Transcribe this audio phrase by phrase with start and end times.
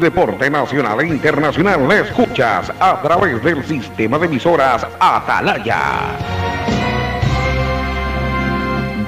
[0.00, 6.49] Deporte nacional e internacional escuchas a través del sistema de emisoras Atalaya.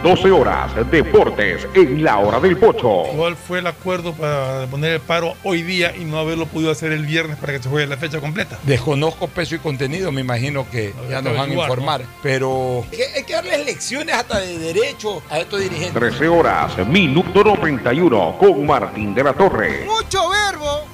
[0.02, 3.04] 12 horas, deportes en la hora del pocho.
[3.14, 6.90] ¿Cuál fue el acuerdo para poner el paro hoy día y no haberlo podido hacer
[6.90, 8.58] el viernes para que se juegue la fecha completa?
[8.64, 13.32] Desconozco peso y contenido, me imagino que ya nos van a informar, pero hay que
[13.32, 15.94] darles lecciones hasta de derecho a estos dirigentes.
[15.94, 19.84] 13 horas, minuto 91 con Martín de la Torre.
[19.87, 20.91] Mucho verbo.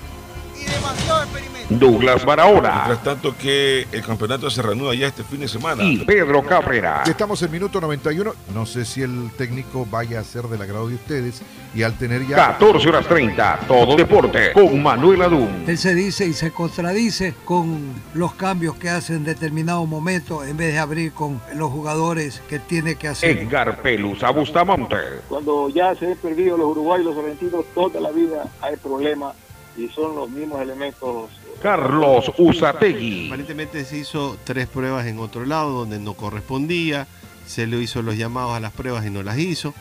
[1.70, 5.84] Douglas Barahona Mientras tanto que el campeonato se reanuda ya este fin de semana.
[5.84, 7.02] y Pedro Cabrera.
[7.06, 8.32] Estamos en minuto 91.
[8.54, 11.42] No sé si el técnico vaya a ser del agrado de ustedes
[11.74, 15.64] y al tener ya 14 horas 30, todo deporte con Manuel Adún.
[15.66, 20.56] Él se dice y se contradice con los cambios que hace en determinado momento en
[20.56, 23.36] vez de abrir con los jugadores que tiene que hacer.
[23.36, 24.96] Edgar Pelusa Bustamante.
[25.28, 29.34] Cuando ya se han perdido los uruguayos y los argentinos, toda la vida hay problemas
[29.78, 31.30] y son los mismos elementos.
[31.62, 33.26] Carlos Usategui.
[33.26, 37.06] Aparentemente se hizo tres pruebas en otro lado donde no correspondía,
[37.46, 39.74] se le hizo los llamados a las pruebas y no las hizo.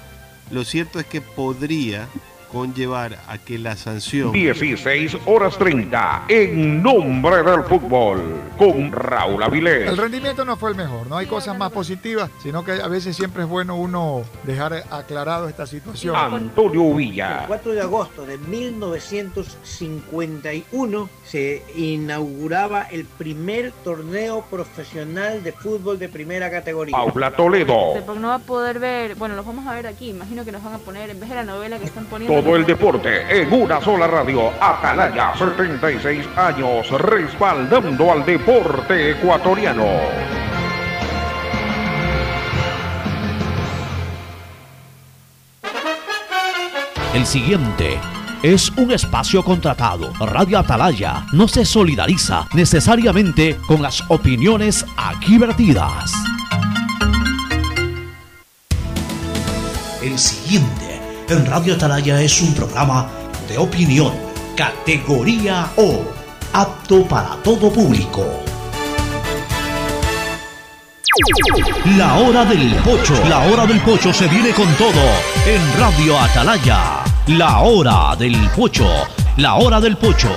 [0.52, 2.08] Lo cierto es que podría
[2.58, 8.20] conllevar a que la sanción 16 horas 30 en nombre del fútbol
[8.58, 9.88] con Raúl Avilés.
[9.88, 13.16] El rendimiento no fue el mejor, no hay cosas más positivas, sino que a veces
[13.16, 16.16] siempre es bueno uno dejar aclarado esta situación.
[16.16, 17.44] Antonio Villa.
[17.46, 26.50] 4 de agosto de 1951 se inauguraba el primer torneo profesional de fútbol de primera
[26.50, 26.98] categoría.
[26.98, 27.94] Paula Toledo.
[28.04, 30.64] Porque no va a poder ver, bueno, los vamos a ver aquí, imagino que nos
[30.64, 32.47] van a poner, en vez de la novela que están poniendo...
[32.48, 34.54] Todo el deporte en una sola radio.
[34.62, 39.86] Atalaya, 76 años respaldando al deporte ecuatoriano.
[47.14, 48.00] El siguiente
[48.42, 50.14] es un espacio contratado.
[50.14, 56.14] Radio Atalaya no se solidariza necesariamente con las opiniones aquí vertidas.
[60.02, 60.87] El siguiente
[61.30, 63.10] en Radio Atalaya es un programa
[63.50, 64.14] de opinión,
[64.56, 66.04] categoría O,
[66.54, 68.26] apto para todo público.
[71.98, 73.14] La hora del pocho.
[73.28, 75.02] La hora del pocho se viene con todo
[75.46, 77.04] en Radio Atalaya.
[77.28, 78.88] La hora del pocho.
[79.38, 80.32] La hora del pocho.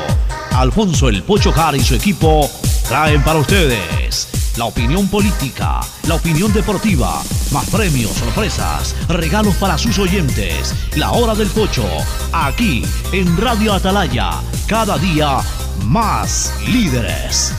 [0.52, 2.50] Alfonso el Pocho Car y su equipo
[2.88, 7.22] traen para ustedes la opinión política, la opinión deportiva,
[7.52, 10.74] más premios, sorpresas, regalos para sus oyentes.
[10.96, 11.86] La hora del pocho.
[12.32, 14.40] Aquí en Radio Atalaya.
[14.66, 15.38] Cada día
[15.84, 17.52] más líderes.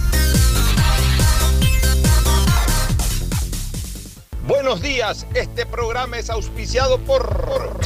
[4.47, 7.79] Buenos días, este programa es auspiciado por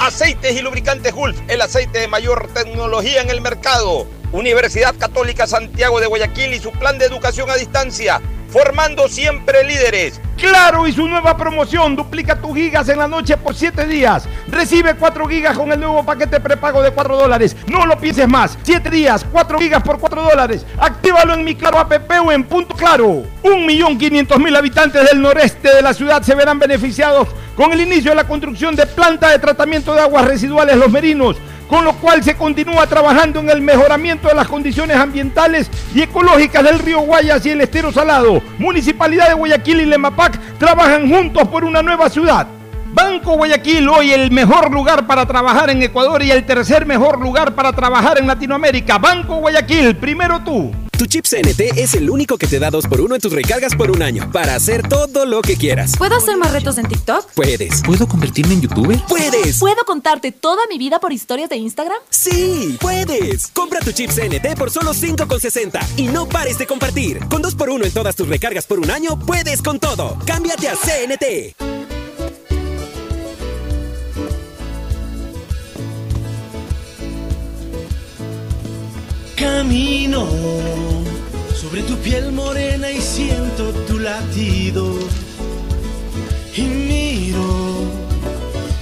[0.00, 4.06] Aceites y Lubricantes Gulf, el aceite de mayor tecnología en el mercado.
[4.34, 10.20] Universidad Católica Santiago de Guayaquil y su plan de educación a distancia, formando siempre líderes.
[10.36, 14.24] Claro y su nueva promoción, duplica tus gigas en la noche por 7 días.
[14.48, 17.56] Recibe 4 gigas con el nuevo paquete prepago de 4 dólares.
[17.68, 18.58] No lo pienses más.
[18.64, 20.66] 7 días, 4 gigas por 4 dólares.
[20.78, 21.92] Actívalo en mi Claro app
[22.26, 23.22] o en Punto Claro.
[23.44, 28.26] 1.500.000 habitantes del noreste de la ciudad se verán beneficiados con el inicio de la
[28.26, 31.36] construcción de planta de tratamiento de aguas residuales Los Merinos
[31.68, 36.64] con lo cual se continúa trabajando en el mejoramiento de las condiciones ambientales y ecológicas
[36.64, 38.42] del río Guayas y el estero salado.
[38.58, 42.46] Municipalidad de Guayaquil y Lemapac trabajan juntos por una nueva ciudad.
[42.94, 47.52] Banco Guayaquil, hoy el mejor lugar para trabajar en Ecuador y el tercer mejor lugar
[47.56, 48.98] para trabajar en Latinoamérica.
[48.98, 50.70] Banco Guayaquil, primero tú.
[50.96, 54.00] Tu chip CNT es el único que te da 2x1 en tus recargas por un
[54.00, 55.96] año para hacer todo lo que quieras.
[55.98, 57.32] ¿Puedo hacer más retos en TikTok?
[57.34, 57.82] Puedes.
[57.82, 59.00] ¿Puedo convertirme en youtuber?
[59.08, 59.58] ¡Puedes!
[59.58, 61.98] ¿Puedo contarte toda mi vida por historias de Instagram?
[62.10, 62.78] ¡Sí!
[62.80, 63.48] ¡Puedes!
[63.48, 67.18] Compra tu chip CNT por solo 5,60 y no pares de compartir.
[67.28, 70.16] Con 2x1 en todas tus recargas por un año, puedes con todo.
[70.24, 71.93] Cámbiate a CNT.
[79.36, 80.28] Camino
[81.54, 84.94] sobre tu piel morena y siento tu latido.
[86.54, 87.42] Y miro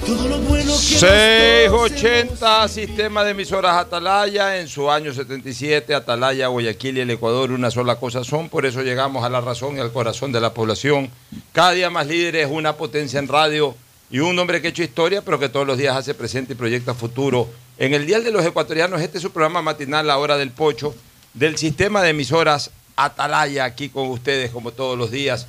[0.05, 6.97] todo lo bueno que 680 Sistema de Emisoras Atalaya en su año 77, Atalaya, Guayaquil
[6.97, 9.91] y el Ecuador una sola cosa son, por eso llegamos a la razón y al
[9.91, 11.09] corazón de la población.
[11.51, 13.75] Cada día más líderes, una potencia en radio
[14.11, 16.55] y un hombre que ha hecho historia, pero que todos los días hace presente y
[16.55, 17.49] proyecta futuro.
[17.77, 20.93] En el Dial de los Ecuatorianos, este es su programa matinal, La Hora del Pocho,
[21.33, 25.47] del sistema de emisoras Atalaya, aquí con ustedes como todos los días,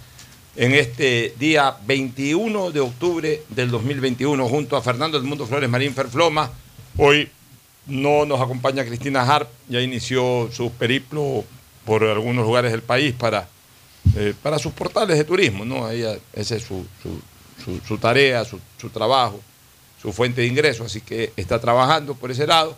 [0.57, 5.93] en este día 21 de octubre del 2021, junto a Fernando del Mundo Flores Marín
[5.93, 6.51] Ferfloma.
[6.97, 7.29] Hoy
[7.87, 11.45] no nos acompaña Cristina Harp, ya inició su periplo
[11.85, 13.47] por algunos lugares del país para,
[14.17, 15.91] eh, para sus portales de turismo, ¿no?
[15.91, 16.87] Ella, esa es su,
[17.87, 19.41] su- tarea, su trabajo,
[20.05, 22.77] su fuente de ingreso, así que está trabajando por ese lado.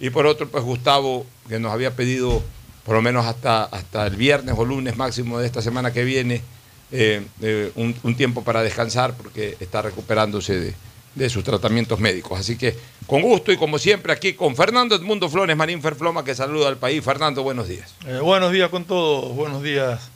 [0.00, 2.42] Y por otro, pues Gustavo, que nos había pedido
[2.84, 6.42] por lo menos hasta, hasta el viernes o lunes máximo de esta semana que viene,
[6.90, 10.74] eh, eh, un, tiempo para descansar porque está recuperándose
[11.14, 12.40] de, sus tratamientos médicos.
[12.40, 16.34] Así que con gusto y como siempre aquí con Fernando Edmundo Flores, Marín Ferfloma, que
[16.34, 17.04] saluda al país.
[17.04, 17.94] Fernando, buenos días.
[18.04, 20.10] Eh, buenos días con todos, buenos días,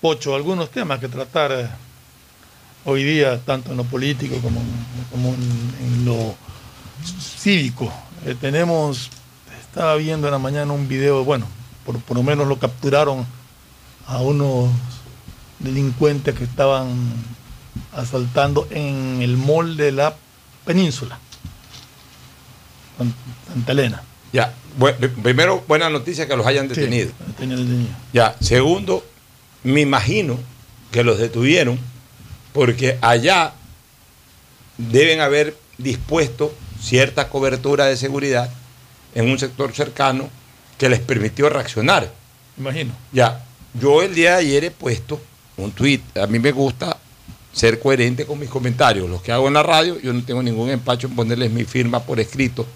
[0.00, 0.34] Pocho.
[0.34, 1.78] Algunos temas que tratar
[2.84, 4.60] hoy día, tanto en lo político como,
[5.10, 6.34] como en, en lo
[7.38, 7.92] cívico.
[8.26, 9.10] Eh, tenemos,
[9.60, 11.46] estaba viendo en la mañana un video, bueno,
[11.84, 13.26] por, por lo menos lo capturaron
[14.06, 14.70] a unos
[15.58, 16.88] delincuentes que estaban
[17.94, 20.14] asaltando en el mall de la
[20.64, 21.18] península,
[22.98, 23.14] San-
[23.48, 24.02] Santa Elena.
[24.32, 24.54] Ya,
[25.22, 27.10] primero, buena noticia que los hayan detenido.
[28.12, 29.04] Ya, segundo,
[29.64, 30.38] me imagino
[30.92, 31.78] que los detuvieron
[32.52, 33.52] porque allá
[34.78, 38.50] deben haber dispuesto cierta cobertura de seguridad
[39.14, 40.28] en un sector cercano
[40.78, 42.10] que les permitió reaccionar.
[42.58, 42.92] Imagino.
[43.12, 43.44] Ya,
[43.74, 45.20] yo el día de ayer he puesto
[45.56, 46.00] un tweet.
[46.20, 46.96] A mí me gusta
[47.52, 49.08] ser coherente con mis comentarios.
[49.10, 52.00] Los que hago en la radio, yo no tengo ningún empacho en ponerles mi firma
[52.02, 52.66] por escrito.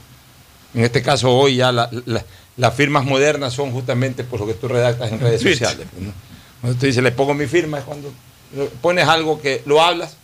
[0.75, 2.25] En este caso, hoy ya la- la-
[2.57, 5.87] las firmas modernas son justamente por lo que tú redactas en redes sociales.
[5.99, 6.13] ¿no?
[6.61, 8.13] Cuando tú dices, le pongo mi firma, es cuando
[8.81, 10.17] pones algo que lo hablas,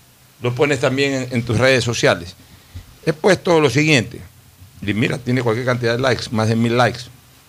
[0.43, 2.35] lo pones también en, tus redes sociales.
[3.05, 4.21] He puesto lo siguiente,
[4.83, 7.01] y mira, tiene cualquier cantidad de likes, más de mil likes,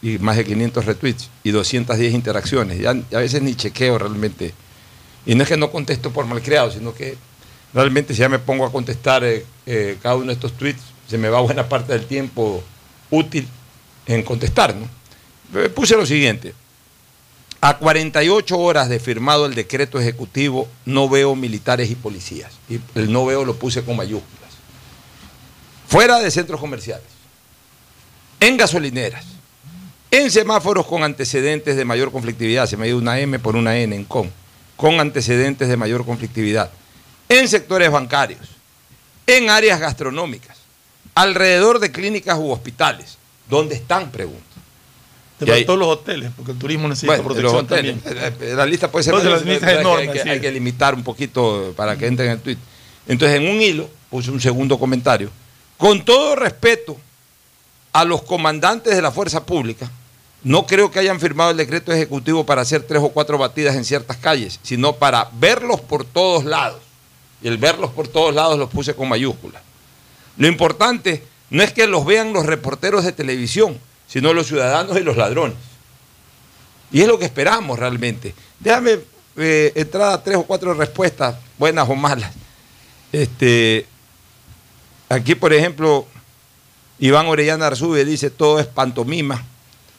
[0.01, 2.80] y más de 500 retweets, y 210 interacciones.
[2.80, 4.54] Ya, a veces ni chequeo realmente.
[5.25, 7.18] Y no es que no contesto por malcriado, sino que
[7.74, 11.18] realmente si ya me pongo a contestar eh, eh, cada uno de estos tweets, se
[11.18, 12.63] me va buena parte del tiempo
[13.12, 13.48] útil
[14.07, 14.75] en contestar.
[14.75, 14.88] ¿no?
[15.69, 16.56] Puse lo siguiente.
[17.63, 22.52] A 48 horas de firmado el decreto ejecutivo, no veo militares y policías.
[22.68, 24.52] Y el no veo lo puse con mayúsculas.
[25.88, 27.06] Fuera de centros comerciales,
[28.40, 29.25] en gasolineras,
[30.10, 33.96] en semáforos con antecedentes de mayor conflictividad, se me dio una M por una N
[33.96, 34.31] en con,
[34.75, 36.72] con antecedentes de mayor conflictividad,
[37.30, 38.50] en sectores bancarios,
[39.28, 40.57] en áreas gastronómicas,
[41.14, 43.18] alrededor de clínicas u hospitales.
[43.48, 44.10] ¿Dónde están?
[44.12, 44.50] Pregunto.
[45.46, 48.02] Faltó los hoteles, porque el turismo necesita bueno, protección también.
[48.06, 50.14] eh, eh, La lista puede ser Entonces, más- la lista es hay que- enorme, hay,
[50.14, 50.30] que, sí.
[50.30, 52.58] hay que limitar un poquito para que entre en el tweet.
[53.08, 55.30] Entonces, en un hilo, puse un segundo comentario.
[55.78, 56.98] Con todo respeto
[57.94, 59.90] a los comandantes de la fuerza pública,
[60.44, 63.86] no creo que hayan firmado el decreto ejecutivo para hacer tres o cuatro batidas en
[63.86, 66.80] ciertas calles, sino para verlos por todos lados.
[67.44, 69.62] Y el verlos por todos lados los puse con mayúsculas.
[70.38, 73.78] Lo importante no es que los vean los reporteros de televisión,
[74.12, 75.56] sino los ciudadanos y los ladrones.
[76.92, 78.36] Y es lo que esperamos realmente.
[78.60, 79.00] Déjame
[79.38, 82.31] eh, entrar a tres o cuatro respuestas, buenas o malas.
[83.13, 83.86] Este,
[85.08, 86.06] aquí, por ejemplo,
[87.00, 89.42] Iván Orellana Arzube dice, todo es pantomima.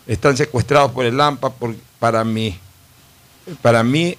[0.06, 2.58] Están secuestrados por el AMPA por- para mí,
[3.62, 4.18] para mí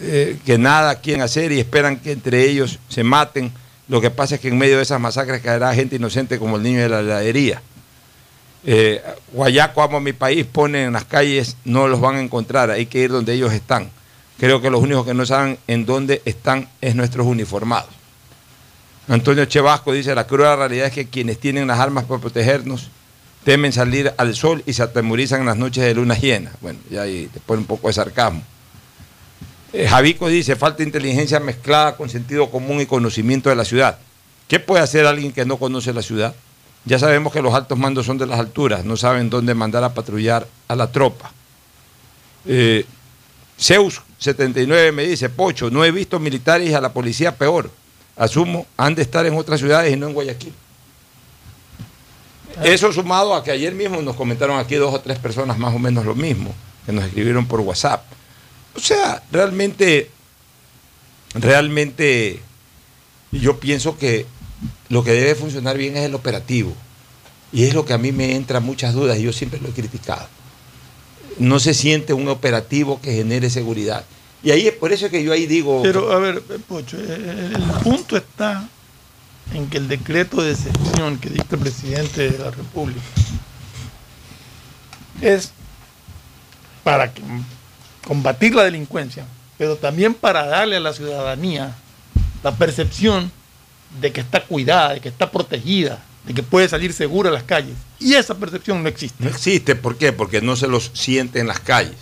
[0.00, 3.52] eh, que nada quieren hacer y esperan que entre ellos se maten.
[3.88, 6.62] Lo que pasa es que en medio de esas masacres caerá gente inocente como el
[6.62, 7.62] niño de la heladería.
[8.66, 9.02] Eh,
[9.32, 13.00] Guayaco, amo mi país, pone en las calles, no los van a encontrar, hay que
[13.00, 13.90] ir donde ellos están.
[14.38, 17.90] Creo que los únicos que no saben en dónde están es nuestros uniformados.
[19.06, 22.88] Antonio Chevasco dice, la cruda realidad es que quienes tienen las armas para protegernos
[23.44, 26.50] temen salir al sol y se atemorizan en las noches de luna llena.
[26.62, 28.42] Bueno, ya ahí pone un poco de sarcasmo.
[29.74, 33.98] Eh, Javico dice, falta inteligencia mezclada con sentido común y conocimiento de la ciudad.
[34.48, 36.34] ¿Qué puede hacer alguien que no conoce la ciudad?
[36.84, 39.94] Ya sabemos que los altos mandos son de las alturas, no saben dónde mandar a
[39.94, 41.32] patrullar a la tropa.
[42.46, 42.84] Eh,
[43.58, 47.70] Zeus 79 me dice, Pocho, no he visto militares y a la policía peor.
[48.16, 50.52] Asumo, han de estar en otras ciudades y no en Guayaquil.
[52.62, 55.78] Eso sumado a que ayer mismo nos comentaron aquí dos o tres personas más o
[55.78, 56.54] menos lo mismo,
[56.86, 58.04] que nos escribieron por WhatsApp.
[58.76, 60.10] O sea, realmente,
[61.34, 62.40] realmente
[63.32, 64.26] yo pienso que
[64.88, 66.72] lo que debe funcionar bien es el operativo.
[67.52, 69.72] Y es lo que a mí me entra muchas dudas y yo siempre lo he
[69.72, 70.26] criticado.
[71.38, 74.04] No se siente un operativo que genere seguridad.
[74.42, 75.82] Y ahí es por eso que yo ahí digo...
[75.82, 78.68] Pero, a ver, Pocho, eh, el punto está
[79.52, 83.00] en que el decreto de excepción que dicta el presidente de la República
[85.20, 85.52] es
[86.82, 87.12] para
[88.06, 89.24] combatir la delincuencia,
[89.56, 91.74] pero también para darle a la ciudadanía
[92.42, 93.32] la percepción
[94.00, 97.44] de que está cuidada, de que está protegida, de que puede salir segura a las
[97.44, 97.76] calles.
[97.98, 99.22] Y esa percepción no existe.
[99.22, 100.12] No existe, ¿por qué?
[100.12, 101.96] Porque no se los siente en las calles.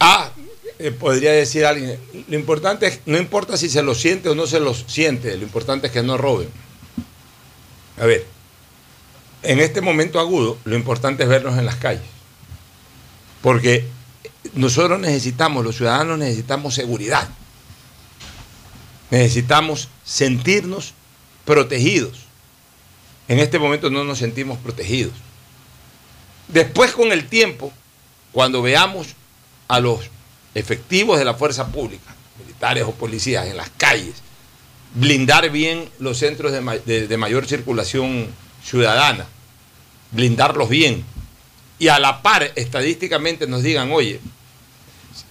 [0.00, 0.30] Ah,
[0.78, 1.98] eh, podría decir alguien,
[2.28, 5.44] lo importante es, no importa si se los siente o no se los siente, lo
[5.44, 6.48] importante es que no roben.
[8.00, 8.26] A ver,
[9.42, 12.02] en este momento agudo, lo importante es vernos en las calles.
[13.40, 13.86] Porque
[14.54, 17.28] nosotros necesitamos, los ciudadanos necesitamos seguridad.
[19.10, 20.94] Necesitamos sentirnos
[21.44, 22.20] protegidos.
[23.28, 25.12] En este momento no nos sentimos protegidos.
[26.48, 27.72] Después con el tiempo,
[28.32, 29.08] cuando veamos
[29.68, 30.00] a los
[30.54, 34.16] efectivos de la fuerza pública, militares o policías en las calles,
[34.94, 38.28] blindar bien los centros de, ma- de- de mayor circulación
[38.62, 39.26] ciudadana,
[40.10, 41.04] blindarlos bien,
[41.78, 44.20] y a la par estadísticamente nos digan, oye,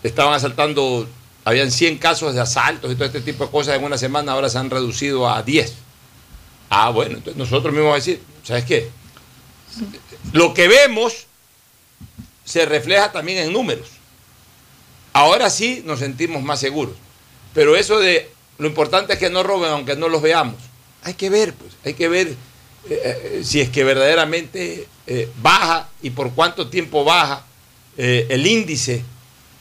[0.03, 1.07] estaban asaltando,
[1.45, 4.49] habían 100 casos de asaltos y todo este tipo de cosas en una semana, ahora
[4.49, 5.73] se han reducido a 10.
[6.69, 8.89] Ah, bueno, entonces nosotros mismos vamos a decir, ¿sabes qué?
[10.31, 11.27] Lo que vemos
[12.45, 13.89] se refleja también en números.
[15.13, 16.95] Ahora sí nos sentimos más seguros.
[17.53, 20.55] Pero eso de lo importante es que no roben aunque no los veamos.
[21.03, 22.35] Hay que ver, pues, hay que ver eh,
[22.89, 27.45] eh, si es que verdaderamente eh, baja y por cuánto tiempo baja
[27.95, 29.03] el índice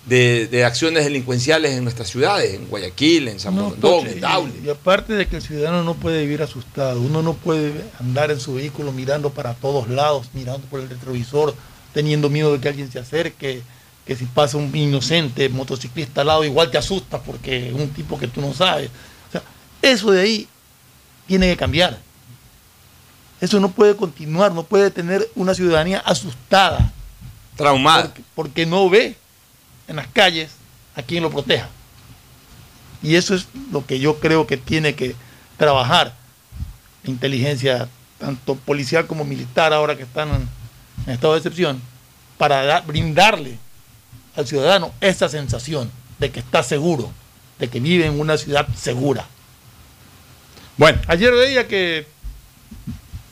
[0.07, 4.21] de, de acciones delincuenciales en nuestras ciudades, en Guayaquil, en San No, Borondón, Pocho, en
[4.21, 4.53] Daule.
[4.63, 8.31] y, y aparte de que el ciudadano no puede vivir asustado, uno no puede andar
[8.31, 11.55] en su vehículo mirando para todos lados, mirando por el retrovisor,
[11.93, 13.63] teniendo miedo de que alguien se acerque,
[14.05, 18.19] que si pasa un inocente motociclista al lado igual te asusta porque es un tipo
[18.19, 18.91] que tú no sabes.
[19.29, 19.43] O sea,
[19.81, 20.49] eso de ahí
[21.29, 22.01] tiene que cambiar.
[23.41, 26.93] Eso no puede continuar, no puede tener una ciudadanía asustada.
[27.57, 28.05] Traumada.
[28.05, 29.17] Porque, porque no ve
[29.89, 30.53] en las calles
[30.95, 31.69] a quien lo proteja.
[33.03, 35.15] Y eso es lo que yo creo que tiene que
[35.57, 36.15] trabajar
[37.03, 40.29] la inteligencia, tanto policial como militar, ahora que están
[41.07, 41.81] en, estado de excepción,
[42.39, 43.59] para dar- brindarle
[44.37, 47.11] al ciudadano esa sensación de que está seguro,
[47.59, 49.27] de que vive en una ciudad segura.
[50.77, 52.07] Bueno, ayer veía que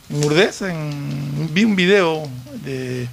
[0.09, 2.29] en Urdesa en- vi un video
[2.65, 3.09] de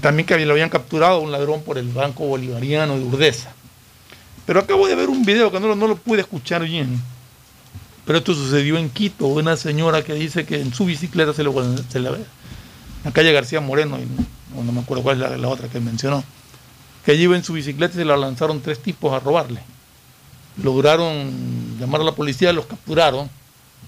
[0.00, 3.52] también que lo habían capturado un ladrón por el Banco Bolivariano de Urdesa.
[4.46, 7.00] Pero acabo de ver un video que no, lo- no lo pude escuchar bien.
[8.06, 11.50] Pero esto sucedió en Quito, una señora que dice que en su bicicleta se le,
[11.90, 12.24] se le en
[13.04, 14.06] la calle García Moreno, y
[14.62, 16.24] no, me acuerdo cuál es la, la otra que mencionó,
[17.04, 19.60] que allí iba en su bicicleta y se la lanzaron tres tipos a robarle.
[20.62, 23.30] Lograron llamar a la policía, los capturaron.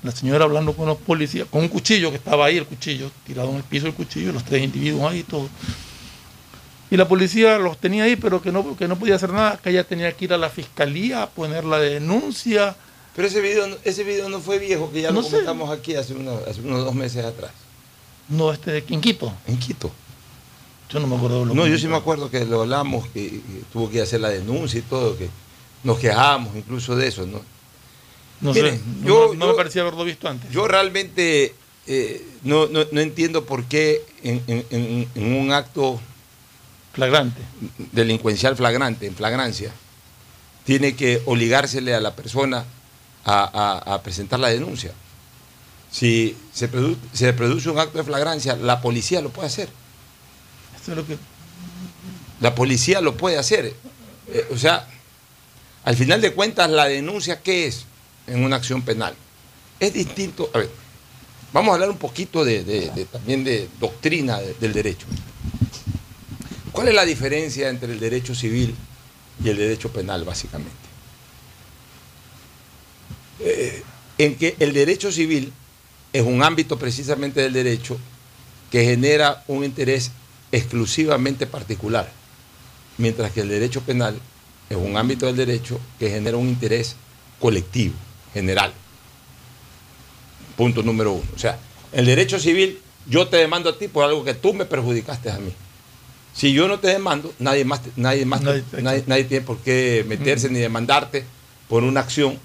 [0.03, 3.51] La señora hablando con los policías, con un cuchillo que estaba ahí, el cuchillo, tirado
[3.51, 5.49] en el piso el cuchillo, los tres individuos ahí, todo.
[6.93, 9.71] Y la policía los tenía ahí, pero que no, que no podía hacer nada, que
[9.71, 12.77] ella tenía que ir a la fiscalía a poner la denuncia.
[13.17, 15.31] Pero ese video, no- ese video no fue viejo, que ya No lo sé.
[15.31, 17.51] comentamos aquí hace unos, hace unos dos meses atrás.
[18.29, 19.33] No, este, en Quito.
[19.47, 19.91] En Quito.
[20.91, 23.07] Yo no me acuerdo de lo No, que yo sí me acuerdo que lo hablamos,
[23.09, 23.41] que, que
[23.73, 25.31] tuvo que hacer la denuncia y todo, que
[25.85, 27.41] nos quejábamos incluso de eso, ¿no?
[28.43, 30.51] No Miren, sé, no, yo- no- yo- me parecía haberlo visto antes.
[30.51, 31.55] Yo realmente
[31.87, 35.99] eh, no, no- no entiendo por qué en, en- en- en un acto
[36.93, 37.41] flagrante,
[37.93, 39.73] delincuencial flagrante, en flagrancia,
[40.65, 42.65] tiene que obligársele a la persona
[43.25, 44.93] a, a- a presentar la denuncia.
[45.91, 49.69] Si se, produ- se produce un acto de flagrancia, la policía lo puede hacer.
[50.81, 51.17] Eso es lo que
[52.41, 53.75] La policía lo puede hacer.
[54.29, 54.87] Eh, o sea,
[55.85, 57.85] al final de cuentas, la denuncia, ¿qué es
[58.27, 59.15] en una acción penal?
[59.81, 60.51] Es distinto.
[60.55, 60.71] A ver,
[61.53, 65.07] vamos a hablar un poquito de, de- de- también de doctrina de- del derecho.
[66.73, 68.75] ¿Cuál es la diferencia entre el derecho civil
[69.45, 70.73] y el derecho penal, básicamente?
[73.41, 73.83] Eh,
[74.19, 75.53] en que el derecho civil
[76.13, 77.99] es un ámbito precisamente del derecho
[78.71, 80.11] que genera un interés
[80.51, 82.11] exclusivamente particular,
[82.99, 84.19] mientras que el derecho penal
[84.71, 86.97] es un ámbito del derecho que genera un interés
[87.39, 87.95] colectivo,
[88.33, 88.73] general.
[90.57, 91.25] Punto número uno.
[91.35, 91.59] O sea,
[91.93, 95.39] el derecho civil, yo te demando a ti por algo que tú me perjudicaste a
[95.39, 95.53] mí.
[96.35, 100.59] Si yo no te demando, nadie más, nadie más, nadie tiene por qué meterse ni
[100.59, 101.25] demandarte
[101.69, 102.39] por una acción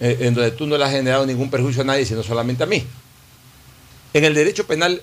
[0.00, 2.66] eh, en donde tú no le has generado ningún perjuicio a nadie, sino solamente a
[2.66, 2.84] mí.
[4.14, 5.02] En el derecho penal,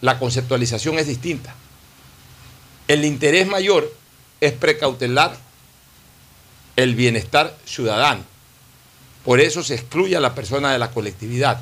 [0.00, 1.54] la conceptualización es distinta.
[2.88, 3.92] El interés mayor
[4.40, 5.36] es precautelar
[6.76, 8.24] el bienestar ciudadano.
[9.24, 11.60] Por eso se excluye a la persona de la colectividad,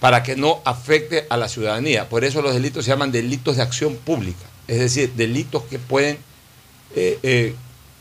[0.00, 2.08] para que no afecte a la ciudadanía.
[2.08, 6.16] Por eso los delitos se llaman delitos de acción pública, es decir, delitos que pueden,
[6.94, 7.56] eh, eh,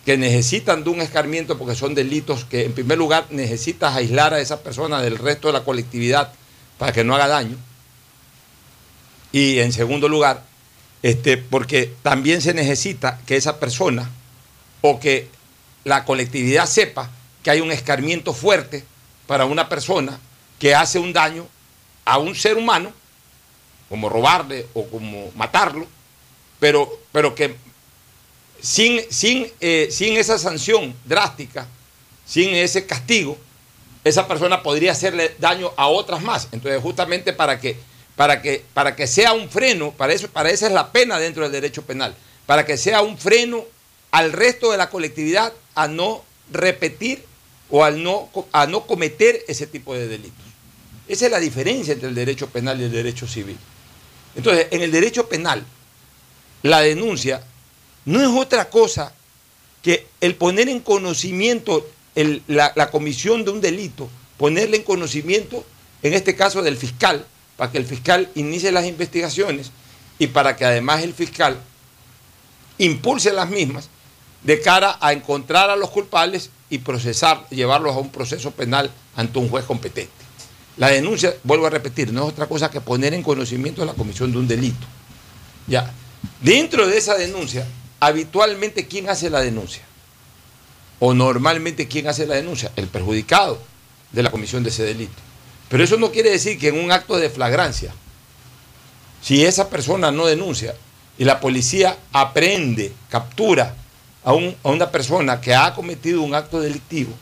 [0.06, 4.40] que necesitan de un escarmiento porque son delitos que en primer lugar necesitas aislar a
[4.40, 6.32] esa persona del resto de la colectividad
[6.78, 7.58] para que no haga daño.
[9.32, 10.44] Y en segundo lugar,
[11.02, 14.08] este, porque también se necesita que esa persona
[14.82, 15.28] o que
[15.86, 17.10] la colectividad sepa
[17.42, 18.86] que hay un escarmiento fuerte
[19.26, 20.20] para una persona
[20.60, 21.48] que hace un daño
[22.06, 22.92] a un ser humano,
[23.90, 25.88] como robarle o como matarlo,
[26.60, 27.56] pero, pero que
[28.62, 31.68] sin, sin, eh, sin esa sanción drástica,
[32.26, 33.38] sin ese castigo,
[34.04, 36.48] esa persona podría hacerle daño a otras más.
[36.52, 37.78] Entonces, justamente para que,
[38.16, 41.44] para que, para que sea un freno, para eso, para esa es la pena dentro
[41.44, 43.66] del derecho penal, para que sea un freno
[44.12, 47.24] al resto de la colectividad a no repetir
[47.70, 50.46] o al no, a no cometer ese tipo de delitos.
[51.08, 53.58] Esa es la diferencia entre el derecho penal y el derecho civil.
[54.36, 55.66] Entonces, en el derecho penal,
[56.64, 57.44] la denuncia
[58.06, 59.14] no es otra cosa
[59.82, 61.88] que el poner en conocimiento
[62.48, 65.66] la, comisión de un delito, ponerle en conocimiento,
[66.04, 67.26] en este caso del fiscal,
[67.56, 69.72] para que el fiscal inicie las investigaciones
[70.18, 71.58] y para que además el fiscal
[72.78, 73.90] impulse las mismas
[74.44, 79.40] de cara a encontrar a los culpables y procesar, llevarlos a un proceso penal ante
[79.40, 80.12] un juez competente.
[80.78, 83.94] La denuncia, vuelvo a repetir, no es otra cosa que poner en conocimiento de la
[83.94, 84.88] comisión de un delito.
[85.68, 85.92] Ya.
[86.42, 87.66] Dentro de esa denuncia,
[88.00, 89.84] habitualmente, ¿quién hace la denuncia?
[91.00, 92.72] O normalmente, ¿quién hace la denuncia?
[92.76, 93.60] El perjudicado
[94.12, 95.14] de la comisión de ese delito.
[95.70, 97.94] Pero eso no quiere decir que en un acto de flagrancia,
[99.22, 100.76] si esa persona no denuncia
[101.18, 103.76] y la policía aprende, captura
[104.24, 107.14] a, un- a una persona que ha cometido un acto delictivo,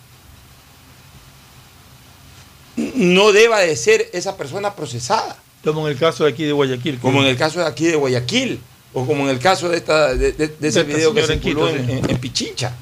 [2.96, 5.38] no deba de ser esa persona procesada.
[5.64, 7.00] Como en el caso de aquí de Guayaquil.
[7.00, 8.62] Como en el caso de aquí de Guayaquil,
[8.94, 11.22] o como en el caso de, esta, de, de- de ese video que
[11.54, 12.74] circuló en, en- en Pichincha.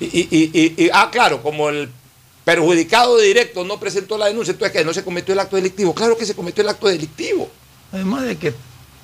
[0.00, 1.88] Y, y- y- y- ah, claro, como el
[2.44, 5.94] perjudicado directo no presentó la denuncia, entonces que no se cometió el acto delictivo.
[5.94, 7.48] Claro que se cometió el acto delictivo.
[7.92, 8.52] Además de que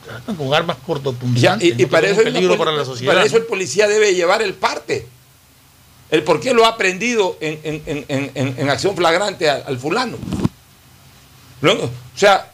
[0.05, 1.69] tratan con armas cortopunzantes.
[1.69, 1.89] y, y ¿no?
[1.91, 5.07] para, eso el policía debe llevar el parte.
[6.11, 9.63] El por qué lo ha aprendido en, en- en- en- en- en acción flagrante al,
[9.67, 10.19] al fulano.
[11.63, 12.53] Luego, o sea,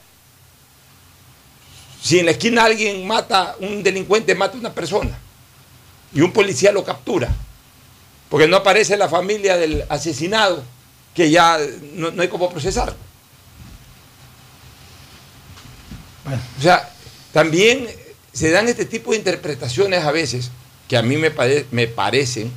[2.07, 5.19] si en la esquina alguien mata, un delincuente mata a una persona
[6.15, 7.29] y un policía lo captura,
[8.29, 10.63] porque no aparece la familia del asesinado,
[11.15, 11.59] que ya
[11.95, 12.95] no, no hay cómo procesar.
[16.59, 16.89] O sea,
[17.33, 17.89] también
[18.33, 20.51] se dan este tipo de interpretaciones a veces
[20.89, 22.51] que a mí me, pare- me parecen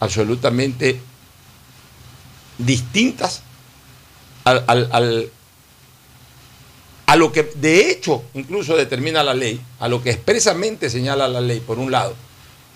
[0.00, 1.00] absolutamente
[2.58, 3.42] distintas
[4.44, 5.30] al, al- al-
[7.06, 11.40] a lo que de hecho incluso determina la ley, a lo que expresamente señala la
[11.40, 12.14] ley, por un lado.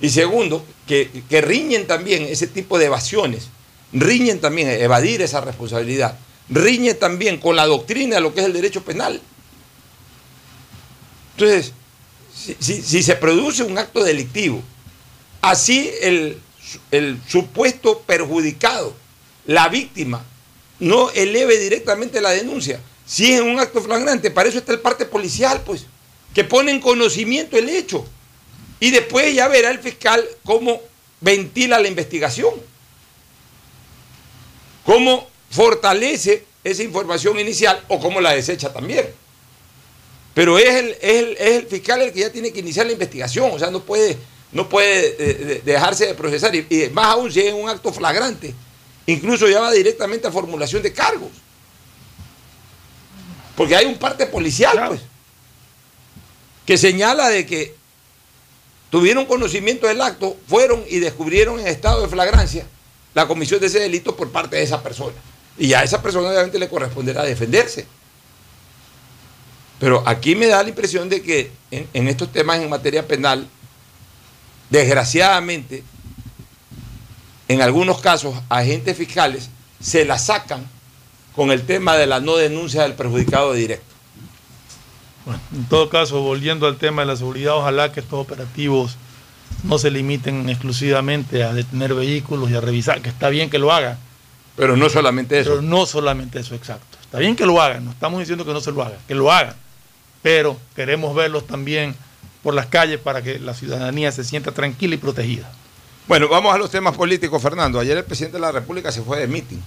[0.00, 3.48] Y segundo, que, que riñen también ese tipo de evasiones,
[3.92, 6.16] riñen también evadir esa responsabilidad,
[6.48, 9.20] riñen también con la doctrina de lo que es el derecho penal.
[11.36, 11.72] Entonces,
[12.34, 14.62] si, si- si se produce un acto delictivo,
[15.42, 16.38] así el,
[16.90, 18.94] el supuesto perjudicado,
[19.46, 20.24] la víctima,
[20.78, 22.80] no eleve directamente la denuncia.
[23.10, 25.84] Si es un acto flagrante, para eso está el parte policial, pues,
[26.32, 28.06] que pone en conocimiento el hecho.
[28.78, 30.80] Y después ya verá el fiscal cómo
[31.20, 32.54] ventila la investigación,
[34.86, 39.06] cómo fortalece esa información inicial o cómo la desecha también.
[40.32, 42.92] Pero es el, es el- es el fiscal el que ya tiene que iniciar la
[42.92, 44.16] investigación, o sea, no puede,
[44.52, 48.54] no puede eh, de- dejarse de procesar, y más aún si es un acto flagrante,
[49.06, 51.30] incluso ya va directamente a formulación de cargos.
[53.60, 55.02] Porque hay un parte policial, pues,
[56.64, 57.74] que señala de que
[58.88, 62.66] tuvieron conocimiento del acto, fueron y descubrieron en estado de flagrancia
[63.12, 65.12] la comisión de ese delito por parte de esa persona.
[65.58, 67.86] Y a esa persona obviamente le corresponderá defenderse.
[69.78, 73.46] Pero aquí me da la impresión de que en, en estos temas en materia penal,
[74.70, 75.84] desgraciadamente,
[77.46, 79.50] en algunos casos, agentes fiscales
[79.82, 80.66] se la sacan
[81.40, 83.94] con el tema de la no denuncia del perjudicado directo.
[85.24, 88.98] Bueno, en todo caso, volviendo al tema de la seguridad, ojalá que estos operativos
[89.62, 93.72] no se limiten exclusivamente a detener vehículos y a revisar, que está bien que lo
[93.72, 93.98] hagan.
[94.54, 95.52] Pero no solamente eso.
[95.52, 96.98] Pero no solamente eso, exacto.
[97.00, 99.32] Está bien que lo hagan, no estamos diciendo que no se lo hagan, que lo
[99.32, 99.54] hagan.
[100.20, 101.94] Pero queremos verlos también
[102.42, 105.50] por las calles para que la ciudadanía se sienta tranquila y protegida.
[106.06, 107.80] Bueno, vamos a los temas políticos, Fernando.
[107.80, 109.60] Ayer el presidente de la República se fue de meeting.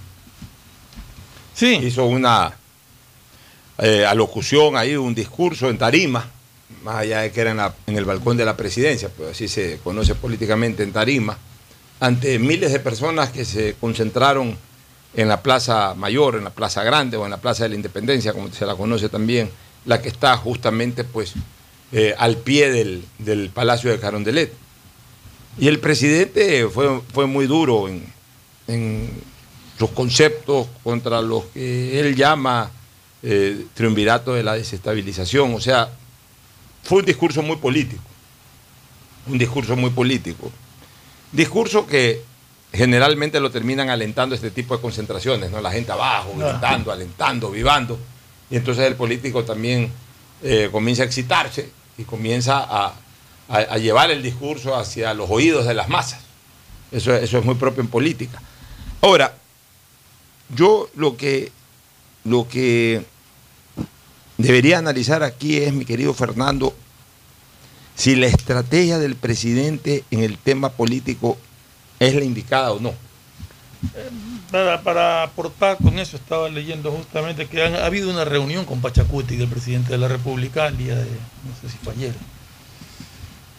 [1.54, 1.74] Sí.
[1.82, 2.52] Hizo una
[3.78, 6.28] eh, alocución ahí, un discurso en tarima,
[6.82, 9.78] más allá de que era en, la- el balcón de la presidencia, pues así se
[9.82, 11.36] conoce políticamente en tarima,
[12.00, 14.56] ante miles de personas que se concentraron
[15.14, 18.32] en la Plaza Mayor, en la Plaza Grande o en la Plaza de la Independencia,
[18.32, 19.48] como se la conoce también,
[19.86, 21.34] la que está justamente pues
[21.92, 24.52] eh, al pie del, Palacio de Carondelet.
[25.56, 28.04] Y el presidente fue, fue muy duro en
[29.78, 32.70] sus conceptos contra los que él llama
[33.22, 35.54] eh, triunvirato de la desestabilización.
[35.54, 35.88] O sea,
[36.82, 38.02] fue un discurso muy político.
[39.26, 40.50] Un discurso muy político.
[41.32, 42.22] Discurso que
[42.72, 45.60] generalmente lo terminan alentando este tipo de concentraciones, ¿no?
[45.60, 47.98] La gente abajo, gritando, alentando, vivando.
[48.50, 49.90] Y entonces el político también
[50.42, 52.94] eh, comienza a excitarse y comienza a,
[53.48, 56.20] a- a llevar el discurso hacia los oídos de las masas.
[56.92, 58.40] Eso, eso es muy propio en política.
[59.00, 59.34] Ahora,
[60.54, 61.50] yo lo que,
[62.24, 63.04] lo que
[64.38, 66.74] debería analizar aquí es, mi querido Fernando,
[67.94, 71.38] si la estrategia del presidente en el tema político
[72.00, 72.92] es la indicada o no.
[74.50, 78.80] Para, para aportar con eso, estaba leyendo justamente que han- ha habido una reunión con
[78.80, 82.14] Pachacuti, el presidente de la República, el día de, no sé si fue ayer,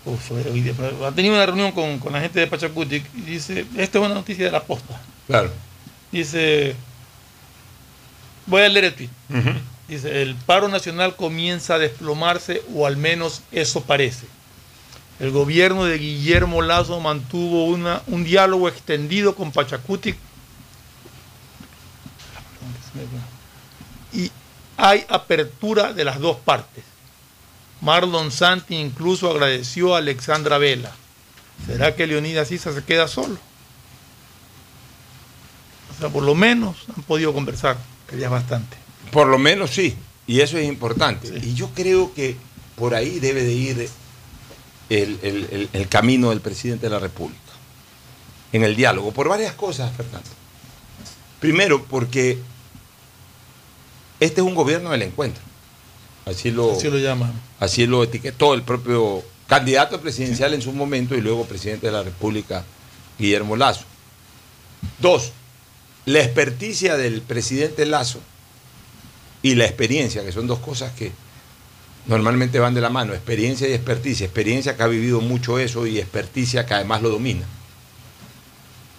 [0.05, 3.03] o fue hoy día, pero ha tenido una reunión con, con la gente de Pachacuti
[3.15, 5.51] y dice, esta es una noticia de la posta, Claro.
[6.19, 6.75] Dice,
[8.45, 9.09] voy a leer el tweet,
[9.87, 14.27] dice, el paro nacional comienza a desplomarse, o al menos eso parece.
[15.19, 20.15] El gobierno de Guillermo Lazo mantuvo una, un diálogo extendido con Pachacuti
[24.13, 24.31] y
[24.77, 26.83] hay apertura de las dos partes.
[27.81, 30.91] Marlon Santi incluso agradeció a Alexandra Vela.
[31.65, 33.37] ¿Será que Leonidas Issa se queda solo?
[35.97, 37.77] O sea, por lo menos han podido conversar,
[38.09, 38.77] que ya es bastante.
[39.11, 39.95] Por lo menos sí,
[40.27, 41.27] y eso es importante.
[41.41, 42.35] Y yo creo que
[42.75, 43.89] por ahí debe de ir
[44.89, 47.39] el, el- el- el camino del presidente de la República,
[48.51, 50.29] en el diálogo, por varias cosas, Fernando.
[51.39, 52.39] Primero, porque
[54.19, 55.43] este es un gobierno del encuentro.
[56.25, 57.31] Así lo, Así lo llaman.
[57.59, 62.01] así lo etiquetó el propio candidato presidencial en su momento y luego presidente de la
[62.03, 62.63] República,
[63.19, 63.83] Guillermo Lazo.
[64.99, 65.31] Dos,
[66.05, 68.19] la experticia del presidente Lazo
[69.41, 71.11] y la experiencia, que son dos cosas que
[72.07, 74.25] normalmente van de la mano, experiencia y experticia.
[74.25, 77.45] Experiencia que ha vivido mucho eso y experticia que además lo domina.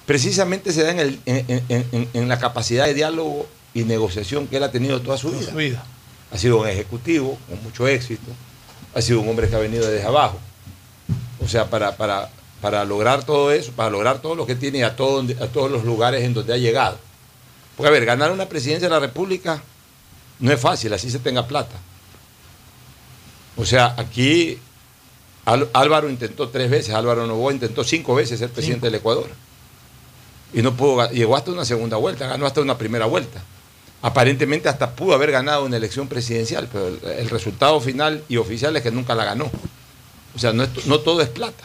[0.07, 4.47] Precisamente se da en, el- en- en- en- en la capacidad de diálogo y negociación
[4.47, 5.51] que él ha tenido toda su vida.
[5.51, 5.85] Su vida.
[6.33, 8.31] Ha sido un ejecutivo con mucho éxito,
[8.95, 10.39] ha sido un hombre que ha venido desde abajo.
[11.41, 14.83] O sea, para, para, para lograr todo eso, para lograr todo lo que tiene y
[14.83, 16.99] a, todo a todos los lugares en donde ha llegado.
[17.77, 19.63] Porque, a ver, ganar una presidencia de la República
[20.41, 21.77] no es fácil, así se tenga plata.
[23.57, 24.59] O sea, aquí
[25.73, 29.29] Álvaro intentó tres veces, Álvaro Novoa intentó cinco veces ser presidente del Ecuador.
[30.53, 33.43] Y no pudo, llegó hasta una segunda vuelta, ganó hasta una primera vuelta.
[34.03, 38.77] Aparentemente hasta pudo haber ganado una elección presidencial, pero el, el resultado final y oficial
[38.77, 39.51] es que nunca la ganó.
[40.35, 41.65] O sea, no, es- no todo es plata.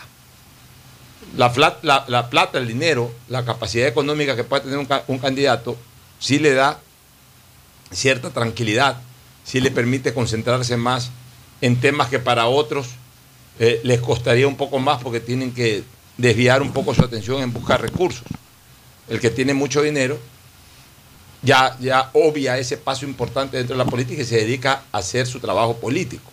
[1.38, 1.52] La,
[1.84, 5.78] la- la plata, el dinero, la capacidad económica que puede tener un candidato,
[6.20, 6.80] sí le da
[7.92, 8.98] cierta tranquilidad,
[9.44, 11.12] sí le permite concentrarse más
[11.62, 12.88] en temas que para otros
[13.60, 15.84] eh, les costaría un poco más porque tienen que
[16.18, 18.24] desviar un poco su atención en buscar recursos.
[19.08, 20.20] El que tiene mucho dinero
[21.44, 25.28] ya, ya obvia ese paso importante dentro de la política y se dedica a hacer
[25.28, 26.30] su trabajo político.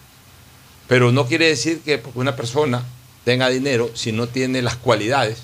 [0.87, 2.83] Pero no quiere decir que porque una persona
[3.29, 5.41] tenga dinero, si no tiene las cualidades,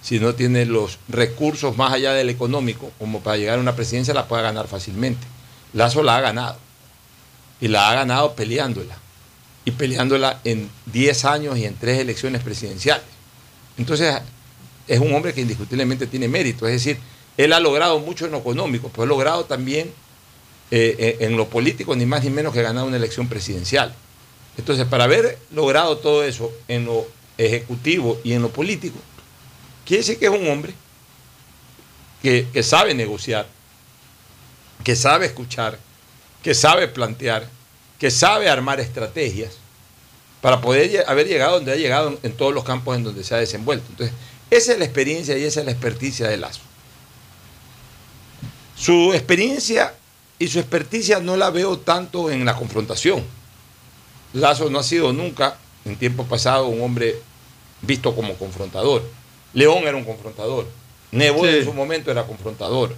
[0.00, 4.14] si no tiene los recursos más allá del económico, como para llegar a una presidencia,
[4.14, 5.26] la pueda ganar fácilmente.
[5.74, 6.56] Lazo la ha ganado.
[7.60, 8.96] Y la ha ganado peleándola.
[9.66, 13.04] Y peleándola en 10 años y en tres elecciones presidenciales.
[13.76, 14.16] Entonces,
[14.88, 16.66] es un hombre que indiscutiblemente tiene mérito.
[16.66, 16.98] Es decir,
[17.36, 19.88] él ha logrado mucho en lo económico, pero ha logrado también
[20.70, 23.94] eh, eh, en lo político, ni más ni menos que ganar una elección presidencial.
[24.60, 28.98] Entonces, para haber logrado todo eso en lo ejecutivo y en lo político,
[29.86, 30.74] quiere decir que es un hombre
[32.22, 33.46] que, que sabe negociar,
[34.84, 35.78] que sabe escuchar,
[36.42, 37.48] que sabe plantear,
[37.98, 39.54] que sabe armar estrategias
[40.42, 43.38] para poder haber llegado donde ha llegado en todos los campos en donde se ha
[43.38, 43.86] desenvuelto.
[43.88, 44.14] Entonces,
[44.50, 46.60] esa es la experiencia y esa es la experticia de Lazo.
[48.76, 49.94] Su experiencia
[50.38, 53.39] y su experticia no la veo tanto en la confrontación.
[54.32, 57.16] Lazo no ha sido nunca, en tiempo pasado, un hombre
[57.82, 59.02] visto como confrontador.
[59.54, 60.66] León era un confrontador.
[61.12, 62.94] Nebo en su momento era confrontador.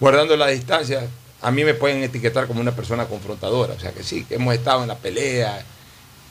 [0.00, 1.06] Guardando la distancia,
[1.40, 3.74] a mí me pueden etiquetar como una persona confrontadora.
[3.74, 5.64] O sea que sí, que hemos estado en la pelea,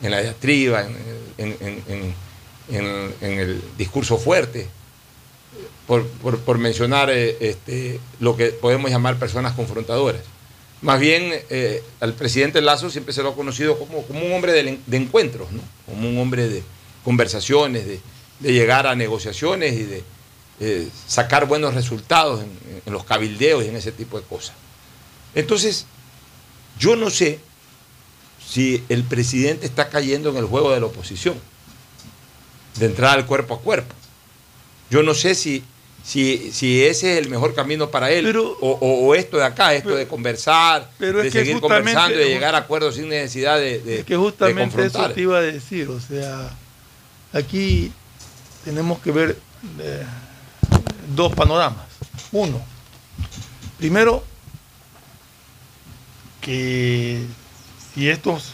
[0.01, 0.97] en la diatriba, en,
[1.37, 2.15] en- en- en-
[2.69, 4.67] en, en el discurso fuerte,
[5.87, 10.21] por, por- por mencionar eh, este, lo que podemos llamar personas confrontadoras.
[10.83, 14.51] Más bien, eh, al presidente Lazo siempre se lo ha conocido como, como un hombre
[14.51, 15.61] de, de encuentros, ¿no?
[15.85, 16.61] como un hombre de
[17.03, 18.01] conversaciones, de,
[18.41, 20.03] llegar a negociaciones y de
[20.59, 22.43] eh, sacar buenos resultados
[22.85, 24.53] en los cabildeos y en ese tipo de cosas.
[25.33, 25.85] Entonces,
[26.77, 27.39] yo no sé
[28.45, 31.35] si el presidente está cayendo en el juego de la oposición,
[32.77, 33.95] de entrar al cuerpo a cuerpo.
[34.89, 35.63] Yo no sé si,
[36.03, 38.25] si, si ese es el mejor camino para él,
[38.59, 42.25] o, o- o esto de acá, esto de conversar, pero de seguir conversando y de
[42.35, 45.41] llegar a acuerdos sin necesidad de, de- Es que de justamente eso te iba a
[45.41, 46.49] decir, o sea,
[47.31, 47.91] aquí
[48.65, 49.37] tenemos que ver
[49.79, 50.03] eh,
[51.15, 51.85] dos panoramas.
[52.33, 52.61] Uno,
[53.77, 54.23] primero,
[56.41, 57.23] que
[57.93, 58.51] si estos,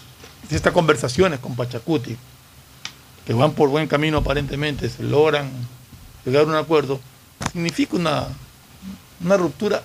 [0.47, 2.15] si estas conversaciones con Pachacuti,
[3.25, 5.49] que van por buen camino aparentemente, se logran
[6.25, 6.99] llegar a un acuerdo,
[7.51, 8.27] significa una,
[9.23, 9.81] una ruptura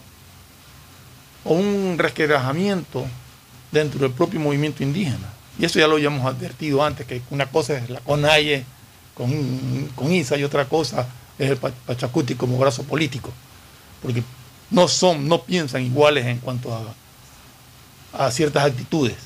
[1.44, 3.04] o un resquebrajamiento
[3.70, 5.32] dentro del propio movimiento indígena.
[5.58, 8.64] Y eso ya lo habíamos advertido antes, que una cosa es la CONAIE
[9.14, 11.06] con, con ISA y otra cosa
[11.38, 13.32] es el Pa- Pachacuti como brazo político.
[14.02, 14.22] Porque
[14.70, 19.16] no son, no piensan iguales en cuanto a, a ciertas actitudes.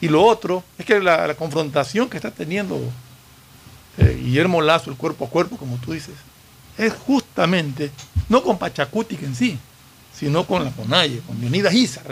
[0.00, 2.78] Y lo otro es que la, la confrontación que está teniendo
[3.98, 6.14] eh, Guillermo Lazo, el cuerpo a cuerpo, como tú dices,
[6.78, 7.90] es justamente
[8.28, 9.58] no con Pachacuti en sí,
[10.14, 12.02] sino con la CONAIE, con Leonidas Isa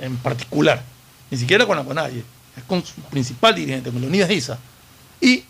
[0.00, 0.82] en particular.
[1.30, 2.24] Ni siquiera con la CONAIE,
[2.56, 4.58] es con su principal dirigente, con Leonidas Isa,
[5.20, 5.44] y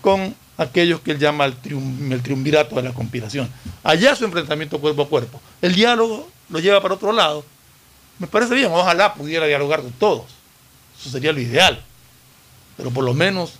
[0.00, 3.48] con aquellos que él llama el, triun- el triunvirato de la conspiración.
[3.82, 5.40] Allá su enfrentamiento cuerpo a cuerpo.
[5.62, 7.44] El diálogo lo lleva para otro lado.
[8.18, 10.24] Me parece bien, ojalá pudiera dialogar con todos.
[11.00, 11.80] Eso sería lo ideal.
[12.76, 13.52] Pero por lo menos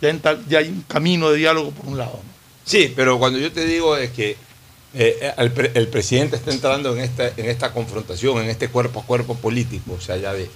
[0.00, 0.12] ya,
[0.48, 2.20] ya hay un camino de diálogo por un lado.
[2.22, 2.35] ¿no?
[2.66, 4.36] Sí, pero cuando yo te digo es que
[4.92, 9.00] eh, el, pre- el presidente está entrando en esta, en esta confrontación, en este cuerpo
[9.00, 10.50] a cuerpo político, o sea, ya de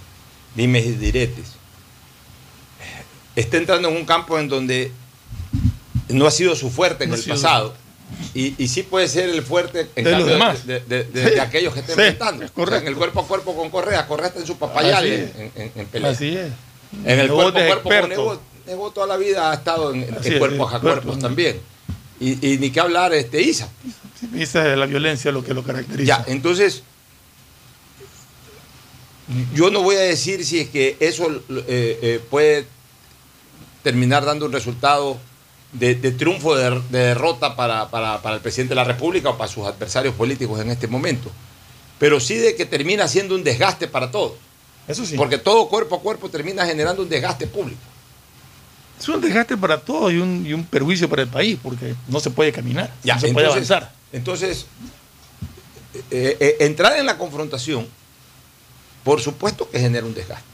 [0.56, 1.46] dimes y diretes,
[3.36, 4.90] está entrando en un campo en donde
[6.08, 7.74] no ha sido su fuerte en No el pasado.
[8.34, 10.66] Y, y sí puede ser el fuerte en De los cambio demás.
[10.66, 12.44] de, de- de- Sí, de aquellos que estén sí, enfrentando.
[12.44, 12.82] es O sea, correcto.
[12.82, 16.10] en el cuerpo a cuerpo con Correa, Correa está en su papayal en, en- pelea.
[16.10, 16.48] Así es.
[17.04, 18.08] En el cuerpo a cuerpo con experto.
[18.08, 21.60] Nebo, Nebo toda la vida ha estado en, en cuerpos a cuerpos también.
[22.20, 23.68] Y, y ni que hablar este Isa.
[24.36, 26.04] Esa es la violencia lo que lo caracteriza.
[26.04, 26.82] Ya, entonces,
[29.54, 31.40] yo no voy a decir si es que eso eh,
[32.02, 32.66] eh, puede
[33.82, 35.18] terminar dando un resultado
[35.72, 39.38] de, de triunfo, de, de derrota para, para- para el presidente de la República o
[39.38, 41.30] para sus adversarios políticos en este momento.
[41.98, 44.32] Pero sí de que termina siendo un desgaste para todos.
[44.88, 45.16] Eso sí.
[45.16, 47.80] Porque todo cuerpo a cuerpo termina generando un desgaste público.
[49.00, 52.20] Es un desgaste para todos y un, y un perjuicio para el país, porque no
[52.20, 53.92] se puede caminar, Ya, no se puede avanzar.
[54.12, 54.66] Entonces,
[56.10, 57.86] eh, eh, entrar en la confrontación,
[59.02, 60.44] por supuesto que genera un desgaste.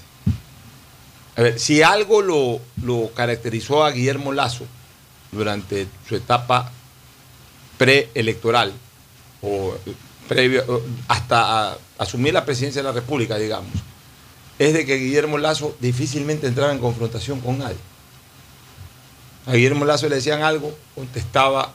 [1.36, 4.64] A ver, si algo lo, lo caracterizó a Guillermo Lazo
[5.32, 6.70] durante su etapa
[7.78, 8.72] preelectoral,
[9.42, 9.92] o eh,
[10.28, 13.70] previo, hasta a- asumir la presidencia de la República, digamos,
[14.58, 17.76] es de que Guillermo Lazo difícilmente entraba en confrontación con nadie.
[19.46, 21.74] A Guillermo Lazo le decían algo, contestaba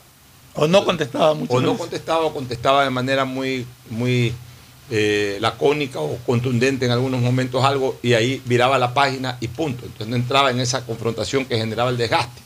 [0.55, 1.53] O no contestaba mucho.
[1.53, 4.33] o no contestaba o contestaba de manera muy, muy
[4.89, 9.85] eh, lacónica o contundente en algunos momentos algo y ahí viraba la página y punto.
[9.85, 12.41] Entonces no entraba en esa confrontación que generaba el desgaste.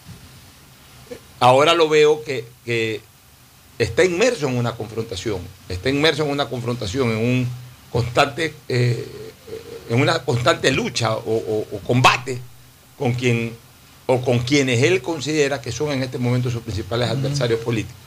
[1.40, 3.02] Ahora lo veo que, que
[3.80, 7.48] está inmerso en una confrontación, está inmerso en una confrontación, en un
[7.92, 9.08] constante, eh,
[9.90, 12.40] en una constante lucha o, o- o combate
[12.98, 13.56] con quien
[14.08, 17.98] o con quienes él considera que son en este momento sus principales adversarios políticos.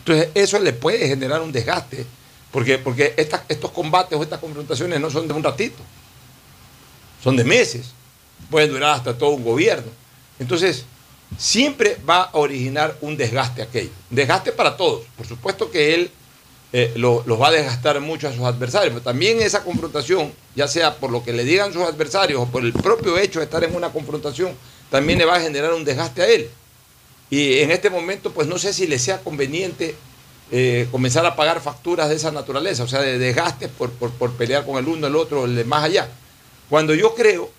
[0.00, 2.06] Entonces, eso le puede generar un desgaste,
[2.52, 5.82] porque, porque estos combates o estas confrontaciones no son de un ratito,
[7.22, 7.86] son de meses,
[8.50, 9.90] pueden durar hasta todo un gobierno.
[10.38, 10.84] Entonces,
[11.36, 15.02] siempre va a originar un desgaste aquello, desgaste para todos.
[15.16, 16.10] Por supuesto que él
[16.72, 20.68] eh, lo- los va a desgastar mucho a sus adversarios, pero también esa confrontación, ya
[20.68, 23.64] sea por lo que le digan sus adversarios o por el propio hecho de estar
[23.64, 24.52] en una confrontación,
[24.90, 26.48] también le va a generar un desgaste a él.
[27.30, 29.94] Y en este momento, pues no sé si le sea conveniente
[30.50, 34.32] eh, comenzar a pagar facturas de esa naturaleza, o sea, de desgastes por, por- por
[34.32, 36.08] pelear con el uno, el otro, el de más allá.
[36.70, 37.50] Cuando yo creo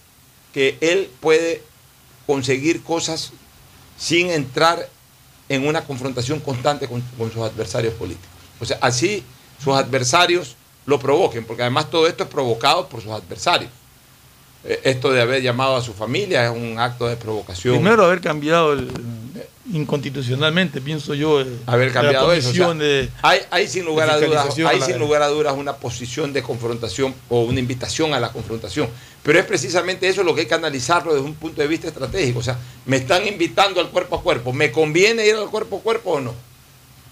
[0.54, 1.62] que él puede
[2.26, 3.32] conseguir cosas
[3.98, 4.90] sin entrar
[5.50, 8.30] en una confrontación constante con, con sus adversarios políticos.
[8.60, 9.24] O sea, así
[9.64, 13.72] sus adversarios lo provoquen, porque además todo esto es provocado por sus adversarios.
[14.66, 17.76] Eh, Esto de haber llamado a su familia es un acto de provocación.
[17.76, 18.90] Primero haber cambiado el,
[19.72, 21.42] inconstitucionalmente, pienso yo.
[21.42, 22.50] eh, haber cambiado eso.
[22.50, 25.54] o sea, posición de- hay, hay sin lugar a dudas, hay sin lugar a dudas
[25.56, 28.90] una posición de confrontación o una invitación a la confrontación.
[29.24, 32.40] Pero es precisamente eso lo que hay que analizarlo desde un punto de vista estratégico.
[32.40, 34.54] O sea, me están invitando al cuerpo a cuerpo.
[34.54, 36.34] ¿Me conviene ir al cuerpo a cuerpo o no?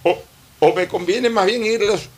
[0.03, 0.17] O,
[0.59, 2.09] o me conviene más bien irles,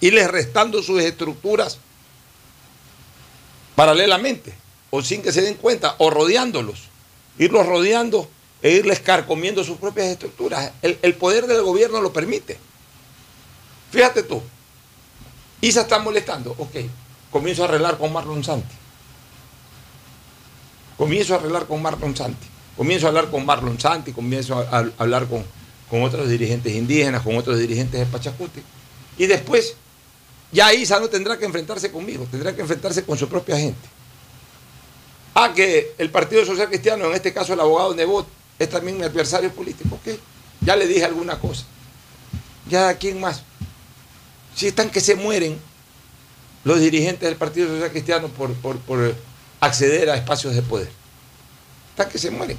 [0.00, 1.78] irles restando sus estructuras
[3.78, 4.52] paralelamente,
[4.90, 6.88] o sin que se den cuenta, o rodeándolos,
[7.38, 8.28] irlos rodeando
[8.60, 10.72] e irles carcomiendo sus propias estructuras.
[10.82, 12.58] El, poder del gobierno lo permite.
[13.92, 14.42] Fíjate tú,
[15.60, 16.74] Isa está molestando, ok,
[17.30, 18.74] comienzo a arreglar con Marlon Santi.
[20.96, 22.48] Comienzo a arreglar con Marlon Santi.
[22.76, 25.44] Comienzo a hablar con Marlon Santi, comienzo a, a hablar con,
[25.88, 28.60] con otros dirigentes indígenas, con otros dirigentes de Pachacuti.
[29.18, 29.76] Y después,
[30.50, 33.88] ya Isa no tendrá que enfrentarse conmigo, tendrá que enfrentarse con su propia gente.
[35.34, 38.26] Ah, que el Partido Social Cristiano, en este caso el abogado Nebot,
[38.58, 39.94] es también mi adversario político.
[39.94, 40.18] Ok,
[40.60, 41.64] ya le dije alguna cosa.
[42.68, 43.42] Ya, ¿quién más?
[44.56, 45.58] Si están que se mueren
[46.64, 49.14] los dirigentes del Partido Social Cristiano por, por, por
[49.60, 50.90] acceder a espacios de poder.
[51.90, 52.58] Están que se mueren.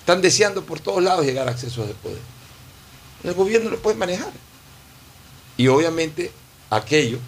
[0.00, 2.20] Están deseando por todos lados llegar a accesos de poder.
[3.24, 4.32] El gobierno lo puede manejar.
[5.56, 6.30] Y obviamente
[6.70, 7.18] aquello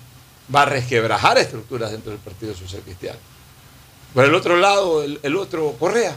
[0.54, 3.18] va a resquebrajar estructuras dentro del Partido Social Cristiano.
[4.14, 6.16] Por el otro lado, el, otro, Correa.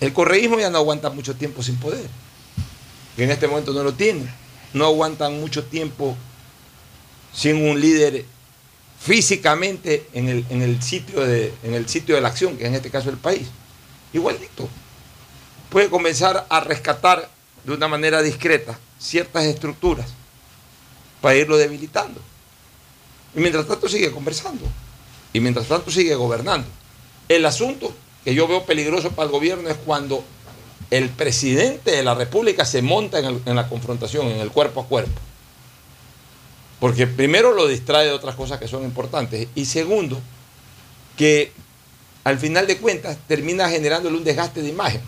[0.00, 2.08] El correísmo ya no aguanta mucho tiempo sin poder.
[3.14, 4.26] Que en este momento no lo tiene.
[4.72, 6.16] No aguantan mucho tiempo
[7.32, 8.24] sin un líder
[8.98, 12.74] físicamente en el, en el sitio de, en el sitio de la acción, que en
[12.74, 13.48] este caso el país.
[14.14, 14.68] Igualito.
[15.68, 17.28] Puede comenzar a rescatar
[17.64, 20.06] de una manera discreta ciertas estructuras
[21.20, 22.20] para irlo debilitando.
[23.34, 24.64] Y mientras tanto sigue conversando.
[25.32, 26.66] Y mientras tanto sigue gobernando.
[27.28, 27.92] El asunto
[28.24, 30.24] que yo veo peligroso para el gobierno es cuando
[30.90, 34.80] el presidente de la República se monta en, el- en la confrontación, en el cuerpo
[34.80, 35.20] a cuerpo.
[36.80, 39.48] Porque primero lo distrae de otras cosas que son importantes.
[39.54, 40.20] Y segundo,
[41.16, 41.52] que
[42.24, 45.00] al final de cuentas termina generándole un desgaste de imagen.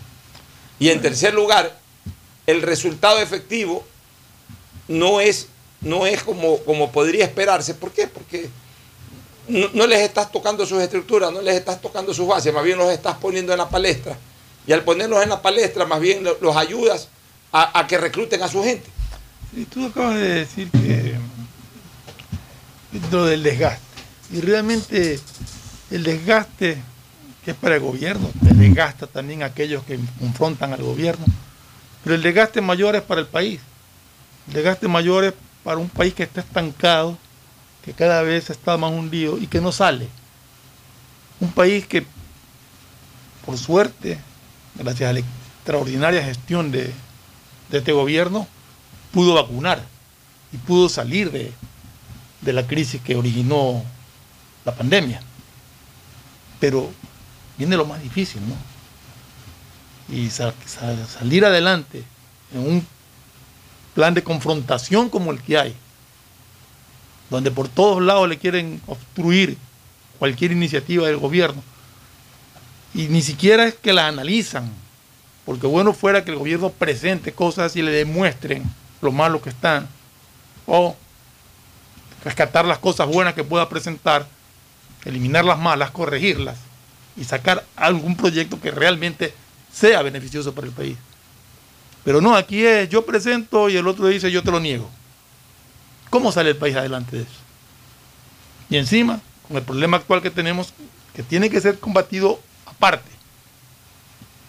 [0.79, 1.78] Y en tercer lugar,
[2.47, 3.85] el resultado efectivo
[4.87, 5.47] no es,
[5.81, 7.73] no es como, como podría esperarse.
[7.75, 8.07] ¿Por qué?
[8.07, 8.49] Porque
[9.47, 12.91] no, les estás tocando sus estructuras, no les estás tocando sus bases, más bien los
[12.91, 14.17] estás poniendo en la palestra.
[14.67, 17.07] Y al ponerlos en la palestra, más bien lo- los ayudas
[17.51, 18.87] a, que recluten a su gente.
[19.55, 21.15] Y tú acabas de decir que
[23.11, 23.81] lo del desgaste.
[24.31, 25.19] Y realmente
[25.89, 26.77] el desgaste
[27.43, 31.25] que es para el gobierno, te desgasta también a aquellos que confrontan al gobierno.
[32.03, 33.59] Pero el desgaste mayor es para el país.
[34.47, 35.33] El desgaste mayor es
[35.63, 37.17] para un país que está estancado,
[37.83, 40.07] que cada vez está más hundido y que no sale.
[41.39, 42.05] Un país que,
[43.45, 44.19] por suerte,
[44.75, 46.93] gracias a la extraordinaria gestión de,
[47.71, 48.47] este gobierno,
[49.11, 49.83] pudo vacunar
[50.51, 51.53] y pudo salir de,
[52.41, 53.83] de la crisis que originó
[54.65, 55.21] la pandemia.
[56.59, 56.89] Pero
[57.57, 58.55] viene lo más difícil, ¿no?
[60.11, 62.03] Y sa- sa- salir adelante
[62.53, 62.87] en un
[63.93, 65.75] plan de confrontación como el que hay,
[67.29, 69.57] donde por todos lados le quieren obstruir
[70.17, 71.61] cualquier iniciativa del gobierno,
[72.93, 74.71] y ni siquiera es que la analizan,
[75.45, 78.63] porque bueno fuera que el gobierno presente cosas y le demuestren
[79.01, 79.87] lo malo que están,
[80.65, 80.95] o
[82.23, 84.25] rescatar las cosas buenas que pueda presentar,
[85.05, 86.57] eliminar las malas, corregirlas
[87.15, 89.33] y sacar algún proyecto que realmente
[89.71, 90.97] sea beneficioso para el país.
[92.03, 94.89] Pero no, aquí es yo presento y el otro dice yo te lo niego.
[96.09, 97.31] ¿Cómo sale el país adelante de eso?
[98.69, 100.73] Y encima, con el problema actual que tenemos,
[101.13, 103.11] que tiene que ser combatido aparte,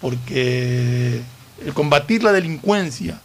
[0.00, 1.22] porque
[1.64, 3.20] el combatir la delincuencia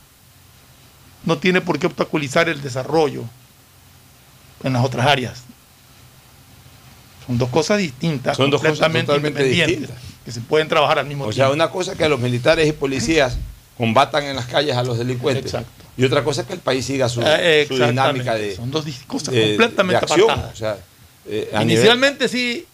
[1.26, 3.24] no tiene por qué obstaculizar el desarrollo
[4.64, 5.44] en las otras áreas.
[7.26, 10.15] Son dos cosas distintas, Son dos cosas completamente totalmente independientes, distintas.
[10.26, 11.54] Que se pueden trabajar al mismo O sea, tiempo.
[11.54, 13.38] una cosa es que los militares y policías
[13.78, 15.46] combatan en las calles a los delincuentes.
[15.46, 15.84] Exacto.
[15.98, 18.86] Y otra cosa es que el país siga su, Eh, su dinámica de, Son dos
[19.08, 20.30] cosas de- completamente de acción.
[20.30, 20.54] apartadas.
[20.54, 20.78] O sea,
[21.28, 22.66] eh, nivel- Inicialmente sí,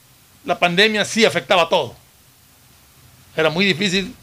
[0.45, 1.93] la pandemia sí afectaba a todo.
[3.35, 4.13] Era muy difícil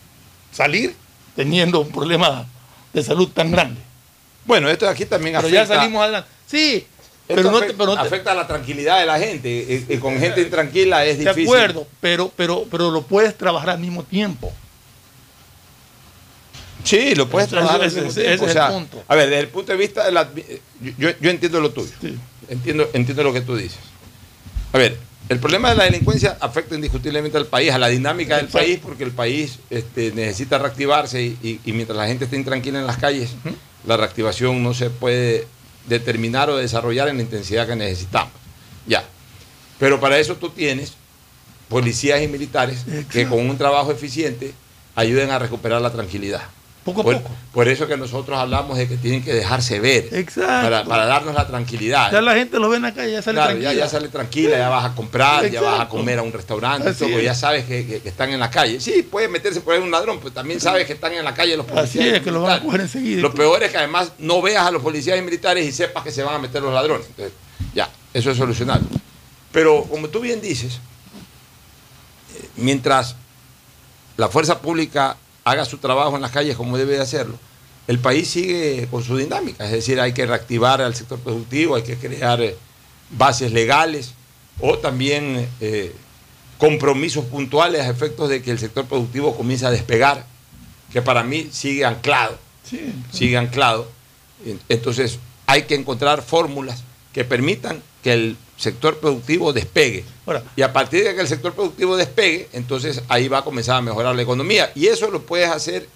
[0.53, 0.95] salir
[1.37, 2.47] teniendo un problema
[2.93, 3.81] de salud tan grande.
[4.45, 5.75] Bueno, esto de aquí también Pero afecta.
[5.75, 6.29] ya salimos adelante.
[6.47, 6.87] Sí,
[7.37, 9.49] pero no, te- afecta, pero no te- afecta a la tranquilidad de la gente.
[9.89, 11.45] Y, y con gente intranquila es de difícil.
[11.45, 14.53] acuerdo, pero, pero, pero lo puedes trabajar al mismo tiempo.
[16.85, 18.35] Sí, lo puedes trabajar al mismo ese- tiempo.
[18.35, 19.03] ese O es sea, el punto.
[19.09, 20.29] A ver, desde el punto de vista de la...
[20.97, 21.91] Yo, yo entiendo lo tuyo.
[22.49, 23.79] Entiendo, entiendo lo que tú dices.
[24.73, 24.97] A ver,
[25.29, 29.05] El problema de la delincuencia afecta indiscutiblemente al país, a la dinámica del país, porque
[29.05, 32.97] el país este, necesita reactivarse y, y- y mientras la gente esté intranquila en las
[32.97, 33.33] calles,
[33.87, 35.47] la reactivación no se puede
[35.89, 38.33] determinar o desarrollar en la intensidad que necesitamos.
[38.87, 39.05] Ya.
[39.79, 40.95] Pero para eso tú tienes
[41.69, 44.53] policías y militares que con un trabajo eficiente
[44.95, 46.43] ayuden a recuperar la tranquilidad.
[46.95, 47.35] Poco a por, poco.
[47.53, 50.09] por eso que nosotros hablamos de que tienen que dejarse ver.
[50.13, 50.47] Exacto.
[50.69, 52.11] Para, para darnos la tranquilidad.
[52.13, 53.85] Ya la gente lo ve en la calle, ya sale Claro, ya, tranquila.
[53.85, 57.21] ya sale tranquila, ya vas a comprar, ya vas a comer a un restaurante, todo,
[57.21, 58.81] ya sabes que, que- que están en la calle.
[58.81, 61.57] Sí, puede meterse por ahí un ladrón, pero también sabes que están en la calle
[61.57, 62.05] los policías.
[62.05, 63.21] Así y es, que lo van a coger enseguida.
[63.23, 66.11] Lo peor es que además no veas a los policías y militares y sepas que
[66.11, 67.07] se van a meter los ladrones.
[67.09, 67.35] Entonces,
[67.75, 68.87] ya, eso es solucionable.
[69.53, 70.75] Pero como tú bien dices,
[72.37, 73.17] eh, mientras
[74.17, 75.17] la fuerza pública
[75.51, 77.39] haga su trabajo en las calles como debe de hacerlo,
[77.87, 79.65] el país sigue con su dinámica.
[79.65, 82.57] Es decir, hay que reactivar al sector productivo, hay que crear eh,
[83.11, 84.13] bases legales
[84.61, 85.95] o también eh,
[86.59, 90.27] compromisos puntuales a efectos de que el sector productivo comience a despegar,
[90.93, 92.39] que para mí sigue anclado.
[93.11, 93.91] Sigue anclado.
[94.69, 96.85] Entonces, hay que encontrar fórmulas
[97.15, 100.05] que permitan que el sector productivo despegue.
[100.57, 103.81] y a partir de que el sector productivo despegue, entonces ahí va a comenzar a
[103.81, 104.71] mejorar la economía.
[104.75, 105.89] Y eso lo puedes hacer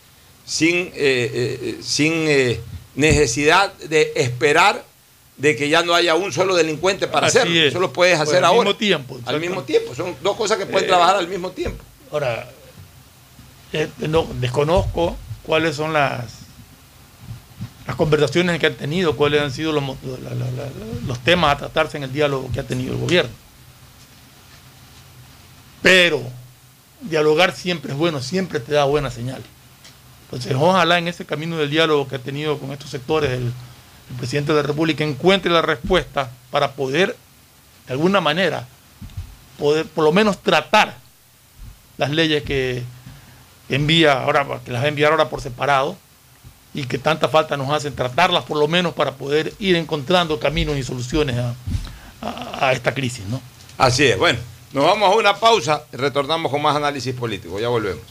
[0.47, 2.61] sin, eh, eh, sin eh,
[2.95, 4.85] necesidad de esperar
[5.37, 7.61] de que ya no haya un solo delincuente para Así hacerlo.
[7.61, 7.67] es.
[7.69, 8.61] Eso lo puedes Pues hacer al ahora.
[8.65, 9.95] mismo tiempo, Al mismo tiempo.
[9.95, 11.83] Son dos cosas que pueden Eh, trabajar al mismo tiempo.
[12.13, 12.49] Ahora,
[13.73, 16.42] eh, no, desconozco cuáles son las,
[17.87, 19.83] las conversaciones que han tenido, cuáles han sido los,
[21.07, 23.31] los temas a tratarse en el diálogo que ha tenido el gobierno.
[25.83, 26.23] Pero
[27.01, 29.43] dialogar siempre es bueno, siempre te da buena señal.
[30.25, 33.53] Entonces, ojalá en ese camino del diálogo que ha tenido con estos sectores el,
[34.11, 37.17] el presidente de la República encuentre la respuesta para poder,
[37.87, 38.67] de alguna manera,
[39.59, 40.95] poder por lo menos tratar
[41.99, 42.83] las leyes que
[43.69, 45.97] envía ahora, que las va a enviar ahora por separado
[46.75, 50.77] y que tanta falta nos hacen tratarlas por lo menos para poder ir encontrando caminos
[50.77, 51.55] y soluciones a,
[52.23, 53.41] a- a esta crisis, ¿no?
[53.79, 54.19] Así es.
[54.19, 54.39] Bueno,
[54.73, 57.59] nos vamos a una pausa y retornamos con más análisis político.
[57.61, 58.03] Ya volvemos.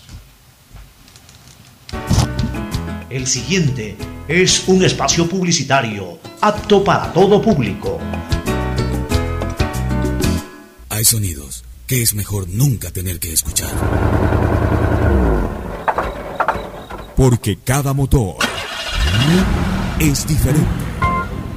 [3.09, 3.97] El siguiente
[4.27, 7.99] es un espacio publicitario apto para todo público.
[10.89, 13.69] Hay sonidos que es mejor nunca tener que escuchar.
[17.17, 18.35] Porque cada motor
[19.99, 20.67] es diferente.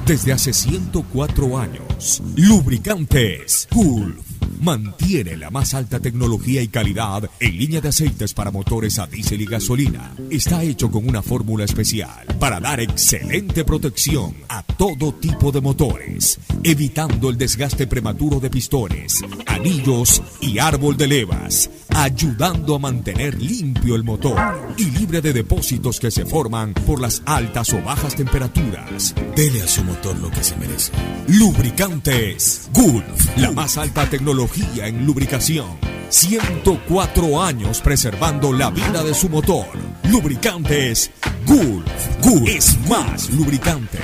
[0.05, 4.23] Desde hace 104 años, Lubricantes Gulf
[4.61, 9.41] mantiene la más alta tecnología y calidad en línea de aceites para motores a diésel
[9.41, 10.13] y gasolina.
[10.29, 16.39] Está hecho con una fórmula especial para dar excelente protección a todo tipo de motores,
[16.61, 23.95] evitando el desgaste prematuro de pistones, anillos y árbol de levas, ayudando a mantener limpio
[23.95, 24.37] el motor
[24.77, 29.15] y libre de depósitos que se forman por las altas o bajas temperaturas.
[29.35, 30.91] Dele a su motor lo que se merece.
[31.27, 35.94] Lubricantes Gulf, la más alta tecnología en lubricación.
[36.09, 39.65] 104 años preservando la vida de su motor.
[40.09, 41.11] Lubricantes
[41.45, 41.85] Gulf.
[42.21, 43.99] Gulf es más lubricante.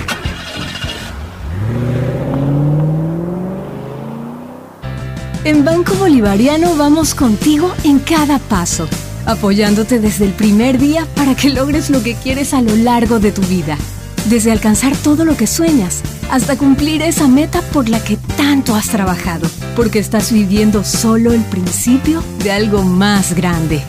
[5.43, 8.87] En Banco Bolivariano vamos contigo en cada paso,
[9.25, 13.31] apoyándote desde el primer día para que logres lo que quieres a lo largo de
[13.31, 13.77] tu vida.
[14.25, 18.87] Desde alcanzar todo lo que sueñas hasta cumplir esa meta por la que tanto has
[18.87, 23.83] trabajado, porque estás viviendo solo el principio de algo más grande.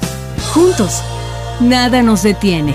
[0.52, 1.00] Juntos,
[1.60, 2.74] nada nos detiene.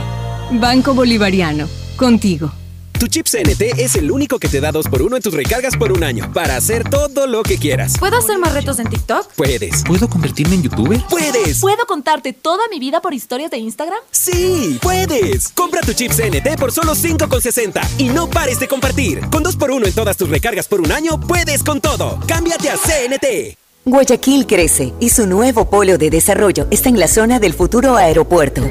[0.51, 2.56] Banco Bolivariano, contigo.
[2.99, 6.03] Tu chip CNT es el único que te da 2x1 en tus recargas por un
[6.03, 7.93] año para hacer todo lo que quieras.
[7.99, 9.33] ¿Puedo hacer más retos en TikTok?
[9.35, 9.83] Puedes.
[9.83, 10.99] ¿Puedo convertirme en youtuber?
[11.07, 11.59] ¡Puedes!
[11.59, 13.99] ¿Puedo contarte toda mi vida por historias de Instagram?
[14.09, 14.79] ¡Sí!
[14.81, 15.49] ¡Puedes!
[15.49, 19.21] Compra tu chip CNT por solo 5,60 y no pares de compartir.
[19.29, 22.19] Con 2x1 en todas tus recargas por un año, puedes con todo.
[22.27, 23.57] Cámbiate a CNT.
[23.85, 28.63] Guayaquil crece y su nuevo polo de desarrollo está en la zona del futuro aeropuerto.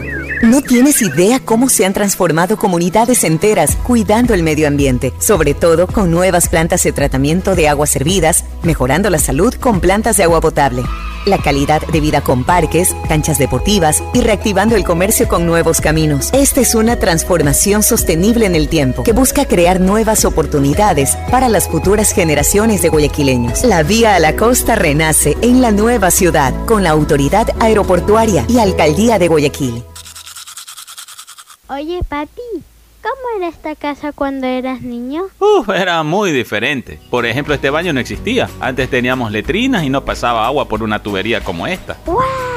[0.43, 5.87] No tienes idea cómo se han transformado comunidades enteras cuidando el medio ambiente, sobre todo
[5.87, 10.43] con nuevas plantas de tratamiento de aguas servidas, mejorando la salud con plantas de agua
[10.43, 10.83] potable,
[11.25, 16.29] la calidad de vida con parques, canchas deportivas y reactivando el comercio con nuevos caminos.
[16.35, 21.67] Esta es una transformación sostenible en el tiempo que busca crear nuevas oportunidades para las
[21.67, 23.65] futuras generaciones de guayaquileños.
[23.65, 28.59] La vía a la costa renace en la nueva ciudad con la autoridad aeroportuaria y
[28.59, 29.83] alcaldía de Guayaquil.
[31.69, 32.43] Oye, papi,
[33.07, 35.27] ¿Cómo era esta casa cuando eras niño?
[35.39, 36.99] Uf, era muy diferente.
[37.09, 38.51] Por ejemplo, este baño no existía.
[38.59, 41.97] Antes teníamos letrinas y no pasaba agua por una tubería como esta.
[42.05, 42.56] ¡Wow!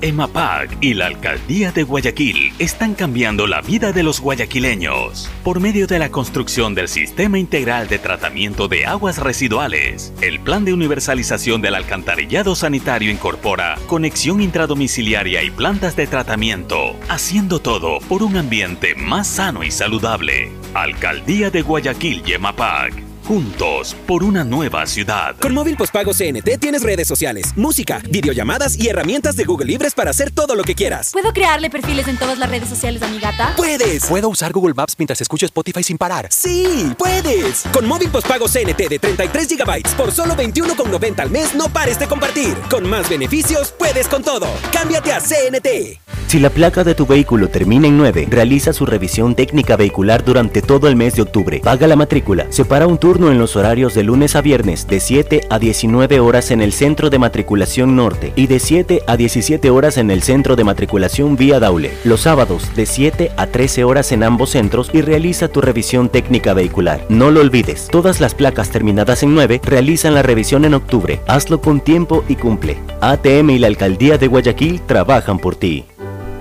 [0.00, 5.86] EMAPAC y la Alcaldía de Guayaquil están cambiando la vida de los guayaquileños por medio
[5.86, 10.12] de la construcción del Sistema Integral de Tratamiento de Aguas Residuales.
[10.20, 17.58] El Plan de Universalización del Alcantarillado Sanitario incorpora conexión intradomiciliaria y plantas de tratamiento, haciendo
[17.58, 20.50] todo por un ambiente más sano y saludable.
[20.74, 23.07] Alcaldía de Guayaquil y EMAPAC.
[23.28, 25.36] Juntos por una nueva ciudad.
[25.38, 30.12] Con móvil postpago CNT tienes redes sociales, música, videollamadas y herramientas de Google Libres para
[30.12, 31.10] hacer todo lo que quieras.
[31.12, 33.52] ¿Puedo crearle perfiles en todas las redes sociales a mi gata?
[33.54, 34.06] ¡Puedes!
[34.06, 36.28] ¿Puedo usar Google Maps mientras escucho Spotify sin parar?
[36.30, 36.94] ¡Sí!
[36.96, 37.64] ¡Puedes!
[37.70, 42.08] Con móvil postpago CNT de 33 GB por solo 21,90 al mes, no pares de
[42.08, 42.56] compartir.
[42.70, 44.46] Con más beneficios, puedes con todo.
[44.72, 46.00] Cámbiate a CNT.
[46.28, 50.60] Si la placa de tu vehículo termina en 9, realiza su revisión técnica vehicular durante
[50.60, 51.62] todo el mes de octubre.
[51.64, 52.44] Paga la matrícula.
[52.50, 56.50] Separa un turno en los horarios de lunes a viernes de 7 a 19 horas
[56.50, 60.54] en el Centro de Matriculación Norte y de 7 a 17 horas en el Centro
[60.54, 61.92] de Matriculación Vía Daule.
[62.04, 66.52] Los sábados de 7 a 13 horas en ambos centros y realiza tu revisión técnica
[66.52, 67.00] vehicular.
[67.08, 71.22] No lo olvides, todas las placas terminadas en 9 realizan la revisión en octubre.
[71.26, 72.76] Hazlo con tiempo y cumple.
[73.00, 75.86] ATM y la Alcaldía de Guayaquil trabajan por ti.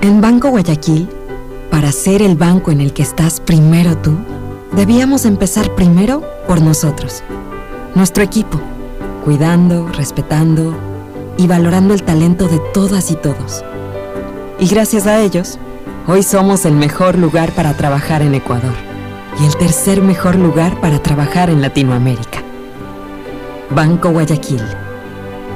[0.01, 1.09] En Banco Guayaquil,
[1.71, 4.15] para ser el banco en el que estás primero tú,
[4.73, 7.23] debíamos empezar primero por nosotros,
[7.95, 8.59] nuestro equipo,
[9.25, 10.75] cuidando, respetando
[11.37, 13.65] y valorando el talento de todas y todos.
[14.59, 15.57] Y gracias a ellos,
[16.05, 18.75] hoy somos el mejor lugar para trabajar en Ecuador
[19.41, 22.43] y el tercer mejor lugar para trabajar en Latinoamérica.
[23.71, 24.61] Banco Guayaquil,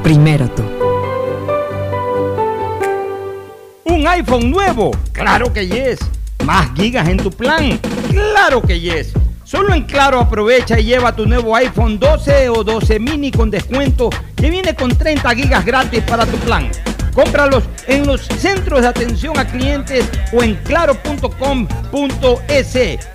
[0.03, 0.90] primero tú.
[4.01, 4.89] ¿Un iPhone nuevo?
[5.11, 5.99] Claro que yes.
[6.43, 7.79] ¿Más gigas en tu plan?
[8.09, 9.13] Claro que yes.
[9.43, 14.09] Solo en Claro aprovecha y lleva tu nuevo iPhone 12 o 12 mini con descuento
[14.35, 16.71] que viene con 30 gigas gratis para tu plan.
[17.13, 21.37] Cómpralos en los centros de atención a clientes o en claro.com.es.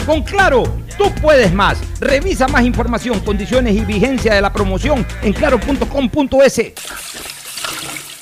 [0.06, 0.62] Con Claro,
[0.96, 1.78] tú puedes más.
[1.98, 6.60] Revisa más información, condiciones y vigencia de la promoción en claro.com.es.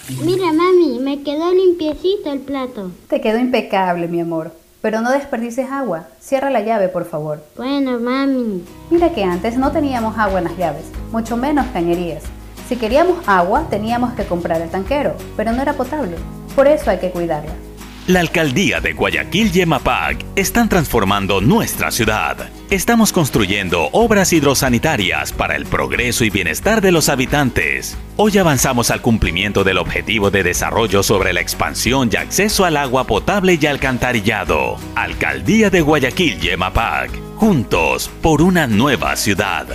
[0.09, 2.91] Mira, mami, me quedó limpiecito el plato.
[3.09, 4.53] Te quedó impecable, mi amor.
[4.83, 6.09] Pero no desperdices agua.
[6.21, 7.43] Cierra la llave, por favor.
[7.57, 8.63] Bueno, mami.
[8.91, 12.23] Mira que antes no teníamos agua en las llaves, mucho menos cañerías.
[12.69, 16.17] Si queríamos agua, teníamos que comprar el tanquero, pero no era potable.
[16.55, 17.53] Por eso hay que cuidarla.
[18.07, 22.37] La alcaldía de Guayaquil y EMAPAC están transformando nuestra ciudad.
[22.75, 27.97] Estamos construyendo obras hidrosanitarias para el progreso y bienestar de los habitantes.
[28.17, 33.05] Hoy avanzamos al cumplimiento del objetivo de desarrollo sobre la expansión y acceso al agua
[33.07, 34.77] potable y alcantarillado.
[34.97, 37.13] Alcaldía de Guayaquil y EMAPAC.
[37.37, 39.67] Juntos por una nueva ciudad.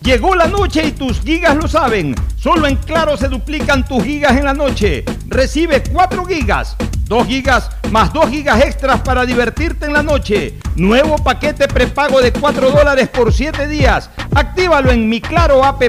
[0.00, 2.14] Llegó la noche y tus gigas lo saben.
[2.36, 5.04] Solo en Claro se duplican tus gigas en la noche.
[5.28, 6.74] Recibe 4 gigas,
[7.06, 10.54] 2 gigas más 2 gigas extras para divertirte en la noche.
[10.76, 14.10] Nuevo paquete prepago de 4 dólares por 7 días.
[14.34, 15.80] Actívalo en mi Claro app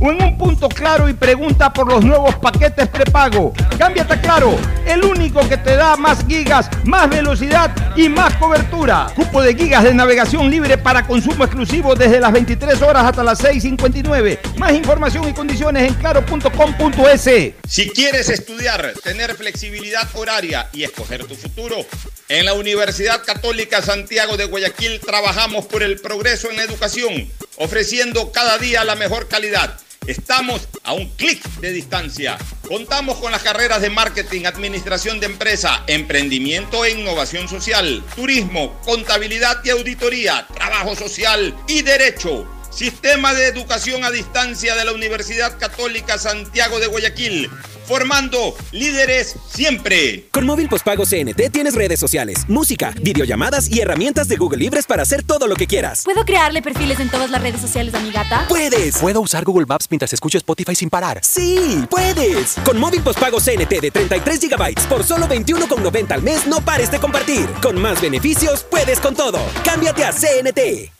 [0.00, 3.52] o en un punto claro y pregunta por los nuevos paquetes prepago.
[3.78, 9.06] Cámbiate a Claro, el único que te da más gigas, más velocidad y más cobertura.
[9.14, 13.44] Cupo de gigas de navegación libre para consumo exclusivo desde las 23 horas hasta las
[13.44, 14.56] 6.59.
[14.56, 17.54] Más información y condiciones en claro.com.es.
[17.68, 21.84] Si quieres estudiar, tener flexibilidad horaria y escoger tu futuro,
[22.28, 28.30] en la Universidad Católica Santiago de Guayaquil trabajamos por el progreso en la educación, ofreciendo
[28.32, 29.78] cada día la mejor calidad.
[30.06, 32.38] Estamos a un clic de distancia.
[32.68, 39.64] Contamos con las carreras de marketing, administración de empresa, emprendimiento e innovación social, turismo, contabilidad
[39.64, 42.55] y auditoría, trabajo social y derecho.
[42.76, 47.50] Sistema de Educación a Distancia de la Universidad Católica Santiago de Guayaquil.
[47.86, 50.26] Formando líderes siempre.
[50.30, 55.04] Con móvil postpago CNT tienes redes sociales, música, videollamadas y herramientas de Google Libres para
[55.04, 56.02] hacer todo lo que quieras.
[56.04, 58.44] ¿Puedo crearle perfiles en todas las redes sociales a mi gata?
[58.46, 58.98] ¡Puedes!
[58.98, 61.20] ¿Puedo usar Google Maps mientras escucho Spotify sin parar?
[61.22, 61.82] ¡Sí!
[61.88, 62.56] ¡Puedes!
[62.62, 66.98] Con móvil postpago CNT de 33 GB por solo 21,90 al mes, no pares de
[66.98, 67.46] compartir.
[67.62, 69.38] Con más beneficios, puedes con todo.
[69.64, 70.95] Cámbiate a CNT.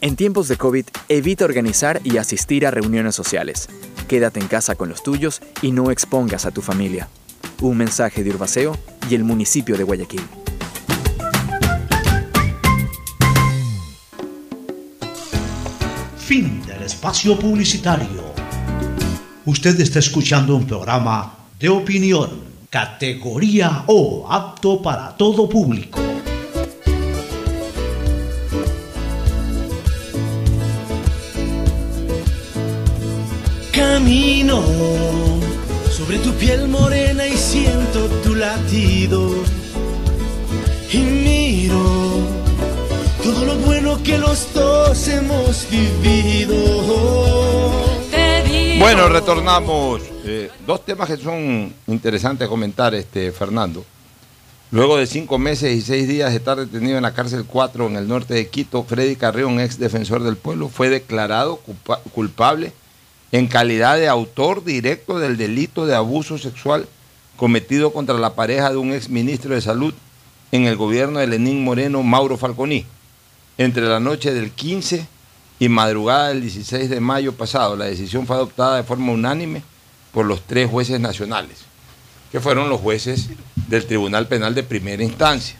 [0.00, 3.68] En tiempos de COVID, evita organizar y asistir a reuniones sociales.
[4.06, 7.08] Quédate en casa con los tuyos y no expongas a tu familia.
[7.60, 8.78] Un mensaje de Urbaceo
[9.10, 10.22] y el municipio de Guayaquil.
[16.16, 18.22] Fin del espacio publicitario.
[19.46, 26.07] Usted está escuchando un programa de opinión, Categoría O, apto para todo público.
[34.02, 34.62] Camino
[35.90, 39.28] sobre tu piel morena y siento tu latido.
[40.92, 41.82] Y miro
[43.24, 46.54] todo lo bueno que los dos hemos vivido.
[48.78, 50.00] Bueno, retornamos.
[50.24, 53.84] Eh, dos temas que son interesantes comentar, este Fernando.
[54.70, 57.96] Luego de cinco meses y seis días de estar detenido en la cárcel 4 en
[57.96, 62.72] el norte de Quito, Freddy Carrión, ex defensor del pueblo, fue declarado culpa- culpable
[63.32, 66.88] en calidad de autor directo del delito de abuso sexual
[67.36, 69.94] cometido contra la pareja de un ex ministro de Salud
[70.50, 72.86] en el gobierno de Lenín Moreno, Mauro Falconi,
[73.58, 75.06] entre la noche del 15
[75.58, 77.76] y madrugada del 16 de mayo pasado.
[77.76, 79.62] La decisión fue adoptada de forma unánime
[80.12, 81.58] por los tres jueces nacionales,
[82.32, 83.28] que fueron los jueces
[83.68, 85.58] del Tribunal Penal de Primera Instancia.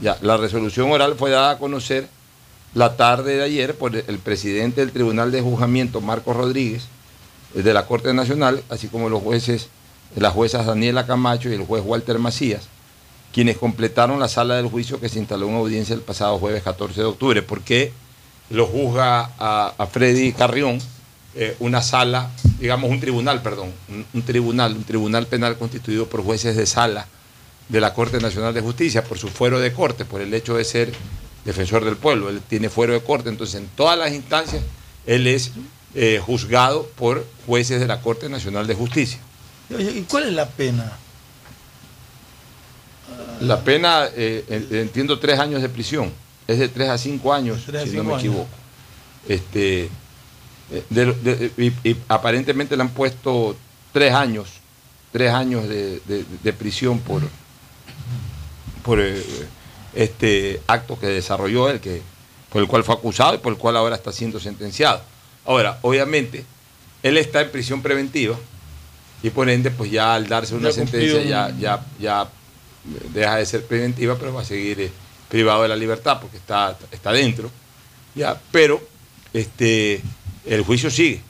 [0.00, 2.08] Ya, la resolución oral fue dada a conocer
[2.74, 6.84] la tarde de ayer por el presidente del Tribunal de Juzgamiento, Marcos Rodríguez,
[7.54, 9.68] eh, de la Corte Nacional, así como los jueces,
[10.14, 12.68] las juezas Daniela Camacho y el juez Walter Macías,
[13.32, 17.00] quienes completaron la sala del juicio que se instaló en audiencia el pasado jueves 14
[17.00, 17.42] de octubre.
[17.42, 17.92] ¿Por qué
[18.50, 20.78] lo juzga a, Freddy Carrión
[21.34, 23.72] eh, una sala, digamos un tribunal, perdón,
[24.14, 27.06] un tribunal, un tribunal penal constituido por jueces de sala
[27.68, 30.64] de la Corte Nacional de Justicia por su fuero de corte, por el hecho de
[30.64, 30.92] ser
[31.46, 32.28] defensor del pueblo.
[32.28, 34.62] Él tiene fuero de corte, entonces en todas las instancias
[35.06, 35.52] él es
[35.94, 39.18] eh, juzgado por jueces de la Corte Nacional de Justicia.
[39.70, 40.92] ¿Y cuál es la pena?
[43.40, 46.12] La pena, eh, en- entiendo, tres años de prisión.
[46.46, 48.20] Es de tres a cinco años, a si no me años.
[48.24, 48.48] equivoco.
[49.28, 49.84] Este,
[50.70, 51.52] eh, de- de-
[51.84, 53.56] y, y aparentemente le han puesto
[53.92, 54.48] tres años,
[55.12, 57.22] tres años de, de- de prisión por,
[58.82, 59.22] por eh,
[59.96, 62.02] este acto que desarrolló él, que,
[62.50, 65.00] por el cual fue acusado y por el cual ahora está siendo sentenciado.
[65.44, 66.44] Ahora, obviamente,
[67.02, 68.36] él está en prisión preventiva
[69.22, 72.28] y por ende, pues ya al darse una Ya sentencia ya, un- ya, ya
[73.12, 74.90] deja de ser preventiva, pero va a seguir eh,
[75.28, 77.50] privado de la libertad porque está, está dentro.
[78.14, 78.80] Ya, pero
[79.32, 80.00] este,
[80.44, 81.20] el juicio sigue.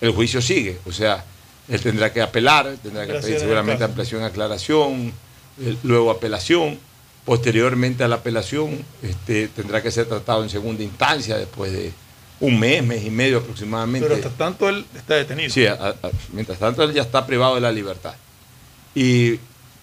[0.00, 0.78] El juicio sigue.
[0.86, 1.24] O sea,
[1.68, 5.12] él tendrá que apelar, tendrá que pedir seguramente ampliación, aclaración,
[5.60, 6.78] eh, luego apelación.
[7.24, 11.92] Posteriormente a la apelación este, tendrá que ser tratado en segunda instancia después de
[12.40, 14.08] un mes, mes y medio aproximadamente.
[14.08, 15.48] Pero hasta tanto él está detenido.
[15.50, 15.94] Sí, a- a-
[16.32, 18.14] mientras tanto él ya está privado de la libertad.
[18.94, 19.38] Y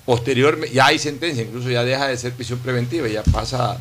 [0.05, 3.77] posteriormente, ya hay sentencia, incluso ya deja de ser prisión preventiva, ya pasa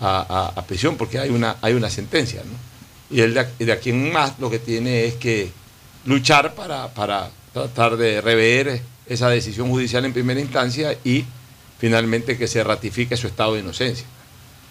[0.00, 2.42] a, prisión porque hay una, hay una sentencia.
[2.44, 3.16] ¿no?
[3.16, 5.50] Y él de, de aquí en más lo que tiene es que
[6.04, 11.24] luchar para, para tratar de rever esa decisión judicial en primera instancia y
[11.84, 14.06] finalmente que se ratifique su estado de inocencia.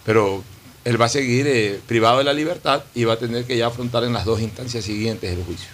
[0.04, 0.42] Pero
[0.84, 3.68] él va a seguir eh, privado de la libertad y va a tener que ya
[3.68, 5.68] afrontar en las dos instancias siguientes el juicio.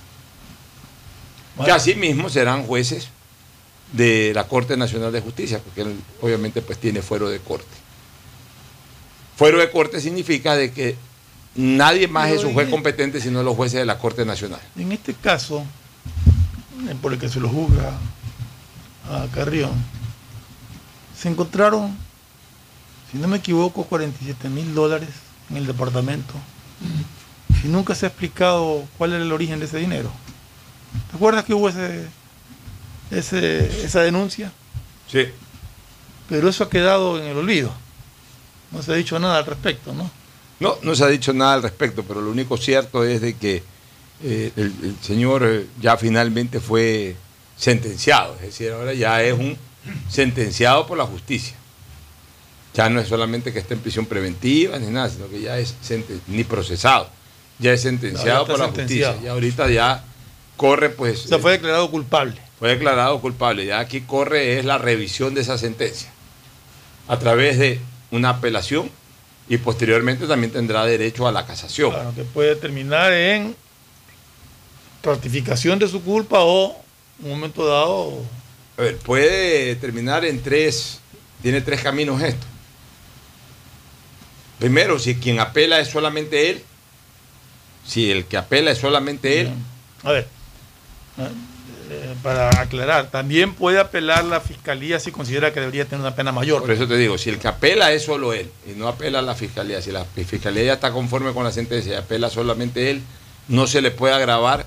[1.64, 3.08] Que asimismo serán jueces
[3.94, 7.74] de la Corte Nacional de Justicia, porque él obviamente pues tiene fuero de corte.
[9.38, 10.94] Fuero de corte significa de que
[11.54, 14.26] nadie más Pero es un en juez el- competente sino los jueces de la Corte
[14.26, 14.60] Nacional.
[14.76, 15.64] En este caso,
[16.86, 17.98] eh, por el que se lo juzga
[19.08, 19.72] a Carrión,
[21.20, 21.96] se encontraron,
[23.12, 25.08] si no me equivoco, 47 mil dólares
[25.50, 26.34] en el departamento.
[27.64, 30.10] Y nunca se ha explicado cuál era el origen de ese dinero.
[31.10, 32.06] ¿Te acuerdas que hubo ese,
[33.10, 34.52] ese- esa denuncia?
[35.10, 35.26] Sí.
[36.28, 37.72] Pero eso ha quedado en el olvido.
[38.70, 40.10] No se ha dicho nada al respecto, ¿no?
[40.60, 43.62] No, no se ha dicho nada al respecto, pero lo único cierto es de que
[44.22, 47.16] eh, el, el señor ya finalmente fue
[47.56, 49.56] sentenciado, es decir, ahora ya es un
[50.08, 51.54] sentenciado por la justicia.
[52.74, 55.74] Ya no es solamente que esté en prisión preventiva ni nada, sino que ya es
[56.28, 57.08] ni procesado,
[57.58, 59.12] ya es sentenciado No, ya está por la sentenciado.
[59.14, 59.28] justicia.
[59.28, 60.04] Y ahorita ya
[60.56, 61.24] corre, pues.
[61.24, 62.36] O sea, fue declarado culpable.
[62.58, 63.66] Fue declarado culpable.
[63.66, 66.10] Ya aquí corre es la revisión de esa sentencia
[67.08, 67.80] a través de
[68.12, 68.90] una apelación
[69.48, 71.90] y posteriormente también tendrá derecho a la casación.
[71.90, 73.56] Claro, que puede terminar en
[75.02, 76.76] ratificación de su culpa o
[77.18, 78.22] en un momento dado
[78.80, 81.00] A ver, puede terminar en tres,
[81.42, 82.46] tiene tres caminos esto.
[84.58, 86.62] Primero, si quien apela es solamente él,
[87.86, 89.50] si el que apela es solamente él,
[90.02, 90.26] A ver,
[91.18, 96.32] eh, para aclarar, también puede apelar la fiscalía si considera que debería tener una pena
[96.32, 96.62] mayor.
[96.62, 99.22] por eso te digo, si el que apela es solo él y no apela a
[99.22, 103.02] la fiscalía, si la fiscalía ya está conforme con la sentencia y apela solamente él,
[103.46, 104.64] no se le puede agravar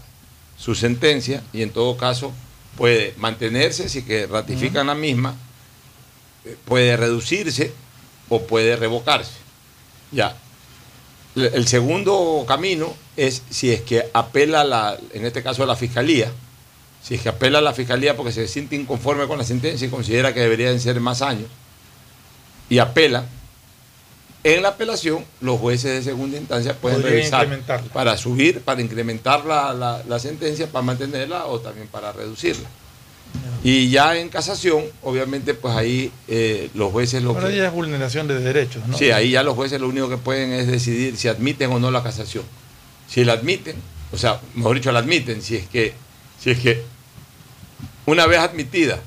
[0.56, 2.32] su sentencia y en todo caso
[2.78, 5.36] puede mantenerse si que ratifican la misma,
[6.66, 7.74] puede reducirse
[8.30, 9.34] o puede revocarse.
[10.12, 10.36] Ya.
[11.36, 15.76] El el segundo camino es si es que apela, la, en este caso, a la
[15.76, 16.32] fiscalía,
[17.02, 19.92] si es que apela a la fiscalía porque se siente inconforme con la sentencia y
[19.92, 21.48] considera que deberían ser más años,
[22.70, 23.26] y apela,
[24.44, 27.48] en la apelación los jueces de segunda instancia pueden revisar
[27.94, 32.68] para subir, para incrementar la, la- la sentencia, para mantenerla o también para reducirla.
[33.64, 37.56] Y ya en casación, obviamente, pues ahí eh, los jueces lo Ahora que...
[37.56, 38.98] ya es vulneración de derechos, ¿no?
[38.98, 41.90] Sí, ahí ya los jueces lo único que pueden es decidir si admiten o no
[41.90, 42.44] la casación.
[43.08, 43.76] Si la admiten,
[44.12, 45.94] o sea, mejor dicho, la admiten, si es que,
[46.40, 46.84] si es que
[48.06, 49.00] una vez admitida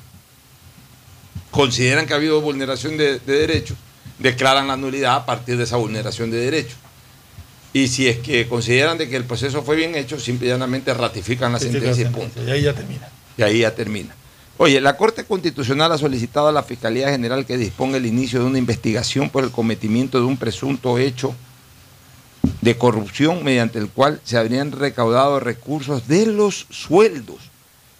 [1.51, 3.77] consideran que ha habido vulneración de, de derechos,
[4.19, 6.77] declaran la nulidad a partir de esa vulneración de derechos.
[7.73, 10.93] Y si es que consideran de que el proceso fue bien hecho, simple y llanamente
[10.93, 12.43] ratifican la Sí, la sentencia y punto.
[12.43, 13.09] Y ahí ya termina.
[13.37, 14.15] Y ahí ya termina.
[14.57, 18.45] Oye, la Corte Constitucional ha solicitado a la Fiscalía General que disponga el inicio de
[18.45, 21.35] una investigación por el cometimiento de un presunto hecho
[22.61, 27.51] de corrupción mediante el cual se habrían recaudado recursos de los sueldos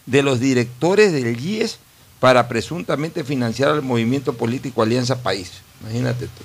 [0.08, 1.80] de los directores del IES
[2.20, 5.52] para presuntamente financiar al movimiento político Alianza País.
[5.82, 6.44] Imagínate tú.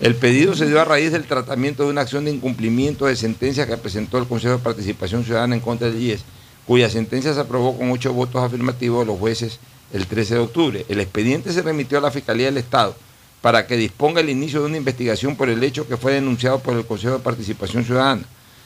[0.00, 3.66] El pedido se dio a raíz del tratamiento de una acción de incumplimiento de sentencia
[3.66, 6.24] que presentó el Consejo de Participación Ciudadana en contra del IES,
[6.66, 9.60] cuya sentencia se aprobó con ocho votos afirmativos de los jueces
[9.92, 10.86] el 13 de octubre.
[10.88, 12.96] El expediente se remitió a la Fiscalía del Estado
[13.40, 16.76] para que disponga el inicio de una investigación por el hecho que fue denunciado por
[16.76, 18.22] el Consejo de Participación Ciudadana,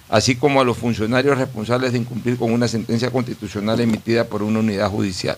[0.09, 4.61] así como a los funcionarios responsables de incumplir con una sentencia constitucional emitida por una
[4.61, 5.37] unidad judicial.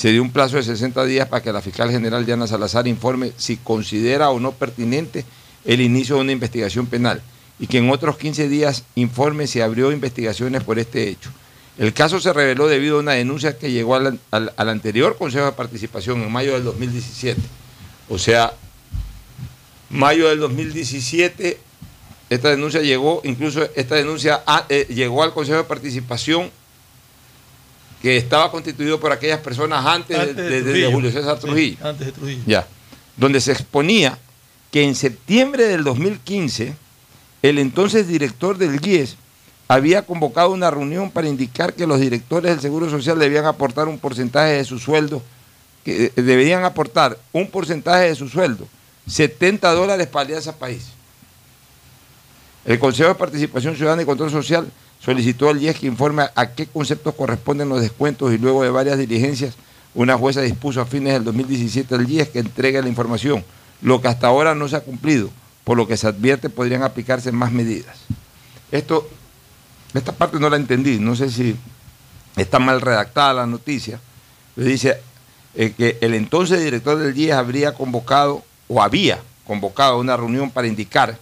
[0.00, 3.32] Se dio un plazo de 60 días para que la fiscal general Diana Salazar informe
[3.36, 5.26] si considera o no pertinente
[5.66, 7.20] el inicio de una investigación penal
[7.58, 11.30] y que en otros 15 días informe si abrió investigaciones por este hecho.
[11.76, 14.18] El caso se reveló debido a una denuncia que llegó al,
[14.56, 17.38] anterior Consejo de Participación en mayo del 2017.
[18.08, 18.54] O sea,
[19.90, 21.58] mayo del 2017,
[22.30, 26.50] esta denuncia llegó, incluso esta denuncia ah, eh, llegó al Consejo de Participación
[28.02, 30.90] que estaba constituido por aquellas personas antes, de- Antes de de, de- de Trujillo.
[30.92, 31.76] Julio César Sí, Trujillo.
[31.88, 32.42] antes de Trujillo.
[32.46, 32.66] Ya.
[33.16, 34.18] Donde se exponía
[34.70, 36.74] que en septiembre del 2015,
[37.42, 39.16] el entonces director del GIES
[39.68, 43.98] había convocado una reunión para indicar que los directores del Seguro Social debían aportar un
[43.98, 45.22] porcentaje de su sueldo,
[45.84, 48.66] que eh, deberían aportar un porcentaje de su sueldo,
[49.06, 50.86] 70 dólares para Alianza País.
[52.64, 54.70] El Consejo de Participación Ciudadana y Control Social
[55.00, 58.98] solicitó al IES que informe a qué conceptos corresponden los descuentos y luego de varias
[58.98, 59.54] diligencias,
[59.94, 63.44] una jueza dispuso a fines del 2017 al IES que entregue la información,
[63.82, 65.30] lo que hasta ahora no se ha cumplido,
[65.64, 67.96] por lo que se advierte podrían aplicarse más medidas.
[68.70, 69.08] Esto,
[69.94, 71.56] esta parte no la entendí, no sé si
[72.36, 73.98] está mal redactada la noticia,
[74.54, 75.00] pero dice
[75.54, 80.68] eh, que el entonces director del IES habría convocado o había convocado una reunión para
[80.68, 81.18] indicar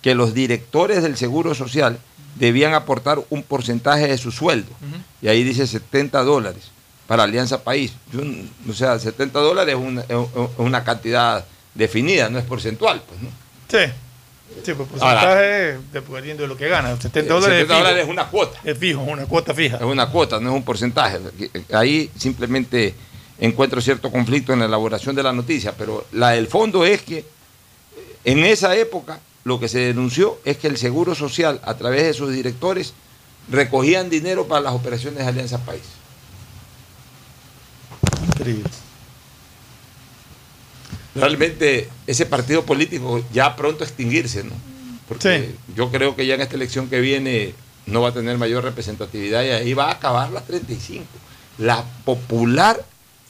[0.00, 1.98] que los directores del Seguro Social
[2.38, 4.70] debían aportar un porcentaje de su sueldo.
[5.20, 6.70] Y ahí dice 70 dólares
[7.06, 7.92] para Alianza País.
[8.12, 8.20] Yo
[8.70, 10.08] o sea, 70 dólares es una, es
[10.58, 13.02] una cantidad definida, no es porcentual.
[13.08, 13.28] Pues, ¿no?
[13.68, 13.92] Sí.
[14.64, 16.96] Sí, pues Ahora- porcentaje dependiendo de lo que gana.
[17.00, 17.78] 70 dólares, 70 es, fijo.
[17.78, 18.58] dólares es una cuota.
[18.64, 19.76] Es fijo, una cuota fija.
[19.76, 21.18] Es una cuota, no es un porcentaje.
[21.72, 22.94] Ahí simplemente
[23.38, 27.24] encuentro cierto conflicto en la elaboración de la noticia, pero la del fondo es que
[28.24, 32.12] en esa época lo que se denunció es que el Seguro Social, a través de
[32.12, 32.92] sus directores,
[33.50, 35.82] recogían dinero para las operaciones de Alianza País.
[38.26, 38.70] Increíble.
[41.14, 44.52] Realmente ese partido político ya pronto a extinguirse, ¿no?
[45.08, 47.54] Porque yo creo que ya en esta elección que viene
[47.86, 51.06] no va a tener mayor representatividad y ahí va a acabar la 35.
[51.56, 52.84] La popular,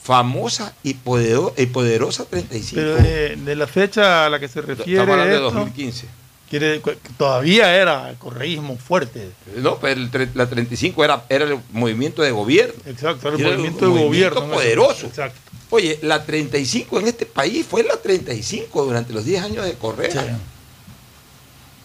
[0.08, 2.80] famosa y, podero- y poderosa 35.
[2.80, 4.92] Pero de, de la fecha a la que se refiere.
[4.92, 6.06] Estamos hablando de esto, 2015.
[6.48, 6.80] quiere-
[7.18, 9.28] todavía era el correísmo fuerte.
[9.56, 12.72] No, pero el la 35 era, era el movimiento de gobierno.
[12.86, 14.40] Exacto, era el Era movimiento de gobierno.
[14.46, 14.54] ¿no?
[14.54, 15.06] poderoso.
[15.08, 15.38] Exacto.
[15.68, 20.38] Oye, la 35 en este país fue la 35 durante los 10 años de Correa.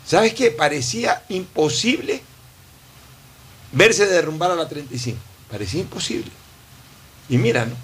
[0.05, 0.49] ¿Sabes qué?
[0.49, 2.21] Parecía imposible
[3.73, 5.19] verse derrumbar a la 35.
[5.51, 6.31] Parecía imposible.
[7.27, 7.75] Y mira, ¿no?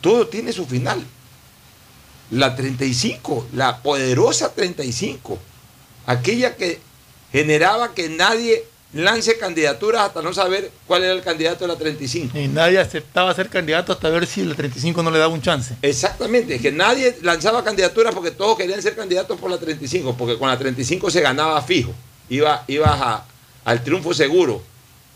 [0.00, 1.04] Todo tiene su final.
[2.30, 5.38] La 35, la poderosa 35,
[6.06, 6.78] aquella que
[7.32, 12.38] generaba que nadie lance candidaturas hasta no saber cuál era el candidato de la 35.
[12.38, 15.74] Y nadie aceptaba ser candidato hasta ver si el 35 no le daba un chance.
[15.82, 20.38] Exactamente, es que nadie lanzaba candidaturas porque todos querían ser candidatos por la 35, porque
[20.38, 21.92] con la 35 se ganaba fijo,
[22.28, 23.24] iba, ibas a-
[23.64, 24.62] al triunfo seguro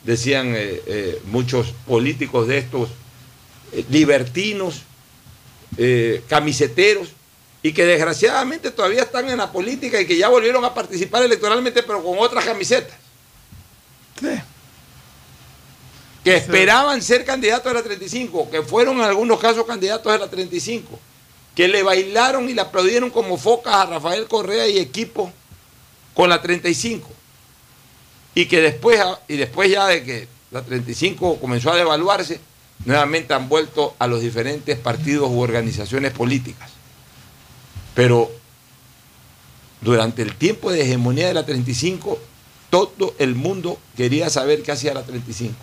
[0.05, 2.89] decían eh, eh, muchos políticos de estos
[3.91, 4.83] libertinos,
[5.77, 7.09] eh, camiseteros,
[7.63, 11.83] y que desgraciadamente todavía están en la política y que ya volvieron a participar electoralmente,
[11.83, 12.95] pero con otras camisetas.
[16.23, 20.29] Que esperaban ser candidatos a la 35, que fueron en algunos casos candidatos a la
[20.29, 20.99] 35,
[21.55, 25.33] que le bailaron y le aplaudieron como focas a Rafael Correa y equipo
[26.13, 27.09] con la 35.
[28.35, 32.41] Y que después, y después ya de que la 35 comenzó a devaluarse,
[32.85, 36.71] nuevamente han vuelto a los diferentes partidos u organizaciones políticas.
[37.95, 38.31] Pero
[39.81, 42.19] durante el tiempo de hegemonía de la 35,
[42.71, 45.55] todo el mundo quería saber qué hacía la 35,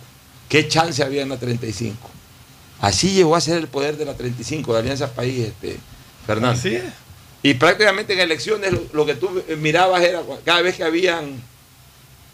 [0.48, 1.96] qué chance había en la 35.
[2.80, 5.78] Así llegó a ser el poder de la 35, de Alianza País, este,
[6.26, 6.58] Fernando.
[6.58, 6.84] Así es.
[7.44, 11.42] Y prácticamente en elecciones lo, lo que tú mirabas era cada vez que habían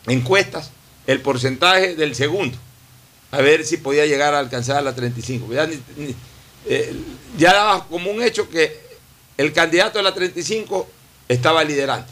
[0.07, 0.71] encuestas,
[1.07, 2.57] el porcentaje del segundo,
[3.31, 5.53] a ver si podía llegar a alcanzar a la 35.
[5.53, 6.15] Ya, ni- ni-
[6.67, 6.95] eh,
[7.37, 8.81] ya daba como un hecho que
[9.37, 10.89] el candidato de la 35
[11.29, 12.07] estaba liderando.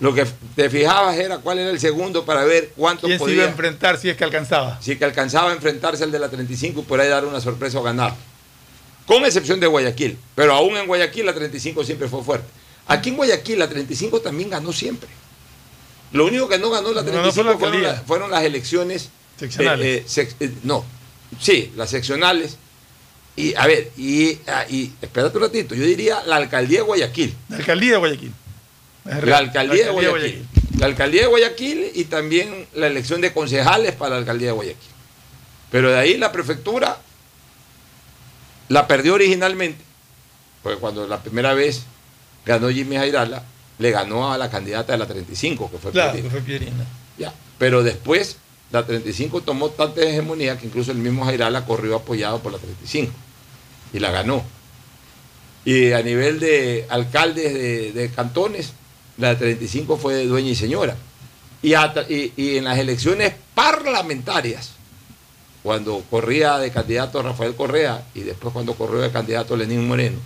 [0.00, 0.26] Lo que
[0.56, 3.48] te fijabas era cuál era el segundo para ver cuánto ¿Quién se iba podía, a
[3.50, 4.80] enfrentar si es que alcanzaba?
[4.80, 7.78] si que alcanzaba a enfrentarse al de la 35 y por ahí dar una sorpresa
[7.78, 8.14] o ganar.
[9.06, 10.16] Con excepción de Guayaquil.
[10.36, 12.46] Pero aún en Guayaquil la 35 siempre fue fuerte.
[12.86, 15.08] Aquí en Guayaquil la 35 también ganó siempre.
[16.12, 17.92] Lo único que no ganó la No 35 ganó fue la fueron, alcaldía.
[18.00, 19.10] la- fueron las elecciones.
[19.40, 19.86] Seccionales.
[19.86, 20.84] eh, eh, sec- eh, no,
[21.40, 22.56] sí, las seccionales.
[23.36, 27.34] Y a ver, y, ah, y espérate un ratito, yo diría la alcaldía de Guayaquil.
[27.48, 28.32] La alcaldía de Guayaquil.
[29.04, 30.46] La alcaldía, de Guayaquil.
[30.78, 34.90] La alcaldía de Guayaquil y también la elección de concejales para la alcaldía de Guayaquil.
[35.70, 36.98] Pero de ahí la prefectura
[38.68, 39.82] la perdió originalmente,
[40.62, 41.82] porque cuando la primera vez
[42.44, 43.42] ganó Jimmy Jairala,
[43.78, 46.12] le ganó a la candidata de la 35, que fue Claro.
[47.18, 47.32] Ya.
[47.58, 48.36] Pero después
[48.72, 53.12] la 35 tomó tanta hegemonía que incluso el mismo Jairala corrió apoyado por la 35
[53.92, 54.44] y la ganó.
[55.64, 57.52] Y a nivel de alcaldes
[57.94, 58.72] de, cantones,
[59.18, 60.96] la 35 fue dueña y señora.
[61.62, 64.72] Y en las elecciones parlamentarias,
[65.62, 70.18] cuando corría de candidato Rafael Correa y después cuando corrió de candidato Lenín Moreno,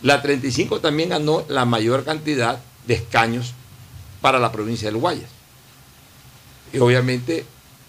[0.00, 3.52] la 35 también ganó la mayor cantidad de escaños
[4.20, 5.28] para la provincia del Guayas.
[6.72, 7.44] Y obviamente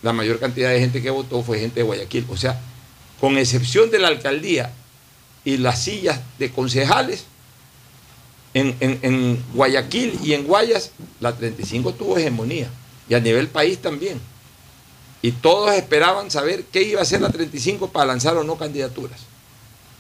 [0.06, 2.28] la mayor cantidad de gente que votó fue gente de Guayaquil.
[2.30, 2.62] O sea,
[3.20, 4.72] con excepción de la alcaldía
[5.44, 7.26] y las sillas de concejales,
[8.54, 12.70] en, en- Guayaquil y en Guayas, la 35 tuvo hegemonía.
[13.10, 14.22] Y a nivel país también.
[15.24, 19.20] Y todos esperaban saber qué iba a hacer la 35 para lanzar o no candidaturas.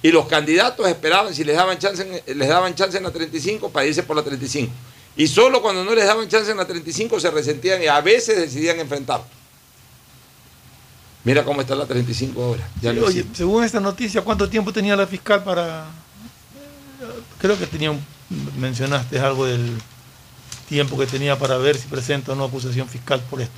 [0.03, 3.70] Y los candidatos esperaban si les daban chance en, les daban chance en la 35
[3.72, 4.72] para irse por la 35.
[5.18, 8.38] Y solo cuando no les daban chance en la 35 se resentían y a veces
[8.38, 9.24] decidían enfrentar.
[11.26, 12.67] Mira cómo está la 35 ahora.
[12.82, 15.86] Ya Sí, no oye, según esta noticia, ¿cuánto tiempo tenía la fiscal para...?
[17.39, 18.05] Creo que tenía un-
[18.57, 19.71] mencionaste algo del
[20.69, 23.53] tiempo que tenía para ver si presenta o no acusación fiscal por esto.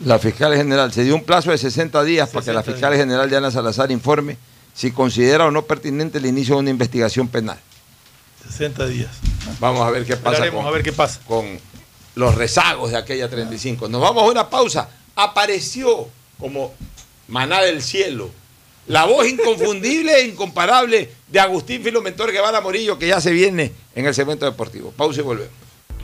[0.00, 2.96] La fiscal general se dio un plazo de 60 días para que la 60 fiscal
[2.96, 4.36] general Diana Salazar informe
[4.74, 7.58] si considera o no pertinente el inicio de una investigación penal.
[8.48, 9.10] 60 días.
[9.60, 10.50] Vamos a ver qué pasa.
[10.50, 11.20] Con- a ver qué pasa.
[11.26, 11.58] Con
[12.14, 13.88] los rezagos de aquella 35.
[13.88, 14.88] Nos vamos a una pausa.
[15.16, 16.08] Apareció
[16.40, 16.74] como
[17.28, 18.30] maná del cielo
[18.90, 24.04] la voz inconfundible e incomparable de Agustín Filomentor Guevara Morillo, que ya se viene en
[24.04, 24.90] el segmento deportivo.
[24.90, 25.52] Pausa y volvemos.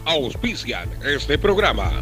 [0.04, 2.00] Auspician este programa.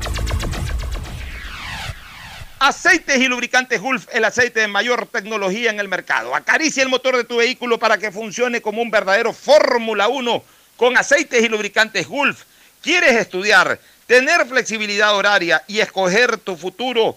[2.58, 6.34] Aceites y lubricantes Gulf, el aceite de mayor tecnología en el mercado.
[6.34, 10.44] Acaricia el motor de tu vehículo para que funcione como un verdadero Fórmula 1
[10.76, 12.44] con aceites y lubricantes Gulf.
[12.82, 17.16] ¿Quieres estudiar, tener flexibilidad horaria y escoger tu futuro?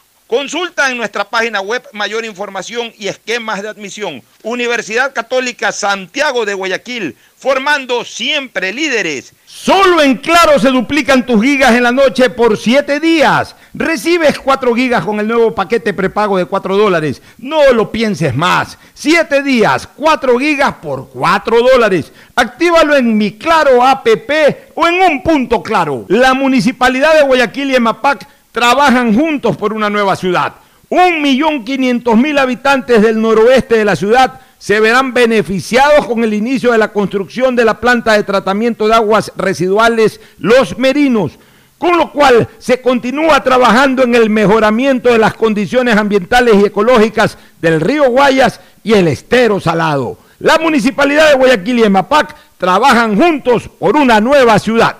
[0.31, 4.23] Consulta en nuestra página web mayor información y esquemas de admisión.
[4.43, 9.33] Universidad Católica Santiago de Guayaquil, formando siempre líderes.
[9.45, 13.57] Solo en Claro se duplican tus gigas en la noche por 7 días.
[13.73, 17.21] Recibes 4 gigas con el nuevo paquete prepago de 4 dólares.
[17.37, 18.77] No lo pienses más.
[18.93, 22.13] 7 días, 4 gigas por 4 dólares.
[22.35, 24.31] Actívalo en mi Claro APP
[24.75, 26.05] o en un punto claro.
[26.07, 30.53] La Municipalidad de Guayaquil y EMAPAC trabajan juntos por una nueva ciudad.
[30.89, 36.33] Un millón quinientos mil habitantes del noroeste de la ciudad se verán beneficiados con el
[36.33, 41.39] inicio de la construcción de la planta de tratamiento de aguas residuales Los Merinos,
[41.77, 47.37] con lo cual se continúa trabajando en el mejoramiento de las condiciones ambientales y ecológicas
[47.59, 50.17] del río Guayas y el estero salado.
[50.39, 54.97] La municipalidad de Guayaquil y EMAPAC trabajan juntos por una nueva ciudad.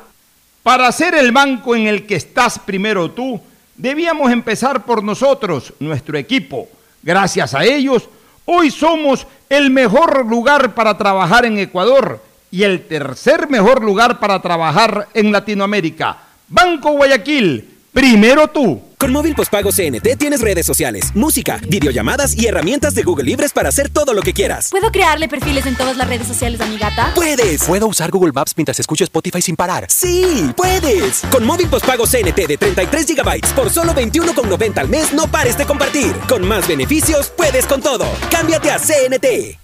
[0.64, 3.41] Para ser el banco en el que estás primero tú,
[3.76, 6.68] debíamos empezar por nosotros, nuestro equipo.
[7.01, 8.07] Gracias a ellos,
[8.45, 14.39] hoy somos el mejor lugar para trabajar en Ecuador y el tercer mejor lugar para
[14.39, 16.18] trabajar en Latinoamérica.
[16.47, 18.80] Banco Guayaquil, primero tú.
[19.02, 23.70] Con móvil postpago CNT tienes redes sociales, música, videollamadas y herramientas de Google Libres para
[23.70, 24.70] hacer todo lo que quieras.
[24.70, 27.12] ¿Puedo crearle perfiles en todas las redes sociales a mi gata?
[27.16, 27.64] ¡Puedes!
[27.64, 29.88] ¿Puedo usar Google Maps mientras escucho Spotify sin parar?
[29.89, 30.52] ¡Sí!
[30.56, 31.24] ¡Puedes!
[31.32, 35.66] Con móvil postpago CNT de 33 GB por solo 21,90 al mes, no pares de
[35.66, 36.14] compartir.
[36.30, 38.06] Con más beneficios, puedes con todo.
[38.30, 39.58] Cámbiate a CNT.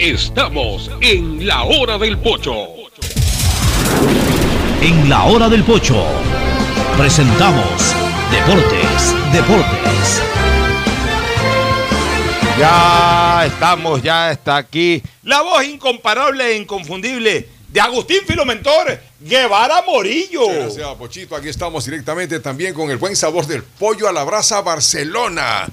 [0.00, 2.77] Estamos en la hora del pocho.
[4.80, 6.06] En la hora del pocho
[6.96, 7.94] presentamos
[8.30, 10.22] Deportes, Deportes.
[12.60, 20.48] Ya estamos, ya está aquí la voz incomparable e inconfundible de Agustín Filomentor Guevara Morillo.
[20.48, 21.34] Gracias, Pochito.
[21.34, 25.66] Aquí estamos directamente también con el buen sabor del pollo a la brasa Barcelona.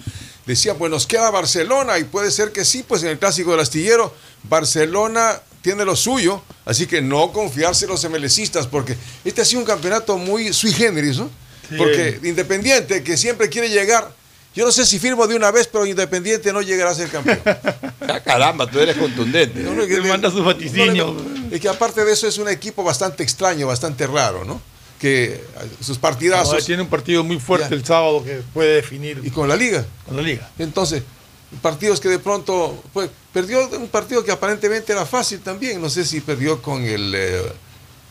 [0.48, 3.60] Decía, pues nos queda Barcelona y puede ser que sí, pues en el clásico del
[3.60, 9.46] astillero, Barcelona tiene lo suyo, así que no confiarse en los MLCistas, porque este ha
[9.46, 11.28] sido un campeonato muy sui generis, ¿no?
[11.68, 11.76] Sí.
[11.76, 14.12] Porque Independiente, que siempre quiere llegar,
[14.54, 17.40] yo no sé si firmo de una vez, pero Independiente no llegará a ser campeón.
[18.08, 19.62] Ah, caramba, tú eres contundente.
[19.62, 21.16] No, no, que- manda sus vaticinios.
[21.16, 24.62] no es que aparte de eso es un equipo bastante extraño, bastante raro, ¿no?
[25.02, 25.42] Que eh,
[25.82, 26.54] sus partidazos...
[26.54, 27.76] No, tiene un partido muy fuerte Ya.
[27.76, 29.20] el sábado que puede definir.
[29.24, 29.84] ¿Y con la liga?
[30.06, 30.48] Con la liga.
[30.60, 31.02] Entonces,
[31.62, 35.82] partidos que de pronto, pues, perdió un partido que aparentemente era fácil también.
[35.82, 37.42] No sé si perdió con el, eh,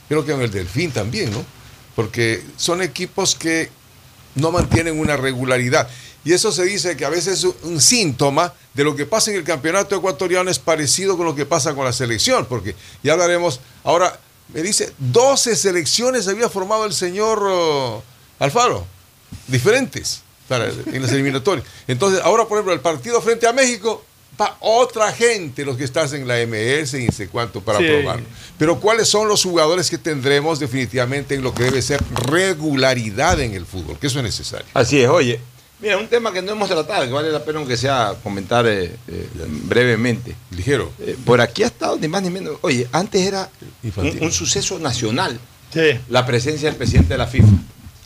[0.09, 1.45] creo que con el Delfín también, ¿no?
[1.97, 3.71] Porque son equipos que
[4.35, 5.89] no mantienen una regularidad.
[6.25, 9.37] Y eso se dice que a veces un- un síntoma de lo que pasa en
[9.37, 13.61] el campeonato ecuatoriano es parecido con lo que pasa con la selección, porque ya hablaremos,
[13.85, 14.19] ahora
[14.53, 18.03] me dice, 12 selecciones había formado el señor oh,
[18.39, 18.87] Alfaro,
[19.47, 20.23] diferentes
[20.59, 21.67] para, en las eliminatorias.
[21.87, 24.05] Entonces, ahora, por ejemplo, el partido frente a México,
[24.41, 27.87] va otra gente, los que están en la MS y no sé cuánto para Sí.
[27.87, 28.27] probarlo.
[28.59, 32.01] Pero, ¿cuáles son los jugadores que tendremos definitivamente en lo que debe ser
[32.59, 33.99] regularidad en el fútbol?
[33.99, 34.67] Que eso es necesario.
[34.75, 35.41] Así es, oye.
[35.81, 38.85] Mira, un tema que no hemos tratado, que vale la pena aunque sea comentar eh,
[39.09, 40.35] eh, brevemente.
[40.53, 40.91] Ligero.
[41.01, 42.57] Eh, por aquí ha estado ni más ni menos.
[42.63, 43.51] Oye, antes era
[43.97, 45.39] un, un suceso nacional
[45.73, 45.99] Sí.
[46.09, 47.49] la presencia del presidente de la FIFA.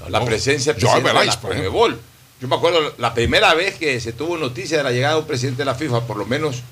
[0.09, 1.99] La presencia del presidente de Belange, la.
[2.41, 5.27] Yo me acuerdo la primera vez que se tuvo noticia de la llegada de un
[5.27, 6.63] presidente de la FIFA, por lo menos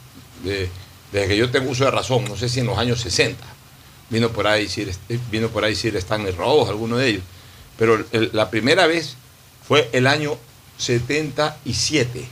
[0.44, 0.68] de-
[1.12, 3.44] desde que yo tengo uso de razón, no sé si en los años 60.
[4.10, 4.94] Vino por ahí Sir,
[5.30, 7.22] vino por ahí Sir Stanley Rose, alguno de ellos.
[7.76, 9.16] Pero el- la primera vez
[9.66, 10.36] fue el año
[10.78, 12.26] 77.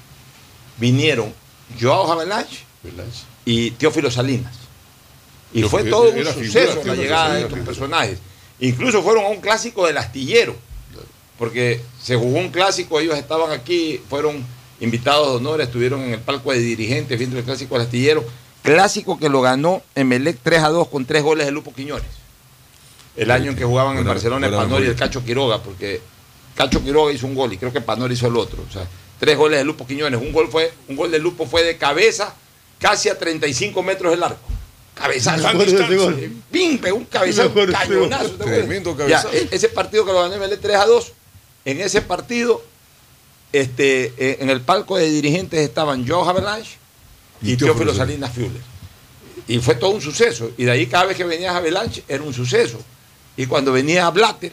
[0.78, 1.32] Vinieron
[1.80, 2.58] Joao Havelange
[3.44, 4.54] y Teófilo Salinas.
[5.52, 8.18] Y Yo- fue todo un suceso la llegada de estos personajes.
[8.60, 10.56] Incluso fueron a un clásico del astillero,
[11.38, 14.44] porque se jugó un clásico, ellos estaban aquí, fueron
[14.80, 18.24] invitados de honor, estuvieron en el palco de dirigentes viendo el clásico del astillero.
[18.62, 22.06] Clásico que lo ganó Emelec 3 a 2 con tres goles de Lupo Quiñones.
[23.16, 24.96] El año en que jugaban en Barcelona el buena Panori y el.
[24.96, 26.00] Cacho Quiroga, porque
[26.56, 28.64] Cacho Quiroga hizo un gol y creo que Panori hizo el otro.
[28.68, 28.86] O sea,
[29.20, 30.20] tres goles de Lupo Quiñones.
[30.20, 32.34] Un gol fue, un gol de Lupo fue de cabeza,
[32.78, 34.48] casi a 35 metros del arco.
[34.94, 35.42] Cabezazo.
[35.42, 36.32] Me acuerdo de ese gol.
[36.50, 38.36] Pim, pegó un cabezazo, cañonazo.
[39.32, 41.12] e- ese partido que lo ganó ML 3 a 2,
[41.64, 42.62] en ese partido,
[43.52, 44.12] este,
[44.42, 46.76] en el palco de dirigentes estaban Joe Havelange
[47.42, 48.62] y, Y Teófilo Salinas Fuller.
[49.46, 50.50] Y fue todo un suceso.
[50.56, 52.78] Y de ahí cada vez que venía Havelange era un suceso.
[53.36, 54.52] Y cuando venía Blatter,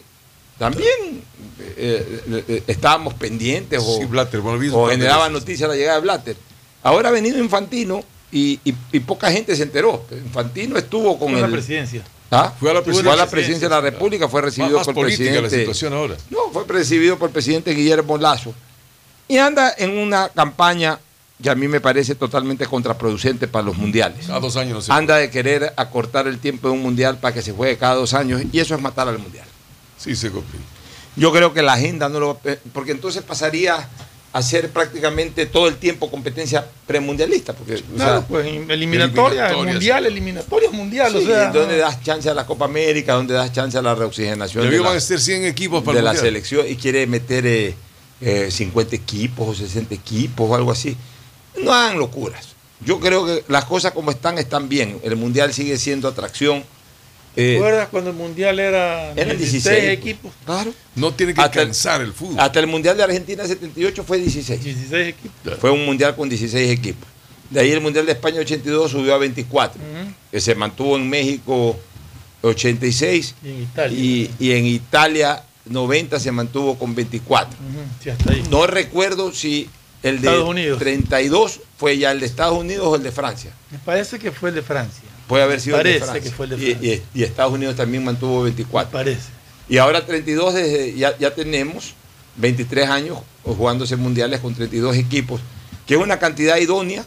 [0.57, 1.23] también
[1.59, 4.85] eh, eh, eh, estábamos pendientes o, Sí, Blatter, un o
[5.27, 5.39] veces.
[5.39, 6.37] noticias la llegada de Blatter.
[6.83, 10.05] Ahora ha venido Infantino y, y- y poca gente se enteró.
[10.11, 12.03] Infantino estuvo con Con la el, presidencia.
[12.33, 12.53] ¿Ah?
[12.59, 13.27] Fue a la Fue presidencia.
[13.29, 15.59] presidencia de la República, fue recibido Más por el política la presidente.
[15.73, 16.15] situación ahora.
[16.29, 18.53] No, fue recibido por el presidente Guillermo Lazo.
[19.27, 20.97] Y anda en una campaña
[21.43, 24.27] que a mí me parece totalmente contraproducente para los mundiales.
[24.27, 27.33] Cada dos años no se Anda de querer acortar el tiempo de un mundial para
[27.33, 29.45] que se juegue cada dos años y eso es matar al mundial.
[29.97, 30.59] Sí, se copia.
[31.17, 33.89] Yo creo que la agenda no lo va a- porque entonces pasaría
[34.33, 37.53] a ser prácticamente todo el tiempo competencia premundialista.
[37.53, 39.73] Porque, o Claro, sea, pues eliminatoria, eliminatorias.
[39.73, 41.11] mundial, eliminatoria mundial.
[41.11, 43.13] sí, o sea, ¿Dónde das chance a la Copa América?
[43.13, 44.69] ¿Dónde das chance a la reoxigenación?
[44.69, 47.45] De la- van a ser 100 equipos para de el la selección y quiere meter
[47.45, 47.75] eh,
[48.21, 50.95] eh, 50 equipos o 60 equipos o algo así.
[51.61, 52.47] No hagan locuras.
[52.83, 54.97] Yo creo que las cosas como están, están bien.
[55.03, 56.63] El Mundial sigue siendo atracción.
[57.35, 60.31] ¿Te Eh, acuerdas cuando el mundial era Eran 16, 16 equipos?
[60.45, 60.73] Claro.
[60.95, 62.39] No tiene que Hasta el- cansar el fútbol.
[62.39, 64.61] Hasta el Mundial de Argentina 78 fue 16.
[64.63, 65.57] 16 equipos.
[65.59, 67.07] Fue un Mundial con 16 equipos.
[67.49, 69.81] De ahí el Mundial de España 82 subió a 24.
[69.81, 70.13] Ujú.
[70.31, 71.77] Que se mantuvo en México
[72.41, 73.35] 86.
[73.43, 73.97] Y en Italia.
[73.97, 77.53] Y, y en Italia 90 se mantuvo con 24.
[77.57, 78.43] Ujú, sí, hasta ahí.
[78.49, 79.69] No recuerdo si
[80.03, 80.79] el de Estados Unidos.
[80.79, 83.51] 32 fue ya el de Estados Unidos o el de Francia.
[83.71, 85.03] Me parece que fue el de Francia.
[85.31, 86.29] Puede haber sido el de Parece Francia.
[86.29, 87.01] que fue el de Y- Francia.
[87.13, 88.91] Y, y Estados Unidos también mantuvo 24.
[88.91, 89.29] Parece.
[89.69, 91.93] Y ahora 32 desde, ya, ya tenemos
[92.35, 95.39] 23 años jugándose mundiales con 32 equipos,
[95.87, 97.05] que es una cantidad idónea,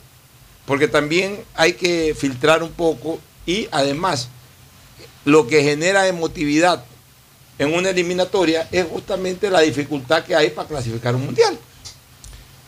[0.65, 4.31] porque también hay que filtrar un poco y además
[5.27, 6.83] lo que genera emotividad
[7.59, 11.59] en una eliminatoria es justamente la dificultad que hay para clasificar un mundial.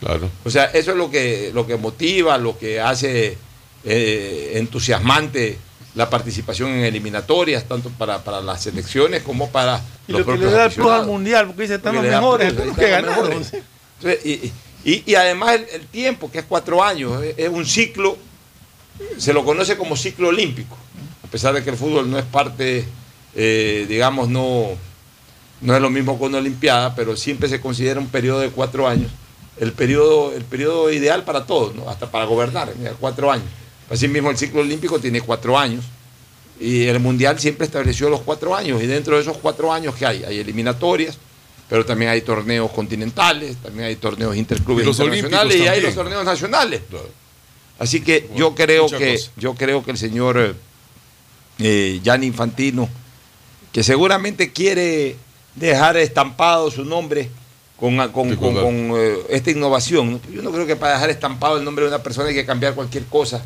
[0.01, 0.29] Claro.
[0.45, 3.39] O sea, eso es lo que, lo que motiva, lo que hace
[3.83, 5.57] eh, entusiasmante
[5.95, 10.37] la participación en eliminatorias, tanto para, para las selecciones como para Y los lo que
[10.37, 13.01] le da el plus al mundial, porque dice, están los Porque mejores, plus, que están
[13.05, 13.29] los ganar.
[13.33, 13.53] mejores.
[13.99, 14.51] Entonces, y,
[14.85, 18.15] y- y además el, el tiempo, que es cuatro años, es, es un ciclo,
[19.17, 20.77] se lo conoce como ciclo olímpico,
[21.23, 22.85] a pesar de que el fútbol no es parte,
[23.33, 24.67] eh, digamos, no,
[25.61, 28.87] no es lo mismo con una olimpiada, pero siempre se considera un periodo de cuatro
[28.87, 29.11] años,
[29.59, 31.89] el periodo, el periodo ideal para todos, ¿no?
[31.89, 33.47] hasta para gobernar, cuatro años.
[33.89, 35.85] Asimismo, el ciclo olímpico tiene cuatro años.
[36.59, 38.81] Y el Mundial siempre estableció los cuatro años.
[38.81, 41.17] Y dentro de esos cuatro años que hay, hay eliminatorias,
[41.69, 45.93] pero también hay torneos continentales, también hay torneos interclubes Y los internacionales y hay los
[45.93, 46.81] torneos nacionales.
[47.79, 49.31] Así que yo creo que cosa.
[49.37, 50.55] yo creo que el señor
[51.59, 52.89] eh, Gianni Infantino,
[53.71, 55.15] que seguramente quiere
[55.55, 57.29] dejar estampado su nombre
[57.79, 60.13] con, con- con- eh, esta innovación.
[60.13, 60.19] ¿no?
[60.31, 62.73] Yo no creo que para dejar estampado el nombre de una persona hay que cambiar
[62.73, 63.43] cualquier cosa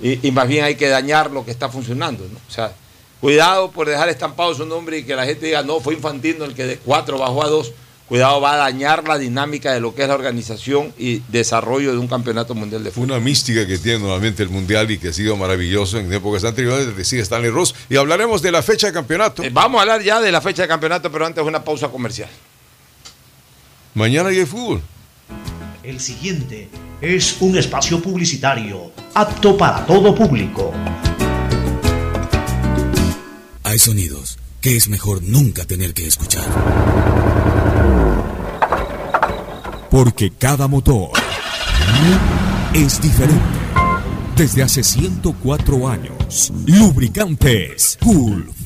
[0.00, 2.24] y, y más bien hay que dañar lo que está funcionando.
[2.30, 2.38] ¿no?
[2.48, 2.72] O sea,
[3.20, 6.54] cuidado por dejar estampado su nombre y que la gente diga, no, fue Infantino el
[6.54, 7.72] que de cuatro bajó a dos.
[8.08, 11.98] Cuidado, va a dañar la dinámica de lo que es la organización y desarrollo de
[11.98, 13.10] un campeonato mundial de fútbol.
[13.10, 16.96] Una mística que tiene nuevamente el Mundial y que ha sido maravilloso en épocas anteriores,
[16.96, 17.74] decía Stanley Ross.
[17.90, 19.42] Y hablaremos de la fecha de campeonato.
[19.42, 22.28] Eh, Vamos a hablar ya de la fecha de campeonato, pero antes una pausa comercial.
[23.94, 24.80] Mañana hay fútbol.
[25.86, 26.68] El siguiente
[27.00, 30.72] es un espacio publicitario apto para todo público.
[33.62, 36.42] Hay sonidos que es mejor nunca tener que escuchar.
[39.88, 41.10] Porque cada motor
[42.74, 43.40] es diferente.
[44.36, 48.65] Desde hace 104 años, Lubricantes Gulf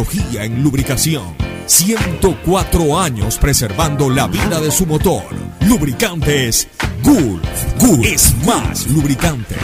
[0.33, 1.35] en lubricación.
[1.67, 5.23] 104 años preservando la vida de su motor.
[5.67, 6.67] Lubricantes
[7.03, 7.47] Gulf.
[7.79, 9.55] Gulf es más lubricante.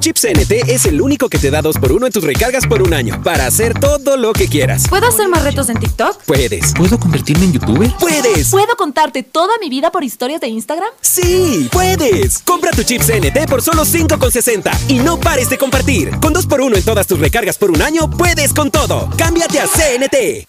[0.00, 2.94] Tu chip CNT es el único que te da 2x1 en tus recargas por un
[2.94, 4.88] año para hacer todo lo que quieras.
[4.88, 6.22] ¿Puedo hacer más retos en TikTok?
[6.24, 6.72] Puedes.
[6.72, 7.92] ¿Puedo convertirme en youtuber?
[8.00, 8.48] ¡Puedes!
[8.48, 10.88] ¿Puedo contarte toda mi vida por historias de Instagram?
[11.02, 11.68] ¡Sí!
[11.70, 12.38] ¡Puedes!
[12.38, 16.12] Compra tu chip CNT por solo 5,60 y no pares de compartir.
[16.18, 19.10] Con 2x1 en todas tus recargas por un año, puedes con todo.
[19.18, 20.46] ¡Cámbiate a CNT!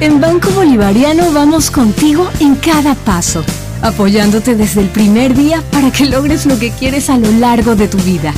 [0.00, 3.44] En Banco Bolivariano vamos contigo en cada paso,
[3.82, 7.86] apoyándote desde el primer día para que logres lo que quieres a lo largo de
[7.86, 8.32] tu vida.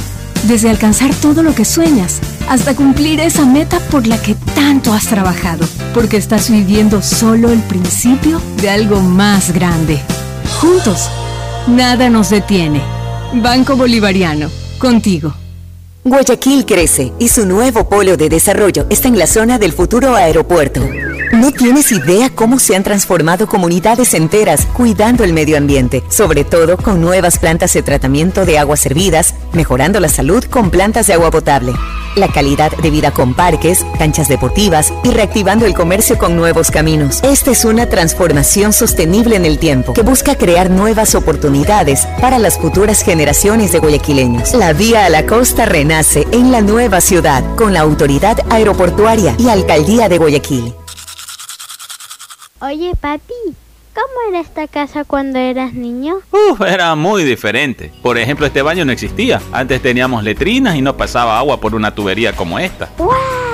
[0.45, 5.07] Desde alcanzar todo lo que sueñas hasta cumplir esa meta por la que tanto has
[5.07, 10.01] trabajado, porque estás viviendo solo el principio de algo más grande.
[10.61, 11.09] Juntos,
[11.69, 12.81] nada nos detiene.
[13.35, 15.35] Banco Bolivariano, contigo.
[16.03, 20.81] Guayaquil crece y su nuevo polo de desarrollo está en la zona del futuro aeropuerto.
[21.33, 26.77] No tienes idea cómo se han transformado comunidades enteras cuidando el medio ambiente, sobre todo
[26.77, 31.31] con nuevas plantas de tratamiento de aguas servidas, mejorando la salud con plantas de agua
[31.31, 31.73] potable,
[32.17, 37.21] la calidad de vida con parques, canchas deportivas y reactivando el comercio con nuevos caminos.
[37.23, 42.59] Esta es una transformación sostenible en el tiempo que busca crear nuevas oportunidades para las
[42.59, 44.53] futuras generaciones de guayaquileños.
[44.55, 49.49] La vía a la costa renace en la nueva ciudad con la autoridad aeroportuaria y
[49.49, 50.75] alcaldía de Guayaquil.
[52.61, 53.35] Oye, papi,
[53.93, 56.21] ¿Cómo era esta casa cuando eras niño?
[56.31, 57.93] Uf, era muy diferente.
[58.03, 59.43] Por ejemplo, este baño no existía.
[59.53, 62.89] Antes teníamos letrinas y no pasaba agua por una tubería como esta.
[62.99, 63.50] ¡Wow!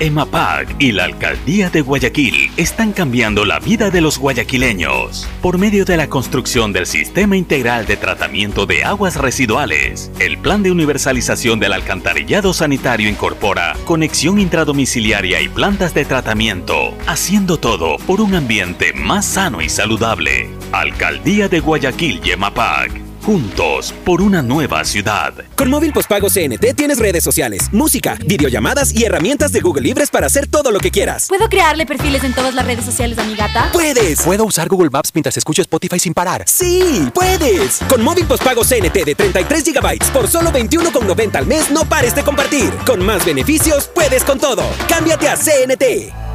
[0.00, 5.84] EMAPAC y la Alcaldía de Guayaquil están cambiando la vida de los guayaquileños por medio
[5.84, 10.10] de la construcción del Sistema Integral de Tratamiento de Aguas Residuales.
[10.20, 17.58] El Plan de Universalización del Alcantarillado Sanitario incorpora conexión intradomiciliaria y plantas de tratamiento, haciendo
[17.58, 20.50] todo por un ambiente más sano y saludable.
[20.72, 23.07] Alcaldía de Guayaquil y EMAPAC.
[23.28, 25.34] Juntos por una nueva ciudad.
[25.54, 30.28] Con móvil postpago CNT tienes redes sociales, música, videollamadas y herramientas de Google Libres para
[30.28, 31.26] hacer todo lo que quieras.
[31.28, 33.68] ¿Puedo crearle perfiles en todas las redes sociales a mi gata?
[33.70, 34.22] ¡Puedes!
[34.22, 36.44] ¿Puedo usar Google Maps mientras escucho Spotify sin parar?
[36.46, 37.10] ¡Sí!
[37.12, 37.80] ¡Puedes!
[37.86, 42.22] Con móvil postpago CNT de 33 GB por solo 21,90 al mes, no pares de
[42.22, 42.72] compartir.
[42.86, 44.62] Con más beneficios, puedes con todo.
[44.88, 46.27] Cámbiate a CNT.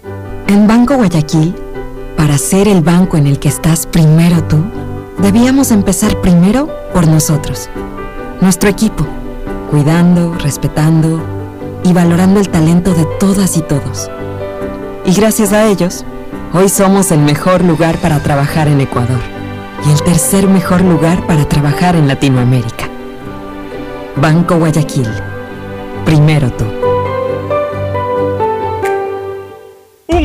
[0.48, 1.54] En Banco Guayaquil,
[2.16, 4.64] para ser el banco en el que estás primero tú,
[5.18, 7.70] debíamos empezar primero por nosotros,
[8.40, 9.06] nuestro equipo,
[9.70, 11.22] cuidando, respetando
[11.84, 14.10] y valorando el talento de todas y todos.
[15.06, 16.06] Y gracias a ellos,
[16.54, 19.20] hoy somos el mejor lugar para trabajar en Ecuador
[19.86, 22.88] y el tercer mejor lugar para trabajar en Latinoamérica.
[24.16, 25.10] Banco Guayaquil,
[26.06, 26.77] primero tú.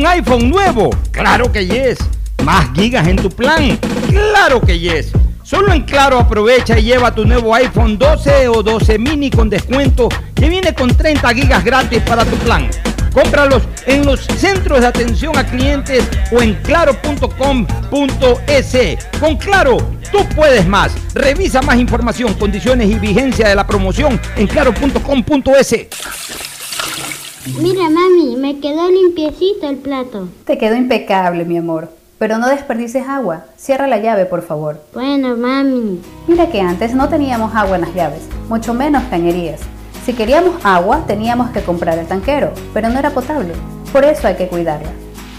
[0.03, 0.89] ¿Un iPhone nuevo?
[1.11, 1.97] Claro que yes.
[2.43, 3.79] ¿Más gigas en tu plan?
[4.09, 5.13] Claro que yes.
[5.43, 10.09] Solo en Claro aprovecha y lleva tu nuevo iPhone 12 o 12 mini con descuento
[10.35, 12.69] que viene con 30 gigas gratis para tu plan.
[13.13, 16.03] Cómpralos en los centros de atención a clientes
[16.33, 17.37] o en claro.com.es.
[19.21, 19.77] Con Claro,
[20.11, 20.91] tú puedes más.
[21.13, 25.87] Revisa más información, condiciones y vigencia de la promoción en claro.com.es.
[27.45, 30.29] Mira, mami, me quedó limpiecito el plato.
[30.45, 31.89] Te quedó impecable, mi amor.
[32.17, 33.43] Pero no desperdices agua.
[33.57, 34.81] Cierra la llave, por favor.
[34.93, 35.99] Bueno, mami.
[36.25, 39.59] Mira que antes no teníamos agua en las llaves, mucho menos cañerías.
[40.05, 43.53] Si queríamos agua, teníamos que comprar el tanquero, pero no era potable.
[43.91, 44.91] Por eso hay que cuidarla.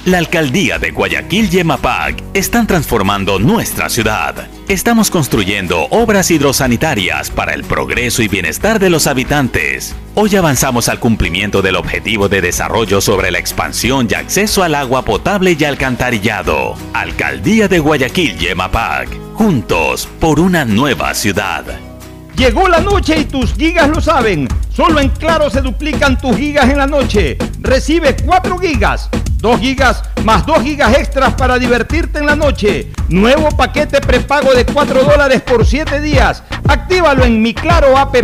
[0.06, 4.34] La alcaldía de Guayaquil y EMAPAC están transformando nuestra ciudad.
[4.68, 9.96] Estamos construyendo obras hidrosanitarias para el progreso y bienestar de los habitantes.
[10.14, 15.06] Hoy avanzamos al cumplimiento del objetivo de desarrollo sobre la expansión y acceso al agua
[15.06, 16.74] potable y alcantarillado.
[16.92, 19.08] Alcaldía de Guayaquil y EMAPAC.
[19.32, 21.64] Juntos por una nueva ciudad.
[22.36, 24.48] Llegó la noche y tus gigas lo saben.
[24.68, 27.38] Solo en Claro se duplican tus gigas en la noche.
[27.60, 29.08] Recibe 4 gigas,
[29.44, 32.90] 2 gigas más 2 gigas extras para divertirte en la noche.
[33.10, 36.42] Nuevo paquete prepago de 4 dólares por 7 días.
[36.66, 38.16] Actívalo en mi Claro app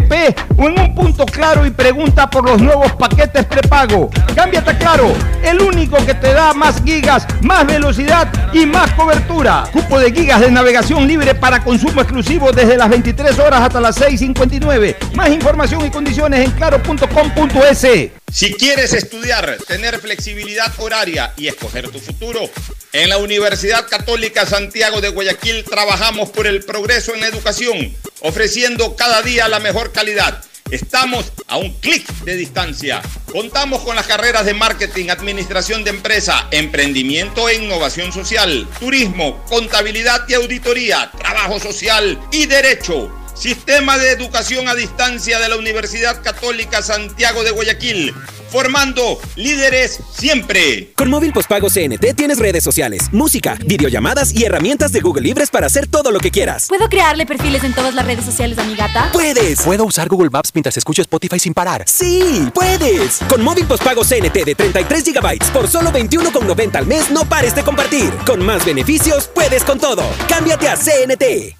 [0.56, 4.08] o en un punto claro y pregunta por los nuevos paquetes prepago.
[4.34, 5.12] Cámbiate a Claro,
[5.44, 9.64] el único que te da más gigas, más velocidad y más cobertura.
[9.74, 14.00] Cupo de gigas de navegación libre para consumo exclusivo desde las 23 horas hasta las
[14.00, 14.96] 6.59.
[15.14, 18.19] Más información y condiciones en claro.com.es.
[18.32, 22.48] Si quieres estudiar, tener flexibilidad horaria y escoger tu futuro,
[22.92, 28.94] en la Universidad Católica Santiago de Guayaquil trabajamos por el progreso en la educación, ofreciendo
[28.94, 30.44] cada día la mejor calidad.
[30.70, 33.02] Estamos a un clic de distancia.
[33.32, 40.28] Contamos con las carreras de marketing, administración de empresa, emprendimiento e innovación social, turismo, contabilidad
[40.28, 43.19] y auditoría, trabajo social y derecho.
[43.40, 48.14] Sistema de Educación a Distancia de la Universidad Católica Santiago de Guayaquil.
[48.50, 50.92] Formando líderes siempre.
[50.94, 55.68] Con móvil postpago CNT tienes redes sociales, música, videollamadas y herramientas de Google Libres para
[55.68, 56.66] hacer todo lo que quieras.
[56.68, 59.08] ¿Puedo crearle perfiles en todas las redes sociales a mi gata?
[59.10, 59.62] ¡Puedes!
[59.62, 61.84] ¿Puedo usar Google Maps mientras escucho Spotify sin parar?
[61.86, 62.46] ¡Sí!
[62.52, 63.20] ¡Puedes!
[63.26, 67.62] Con móvil postpago CNT de 33 GB por solo 21,90 al mes, no pares de
[67.62, 68.10] compartir.
[68.26, 70.02] Con más beneficios, puedes con todo.
[70.28, 71.59] Cámbiate a CNT.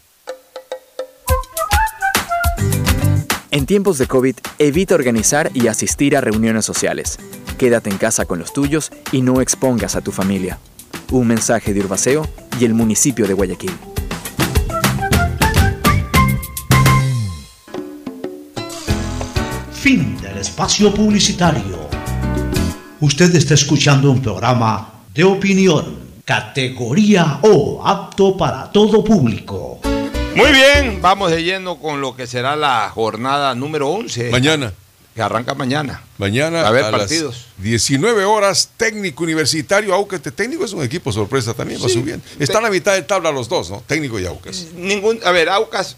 [3.52, 7.18] En tiempos de COVID, evita organizar y asistir a reuniones sociales.
[7.58, 10.60] Quédate en casa con los tuyos y no expongas a tu familia.
[11.10, 12.28] Un mensaje de Urbaceo
[12.60, 13.72] y el municipio de Guayaquil.
[19.72, 21.90] Fin del espacio publicitario.
[23.00, 29.80] Usted está escuchando un programa de opinión, categoría O, apto para todo público.
[30.34, 34.30] Muy bien, vamos de lleno con lo que será la jornada número 11.
[34.30, 34.72] Mañana.
[35.14, 36.02] Que arranca mañana.
[36.18, 37.46] Mañana A ver, las partidos.
[37.58, 40.20] 19 horas, técnico universitario, Aucas.
[40.22, 41.94] Técnico es un equipo sorpresa también, va Sí.
[41.94, 42.24] subiendo.
[42.38, 43.82] Están a mitad de tabla los dos, ¿no?
[43.86, 44.66] Técnico y Aucas.
[44.76, 45.96] Ningún, a ver, Aucas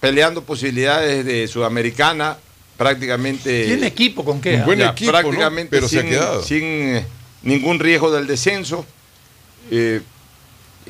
[0.00, 2.38] peleando posibilidades de Sudamericana,
[2.76, 3.64] prácticamente.
[3.66, 4.56] ¿Tiene equipo con qué?
[4.58, 5.18] Un buen Ya, equipo, ¿no?
[5.18, 6.42] prácticamente Pero se ha sin, quedado.
[6.44, 7.06] sin, eh,
[7.42, 8.86] ningún riesgo del descenso.
[9.72, 10.00] Eh,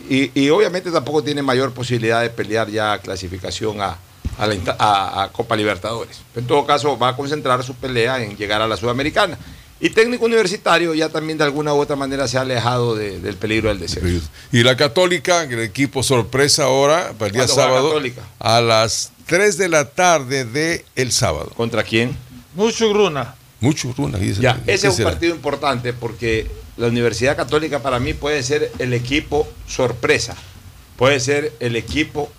[0.08, 3.96] y, y obviamente tampoco tiene mayor posibilidad de pelear ya clasificación a,
[4.38, 6.18] a la a- a Copa Libertadores.
[6.34, 9.38] En todo caso, va a concentrar su pelea en llegar a la Sudamericana.
[9.78, 13.36] Y técnico universitario ya también de alguna u otra manera se ha alejado de- del
[13.36, 14.26] peligro del descenso.
[14.52, 18.22] Y la Católica, el equipo sorpresa ahora, para el día ¿Cuándo juega sábado, Católica?
[18.38, 21.50] a las 3 de la tarde de el sábado.
[21.56, 22.16] ¿Contra quién?
[22.54, 23.34] Mucho gruna.
[23.60, 24.16] Mucho runa.
[24.18, 24.40] dice.
[24.40, 25.10] Ya, ¿Qué ese es un será?
[25.10, 26.46] partido importante porque
[26.76, 30.36] la Universidad Católica para mí puede ser el equipo sorpresa,
[30.96, 32.30] puede ser el equipo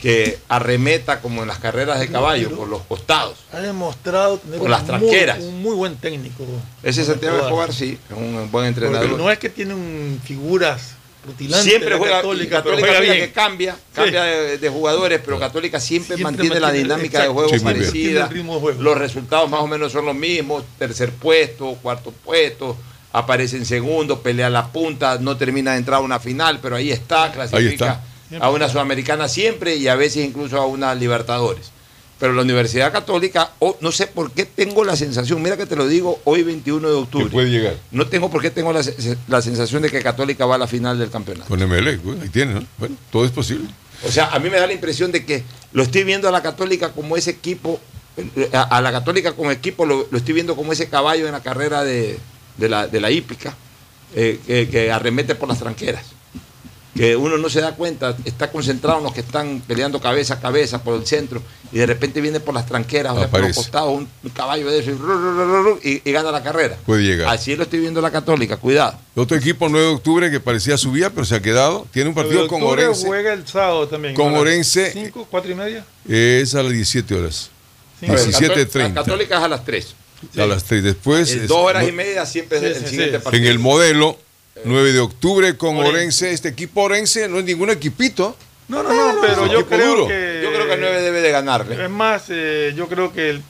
[0.00, 3.38] que arremeta como en las carreras de caballo por los costados.
[3.52, 5.38] Ha demostrado tener Por un las muy- tranqueras.
[5.40, 6.44] un muy buen técnico.
[6.82, 7.72] Ese Santiago Escobar.
[7.72, 9.18] Sí, es un buen Porque entrenador.
[9.18, 10.96] no es que tiene un figuras
[11.26, 11.64] rutilantes.
[11.68, 13.26] Siempre juega Católica, Católica, pero juega bien.
[13.26, 13.80] que cambia, Sí.
[13.94, 17.64] cambia de, de jugadores, pero Católica siempre, Siempre mantiene, la dinámica de juego Sí, muy
[17.64, 18.20] parecida.
[18.20, 18.82] Mantiene el ritmo de juego.
[18.82, 22.76] Los resultados más o menos son los mismos, tercer puesto, cuarto puesto,
[23.12, 26.90] aparece en segundo, pelea la punta, no termina de entrar a una final, pero ahí
[26.90, 28.02] está, clasifica
[28.40, 31.70] a una sudamericana siempre y a veces incluso a una Libertadores.
[32.18, 35.76] Pero la Universidad Católica, oh, no sé por qué tengo la sensación, mira que te
[35.76, 37.26] lo digo hoy 21 de octubre.
[37.26, 37.76] puede llegar.
[37.90, 38.80] No tengo por qué tengo la,
[39.28, 41.48] la sensación de que Católica va a la final del campeonato.
[41.48, 42.66] Con MLE, bueno, ahí tiene, ¿no?
[42.78, 43.68] Bueno, todo es posible.
[44.02, 46.42] O sea, a mí me da la impresión de que lo estoy viendo a la
[46.42, 47.80] Católica como ese equipo,
[48.16, 51.32] eh, a, a la Católica como equipo lo, lo estoy viendo como ese caballo en
[51.32, 52.18] la carrera de,
[52.56, 53.54] de la, de la hípica,
[54.14, 56.04] eh, que, que arremete por las tranqueras.
[56.94, 60.40] Que uno no se da cuenta, está concentrado en los que están peleando cabeza a
[60.40, 63.54] cabeza por el centro y de repente viene por las tranqueras, o sea, por los
[63.54, 66.30] costados, un, un caballo de eso y, ru, ru, ru, ru, ru, y- y gana
[66.32, 66.78] la carrera.
[66.86, 67.28] Puede llegar.
[67.28, 68.98] Así lo estoy viendo la Católica, cuidado.
[69.14, 71.86] Otro equipo, 9 de octubre, que parecía subía, pero se ha quedado.
[71.92, 73.06] Tiene un partido con Orense.
[73.06, 74.14] juega el sábado también.
[74.14, 74.92] Con ¿a las Orense.
[74.92, 75.84] ¿Cinco, cuatro y media?
[76.08, 77.50] Es a las 17 horas.
[78.00, 78.06] Sí.
[78.06, 78.94] La 17.30.
[78.94, 79.94] Católica es a las 3.
[80.38, 80.82] A las 3.
[80.82, 81.30] Después.
[81.30, 83.24] Es- dos horas no- y media siempre Sí, es el sí, siguiente sí.
[83.24, 83.44] partido.
[83.44, 84.18] En el modelo,
[84.64, 85.90] 9 de octubre con Orense.
[85.90, 86.32] Orense.
[86.32, 88.36] Este equipo Orense no es ningún equipito.
[88.68, 90.08] No, no, no, pero yo creo duro.
[90.08, 90.40] que.
[90.42, 91.84] Yo creo que el 9 debe de ganarle.
[91.84, 93.42] Es más, eh, yo creo que el-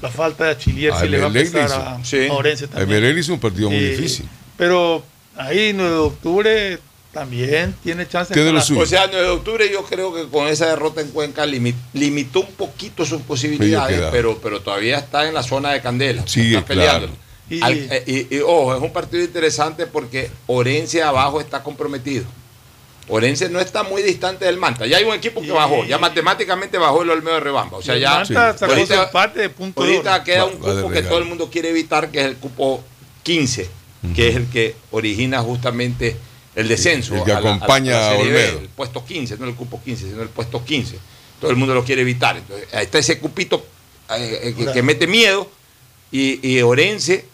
[0.00, 2.04] la falta de Chilier A sí le va a pesar a.
[2.04, 2.26] Sí.
[2.28, 2.98] a Orense A también.
[3.02, 4.28] Emelec hizo un partido muy Eh, difícil.
[4.56, 5.02] Pero
[5.36, 6.78] ahí 9 de octubre
[7.12, 8.32] también tiene chance
[8.62, 8.80] suyo.
[8.82, 12.40] O sea, 9 de octubre yo creo que con esa derrota en Cuenca limi- limitó
[12.40, 16.22] un poquito sus posibilidades, pero, pero todavía está en la zona de candela.
[16.26, 17.06] Sigue, está peleando.
[17.08, 17.18] claro.
[17.50, 22.24] Y- Al- eh, Y, y, ojo, es un partido interesante porque Orense abajo está comprometido.
[23.08, 24.86] Orense no está muy distante del Manta.
[24.86, 25.84] Ya hay un equipo que Y- bajó.
[25.84, 27.78] Ya matemáticamente bajó el Olmedo de Rebamba.
[27.78, 28.18] O sea, ya.
[28.18, 30.94] Manta sacó ahorita- su empate de punto de Ahorita queda Va- un de cupo que
[30.94, 31.08] regalo.
[31.08, 32.84] todo el mundo quiere evitar, que es el cupo
[33.24, 33.68] 15,
[34.14, 36.16] que es el que origina justamente
[36.54, 37.14] el descenso.
[37.14, 38.60] El que a la- a la- acompaña a la a Serie B, Olmedo.
[38.60, 40.98] el puesto 15, no el cupo 15, sino el puesto 15.
[41.40, 42.36] Todo el mundo lo quiere evitar.
[42.36, 43.64] Entonces, ahí está ese cupito
[44.16, 45.48] eh, eh, que, que mete miedo
[46.10, 47.24] y, y Orense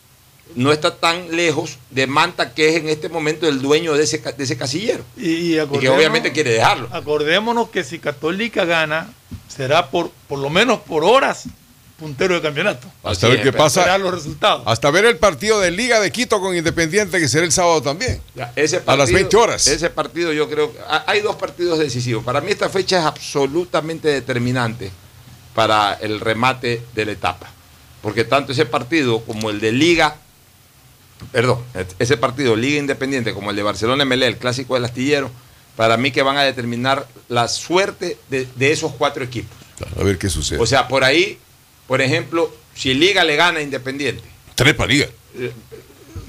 [0.55, 4.19] no está tan lejos de Manta, que es en este momento el dueño de ese,
[4.19, 5.03] de ese casillero.
[5.17, 6.89] Y, y Y que obviamente quiere dejarlo.
[6.93, 9.13] Acordémonos que si Católica gana,
[9.49, 11.45] será por, por lo menos por horas
[11.99, 12.87] puntero de campeonato.
[13.03, 13.97] Hasta ver qué pasa.
[13.99, 14.63] Los resultados.
[14.67, 18.21] Hasta ver el partido de Liga de Quito con Independiente, que será el sábado también.
[18.35, 19.67] Ya, ese a las 20 horas.
[19.67, 22.25] Ese partido yo creo que ha- hay dos partidos decisivos.
[22.25, 24.91] Para mí esta fecha es absolutamente determinante
[25.55, 27.49] para el remate de la etapa.
[28.03, 30.17] Porque tanto ese partido como el de Liga,
[31.33, 31.61] perdón,
[31.99, 35.31] ese partido Liga Independiente como el de Barcelona MLE, el clásico del astillero,
[35.77, 39.57] para mí que van a determinar la suerte de, de esos cuatro equipos.
[39.99, 40.59] A ver qué sucede.
[40.61, 41.39] O sea, por ahí,
[41.87, 44.23] por ejemplo, si Liga le gana a Independiente,
[44.55, 45.07] Trepa Liga.
[45.39, 45.53] eh,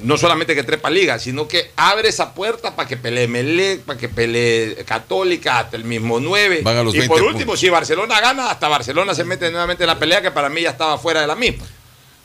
[0.03, 3.97] no solamente que trepa liga, sino que abre esa puerta para que pelee Melec, para
[3.97, 6.61] que pelee Católica, hasta el mismo 9.
[6.63, 7.59] Van a los y 20 por último, puntos.
[7.59, 10.69] si Barcelona gana, hasta Barcelona se mete nuevamente en la pelea, que para mí ya
[10.69, 11.65] estaba fuera de la misma.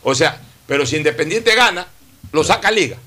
[0.03, 1.87] O sea, pero si Independiente gana,
[2.33, 2.99] lo saca Liga.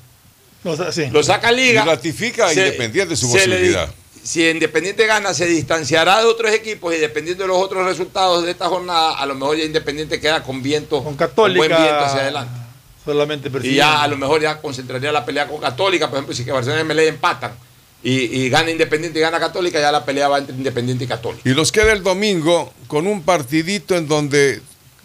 [0.64, 1.07] O sea, sí.
[1.11, 1.84] Lo saca Liga.
[1.84, 3.93] Y ratifica a Independiente su se le posibilidad.
[4.26, 8.52] Si Independiente gana, se distanciará de otros equipos y dependiendo de los otros resultados de
[8.52, 12.22] esta jornada, a lo mejor ya Independiente queda con viento, con Católica, buen viento hacia
[12.22, 12.60] adelante.
[13.06, 16.43] Solamente Y ya a lo mejor ya concentraría la pelea con Católica, por ejemplo, si
[16.43, 17.53] que Barcelona y MLE empatan
[18.02, 21.47] y, y gana Independiente y gana Católica, ya la pelea va entre Independiente y Católica.
[21.47, 24.60] Y los queda el domingo con un partidito en donde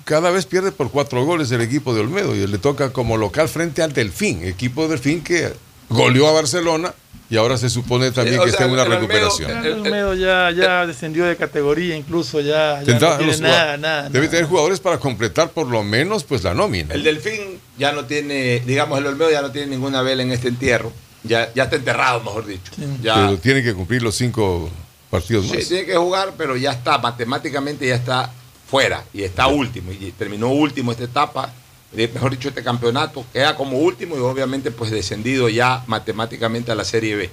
[0.05, 3.51] cada vez pierde por cuatro goles el equipo de Olmedo y le toca como local
[3.51, 5.53] frente al Delfín, equipo Delfín que
[5.91, 6.95] goleó a Barcelona
[7.31, 9.65] y ahora se supone también Sí, o que está en una el recuperación.
[9.65, 13.77] El Olmedo ya, ya descendió de categoría, incluso ya, ya Tendrá no tiene los nada,
[13.77, 14.09] nada.
[14.11, 16.93] Debe tener jugadores para completar por lo menos pues la nómina.
[16.95, 20.49] El Delfín ya no tiene, digamos, el Olmedo ya no tiene ninguna vela en este
[20.49, 20.93] entierro.
[21.23, 22.73] Ya, ya está enterrado, mejor dicho.
[23.03, 24.69] Ya, Pero tiene que cumplir los cinco
[25.11, 25.69] partidos Sí, más.
[25.69, 28.33] tiene que jugar, pero ya está, matemáticamente ya está
[28.69, 29.93] fuera y está último.
[29.93, 31.51] Y terminó último esta etapa, eh,
[31.93, 33.25] mejor dicho, este campeonato.
[33.33, 37.31] Queda como último y obviamente pues descendido ya matemáticamente a la Serie B.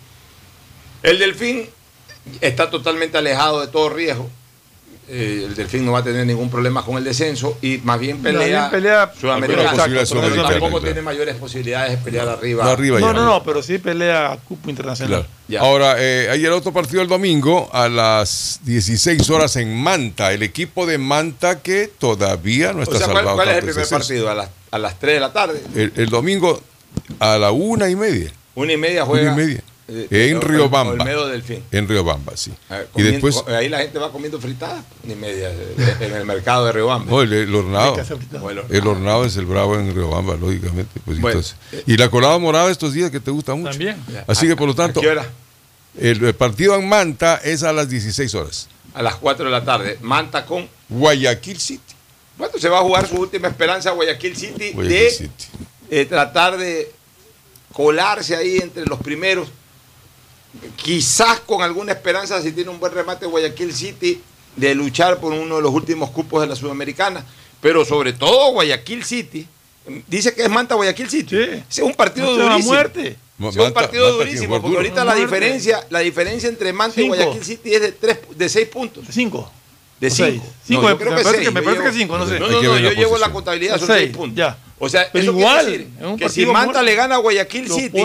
[1.03, 1.69] El Delfín
[2.41, 4.29] está totalmente alejado de todo riesgo.
[5.09, 8.21] Eh, el Delfín no va a tener ningún problema con el descenso y más bien
[8.21, 9.71] pelea, bien pelea- sudamericana.
[9.73, 10.79] Tampoco claro.
[10.81, 12.65] tiene mayores posibilidades de pelear arriba.
[12.65, 13.13] No, arriba No, ya.
[13.13, 15.25] no, no, pero sí pelea a cupo internacional.
[15.47, 15.65] Claro.
[15.65, 20.33] Ahora, eh, hay el otro partido el domingo a las 16 horas en Manta.
[20.33, 23.37] El equipo de Manta que todavía no O está sea, ¿cuál, salvado.
[23.37, 24.29] cuál es el primer partido?
[24.29, 25.61] A las, a las 3 de la tarde.
[25.73, 26.61] El, el domingo
[27.19, 28.31] a la una y media.
[28.55, 29.31] Una y media juega.
[29.31, 29.63] Una y media.
[29.87, 30.93] Eh, en Riobamba.
[30.93, 31.63] Olmedo Delfín.
[31.71, 32.51] En Riobamba, sí.
[32.69, 36.65] Ah, Y después, ahí la gente va comiendo fritada, ni media, eh, en el mercado
[36.65, 37.09] de Riobamba.
[37.09, 37.95] no, el, el hornado.
[37.97, 40.99] El El hornado es el bravo en Riobamba, lógicamente.
[41.05, 41.83] Pues, Bueno, entonces.
[41.85, 43.69] y la colada morada estos días que te gusta mucho.
[43.71, 43.97] También.
[44.27, 45.25] Así que por lo tanto, ¿A qué hora?
[45.99, 48.67] el, el partido en Manta es a las 16 horas.
[48.93, 49.97] A las 4 de la tarde.
[50.01, 50.67] Manta con.
[50.89, 51.81] Guayaquil City.
[52.37, 55.45] Bueno, se va a jugar su última esperanza Guayaquil City Guayaquil de City.
[55.89, 56.91] eh, tratar de
[57.73, 59.49] colarse ahí entre los primeros.
[60.75, 64.21] Quizás con alguna esperanza, si tiene un buen remate Guayaquil City,
[64.55, 67.23] de luchar por uno de los últimos cupos de la Sudamericana.
[67.61, 69.47] Pero sobre todo Guayaquil City.
[70.07, 71.37] Dice que es Manta Guayaquil City.
[71.69, 72.73] Es un partido durísimo.
[72.73, 73.15] muerte.
[73.39, 75.21] Es un partido Manta durísimo, porque ahorita la Muerte.
[75.21, 77.07] diferencia, la diferencia entre Manta y.
[77.07, 79.05] Guayaquil City es de, tres, de seis puntos.
[79.11, 79.49] Cinco.
[79.99, 80.45] De O cinco.
[80.65, 81.47] Cinco, No, me yo creo que parece seis.
[81.47, 82.39] que- me parece que cinco, no sé.
[82.39, 84.37] No, no, yo la llevo la contabilidad, son Seis, seis puntos.
[84.37, 84.57] ya.
[84.79, 86.83] O sea, Pero eso quiere igual, decir es un que si Manta muerto.
[86.83, 87.99] le gana a Guayaquil City,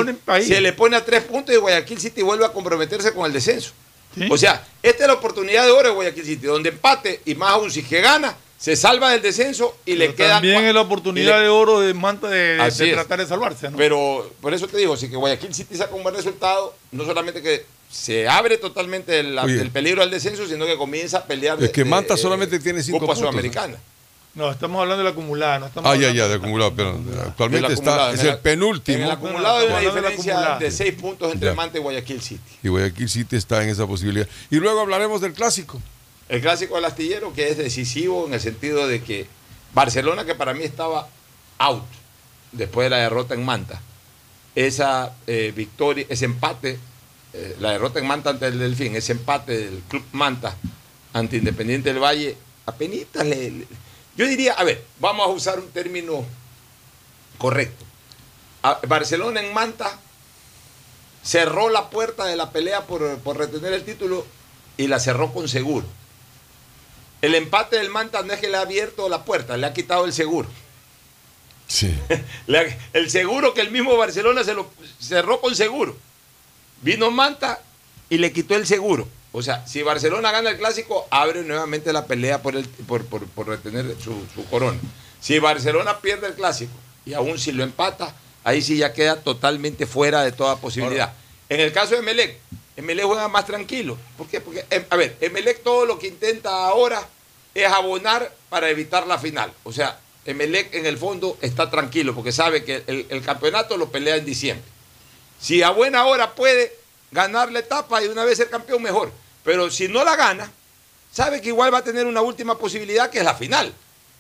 [0.47, 3.73] se le pone a tres puntos y Guayaquil City vuelve a comprometerse con el descenso.
[4.15, 4.27] Sí.
[4.31, 7.51] O sea, esta es la oportunidad de oro de Guayaquil City, donde empate y más
[7.51, 11.41] aún si que gana, se salva del descenso y le queda También es la oportunidad
[11.41, 12.57] de oro de Manta de,
[12.93, 13.77] tratar de salvarse, ¿no?
[13.77, 17.43] Pero por eso te digo, si que Guayaquil City saca un buen resultado, no solamente
[17.43, 21.63] que se abre totalmente el, peligro al descenso, sino que comienza a pelear.
[21.63, 23.75] Es que de- Manta de- solamente tiene cinco Copa puntos, Sudamericana.
[23.75, 23.79] No,
[24.35, 25.59] estamos hablando de la acumulada.
[25.59, 28.99] No estamos Ah, ya, ya, de acumulado, pero actualmente Del está, acumulado, es el penúltimo.
[28.99, 31.55] En el acumulado hay una diferencia de seis puntos entre Ya.
[31.55, 32.41] Manta y Guayaquil City.
[32.63, 34.27] Y Guayaquil City está en esa posibilidad.
[34.51, 35.81] Y luego hablaremos del clásico.
[36.29, 39.27] El clásico del astillero que es decisivo en el sentido de que
[39.75, 41.09] Barcelona, que para mí estaba
[41.59, 41.85] out
[42.53, 43.81] después de la derrota en Manta,
[44.55, 46.79] esa eh, victoria, ese empate,
[47.35, 50.55] eh, la derrota en Manta ante el Delfín, ese empate del Club Manta
[51.13, 52.37] ante Independiente del Valle,
[52.67, 53.67] apenas le, le-
[54.17, 56.25] yo diría, a ver, vamos a usar un término
[57.39, 57.85] correcto.
[58.63, 59.99] A- Barcelona en Manta
[61.25, 64.27] cerró la puerta de la pelea por, por retener el título
[64.77, 65.87] y la cerró con seguro.
[67.21, 70.05] El empate del Manta no es que le ha abierto la puerta, le ha quitado
[70.05, 70.49] el seguro.
[71.69, 71.97] Sí.
[72.93, 74.69] El seguro que el mismo Barcelona se lo
[75.01, 75.97] cerró con seguro.
[76.83, 77.61] Vino Manta
[78.11, 79.09] y le quitó el seguro.
[79.33, 83.27] O sea, si Barcelona gana el clásico, abre nuevamente la pelea por, el, por, por-
[83.29, 84.79] por retener su, su corona.
[85.21, 86.73] Si Barcelona pierde el clásico
[87.07, 88.15] y aún si lo empata,
[88.45, 91.13] ahí sí ya queda totalmente fuera de toda posibilidad.
[91.49, 92.37] en el caso de Melec,
[92.77, 93.97] Emelec juega más tranquilo.
[94.19, 94.41] ¿Por qué?
[94.41, 97.07] Porque, em, a ver, Emelec todo lo que intenta ahora
[97.55, 99.53] es abonar para evitar la final.
[99.65, 103.91] O sea, Emelec en el fondo está tranquilo porque sabe que el, el campeonato lo
[103.91, 104.65] pelea en diciembre.
[105.41, 106.73] Si a buena hora puede
[107.11, 109.11] ganar la etapa y una vez ser campeón, mejor.
[109.45, 110.51] Pero si no la gana,
[111.13, 113.73] sabe que igual va a tener una última posibilidad que es la final.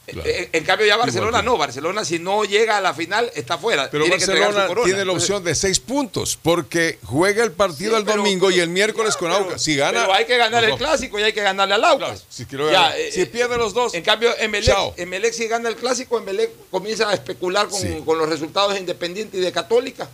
[0.05, 3.57] En, en cambio ya Barcelona Igual no, Barcelona si no llega a la final está
[3.57, 3.89] fuera.
[3.89, 8.05] Pero Tiene Barcelona tiene la opción de seis puntos porque juega el partido Sí, el
[8.05, 9.62] pero- domingo y el miércoles con Aucas.
[9.62, 12.24] Si gana, Pero hay que ganar el clásico y hay que ganarle al Aucas.
[12.28, 13.94] si Ya, eh, Si pierde los dos.
[13.94, 18.03] En cambio, Emelec, si gana el clásico, Emelec comienza a especular con, Sí.
[18.05, 20.09] con los resultados de Independiente y de Católica.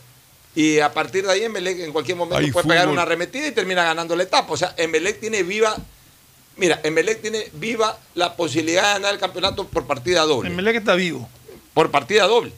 [0.59, 2.95] Y a partir de ahí, Emelec en cualquier momento Hay puede pegar fútbol.
[2.95, 4.53] una arremetida y termina ganando la etapa.
[4.53, 5.77] O sea, Emelec tiene viva.
[6.57, 10.51] Mira, Emelec tiene viva la posibilidad de ganar el campeonato por partida doble.
[10.51, 11.29] Emelec está vivo.
[11.75, 12.51] Por partida doble.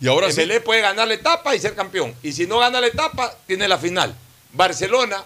[0.00, 0.40] Y ahora sí.
[0.42, 2.14] Emelec puede ganar la etapa y ser campeón.
[2.22, 4.14] Y si no gana la etapa, tiene la final.
[4.52, 5.24] Barcelona,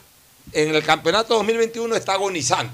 [0.52, 2.72] en el campeonato 2021, está agonizando.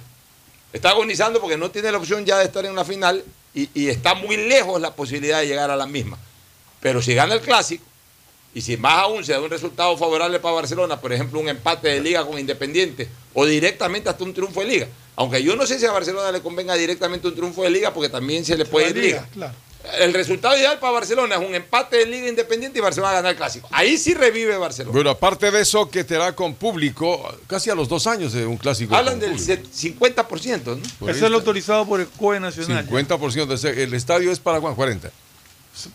[0.72, 3.88] Está agonizando porque no tiene la opción ya de estar en la final y, y
[3.88, 6.16] está muy lejos la posibilidad de llegar a la misma.
[6.78, 7.82] Pero si gana el clásico,
[8.56, 11.88] y si más aún se da un resultado favorable para Barcelona, por ejemplo, un empate
[11.88, 14.88] de liga con Independiente, o directamente hasta un triunfo de liga.
[15.14, 18.08] Aunque yo no sé si a Barcelona le convenga directamente un triunfo de liga, porque
[18.08, 19.28] también se le puede ir liga.
[19.34, 19.52] Claro.
[20.00, 23.36] El resultado ideal para Barcelona es un empate de Liga Independiente y Barcelona gana el
[23.36, 23.68] clásico.
[23.70, 24.92] Ahí sí revive Barcelona.
[24.92, 28.46] Bueno, aparte de eso, que te da con público, casi a los dos años de
[28.46, 28.96] un clásico.
[28.96, 29.46] Hablan del público.
[29.46, 30.82] set- 50%, ¿no?
[30.98, 32.84] Por Eso es lo autorizado por el COE Nacional.
[32.88, 35.10] 50% de ese- el estadio es para Juan 40.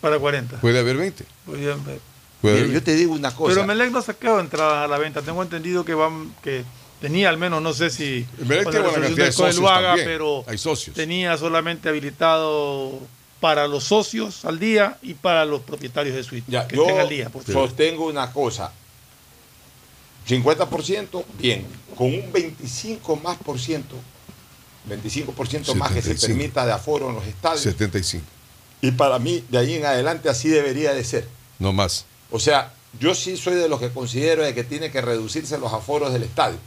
[0.00, 0.58] Para 40.
[0.60, 1.24] Puede haber 20.
[1.44, 1.98] Podría- Puede
[2.42, 3.54] Mira, yo te digo una cosa.
[3.54, 5.22] Pero Melec no ha sacado entradas a la venta.
[5.22, 6.64] Tengo entendido que van que
[7.00, 9.88] tenía al menos, no sé si Emelec con tiene buena cantidad de socios lo haga,
[9.88, 10.08] también.
[10.08, 10.94] pero Hay socios.
[10.94, 12.98] tenía solamente habilitado
[13.40, 16.50] para los socios al día y para los propietarios de suite.
[16.50, 18.72] Ya, que yo estén al día, por sostengo una cosa.
[20.28, 21.66] 50%, bien.
[21.96, 23.96] Con un 25 más por ciento,
[24.88, 26.26] 25% más que se 75.
[26.26, 27.62] permita de aforo en los estadios.
[27.62, 28.24] 75.
[28.80, 31.28] Y para mí, de ahí en adelante, así debería de ser.
[31.58, 32.06] No más.
[32.32, 35.72] O sea, yo sí soy de los que considero de que tiene que reducirse los
[35.72, 36.58] aforos del estadio.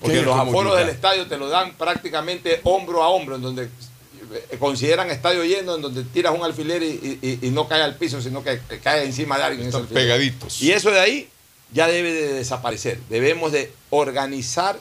[0.00, 4.56] Porque los aforos del estadio te lo dan prácticamente hombro a hombro, en donde eh,
[4.58, 8.20] consideran estadio lleno, en donde tiras un alfiler y, y- y no cae al piso,
[8.20, 9.66] sino que cae encima de alguien.
[9.66, 10.60] Están pegaditos.
[10.62, 11.28] Y eso de ahí
[11.72, 13.00] ya debe de desaparecer.
[13.08, 14.78] Debemos de organizar,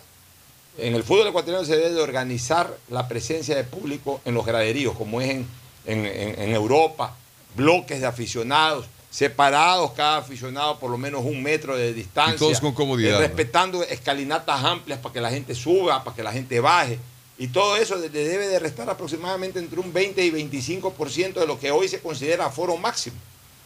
[0.78, 4.96] en el fútbol ecuatoriano se debe de organizar la presencia de público en los graderíos,
[4.98, 5.48] como es en,
[5.86, 7.16] en- en- en Europa,
[7.56, 8.86] bloques de aficionados,
[9.16, 12.36] separados cada aficionado por lo menos un metro de distancia.
[12.36, 13.20] Y todos con comodidad, eh, ¿no?
[13.22, 17.00] respetando escalinatas amplias para que la gente suba, para que la gente baje.
[17.38, 21.58] Y todo eso le debe de restar aproximadamente entre un 20 y 25% de lo
[21.58, 23.16] que hoy se considera aforo máximo.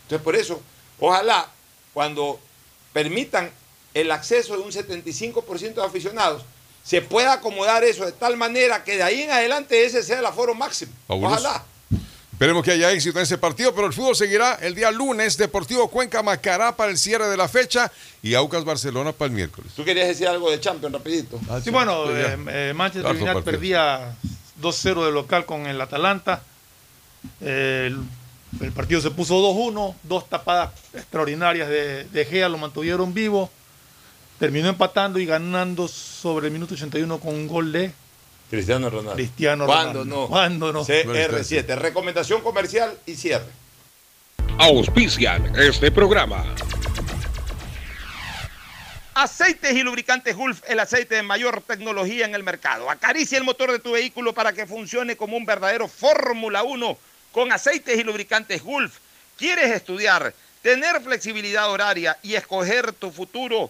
[0.03, 0.61] Entonces, por eso,
[0.99, 1.49] ojalá
[1.95, 2.39] cuando
[2.93, 3.49] permitan
[3.95, 6.43] el acceso de un 75% de aficionados,
[6.83, 10.25] se pueda acomodar eso de tal manera que de ahí en adelante ese sea el
[10.27, 10.91] aforo máximo.
[11.07, 11.33] Fabuloso.
[11.33, 11.65] Ojalá.
[12.39, 15.35] Esperemos que haya éxito en ese partido, pero el fútbol seguirá el día lunes.
[15.35, 17.91] Deportivo Cuenca Macará para el cierre de la fecha
[18.23, 19.73] y Aucas Barcelona para el miércoles.
[19.75, 21.37] ¿Tú querías decir algo de Champions rapidito?
[21.61, 24.15] Sí, bueno, eh, eh, Manchester United perdía
[24.61, 26.41] 2-0 de local con el Atalanta.
[27.41, 28.03] Eh, el,
[28.65, 33.49] el partido se puso 2-1, dos tapadas extraordinarias de, de Gea lo mantuvieron vivo.
[34.39, 37.91] Terminó empatando y ganando sobre el minuto 81 con un gol de
[38.49, 39.15] Cristiano Ronaldo.
[39.15, 40.21] Cristiano ¿Cuándo Ronaldo.
[40.21, 40.27] no?
[40.27, 40.85] ¿Cuándo no?
[40.85, 41.75] CR7.
[41.75, 43.45] Recomendación comercial y cierre.
[44.57, 46.43] Auspician este programa.
[49.13, 52.89] Aceites y lubricantes Gulf, el aceite de mayor tecnología en el mercado.
[52.89, 56.97] Acaricia el motor de tu vehículo para que funcione como un verdadero Fórmula 1
[57.31, 58.97] con aceites y lubricantes Gulf.
[59.37, 63.69] ¿Quieres estudiar, tener flexibilidad horaria y escoger tu futuro?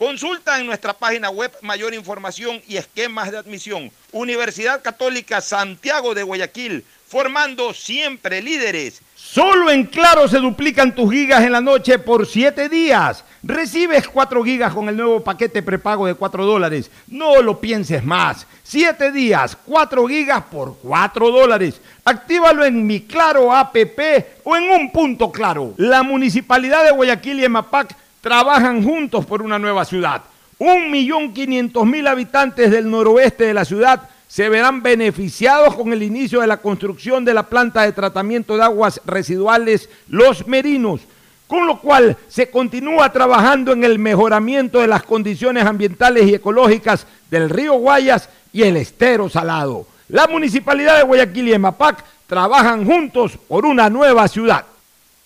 [0.00, 3.92] Consulta en nuestra página web mayor información y esquemas de admisión.
[4.12, 9.02] Universidad Católica Santiago de Guayaquil, formando siempre líderes.
[9.14, 13.26] Solo en Claro se duplican tus gigas en la noche por 7 días.
[13.42, 16.90] Recibes 4 gigas con el nuevo paquete prepago de 4 dólares.
[17.06, 18.46] No lo pienses más.
[18.62, 21.78] 7 días, 4 gigas por 4 dólares.
[22.06, 24.00] Actívalo en mi Claro APP
[24.44, 25.74] o en un punto claro.
[25.76, 30.22] La Municipalidad de Guayaquil y EMAPAC trabajan juntos por una nueva ciudad.
[30.58, 36.02] Un millón quinientos mil habitantes del noroeste de la ciudad se verán beneficiados con el
[36.02, 41.00] inicio de la construcción de la planta de tratamiento de aguas residuales Los Merinos,
[41.48, 47.06] con lo cual se continúa trabajando en el mejoramiento de las condiciones ambientales y ecológicas
[47.28, 49.86] del río Guayas y el estero salado.
[50.08, 54.64] La municipalidad de Guayaquil y EMAPAC trabajan juntos por una nueva ciudad.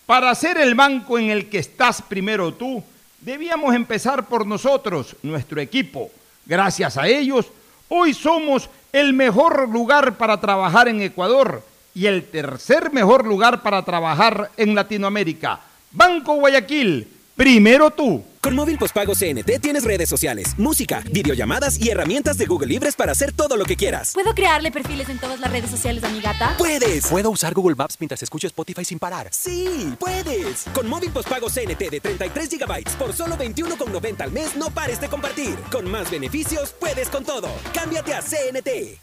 [0.06, 2.82] Para ser el banco en el que estás primero tú,
[3.20, 6.10] debíamos empezar por nosotros, nuestro equipo.
[6.44, 7.46] Gracias a ellos,
[7.88, 11.62] hoy somos el mejor lugar para trabajar en Ecuador
[11.94, 15.60] y el tercer mejor lugar para trabajar en Latinoamérica.
[15.90, 18.24] Banco Guayaquil, primero tú.
[18.44, 23.12] Con móvil postpago CNT tienes redes sociales, música, videollamadas y herramientas de Google Libres para
[23.12, 24.12] hacer todo lo que quieras.
[24.12, 26.54] ¿Puedo crearle perfiles en todas las redes sociales a mi gata?
[26.58, 27.06] ¡Puedes!
[27.06, 29.28] ¿Puedo usar Google Maps mientras escucho Spotify sin parar?
[29.30, 29.94] ¡Sí!
[29.98, 30.66] ¡Puedes!
[30.74, 35.08] Con móvil postpago CNT de 33 GB por solo 21,90 al mes, no pares de
[35.08, 35.54] compartir.
[35.72, 37.48] Con más beneficios, puedes con todo.
[37.72, 38.98] Cámbiate a CNT.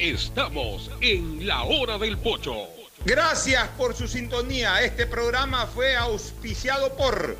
[0.00, 2.77] Estamos en la hora del pocho.
[3.08, 4.82] Gracias por su sintonía.
[4.82, 7.38] Este programa fue auspiciado por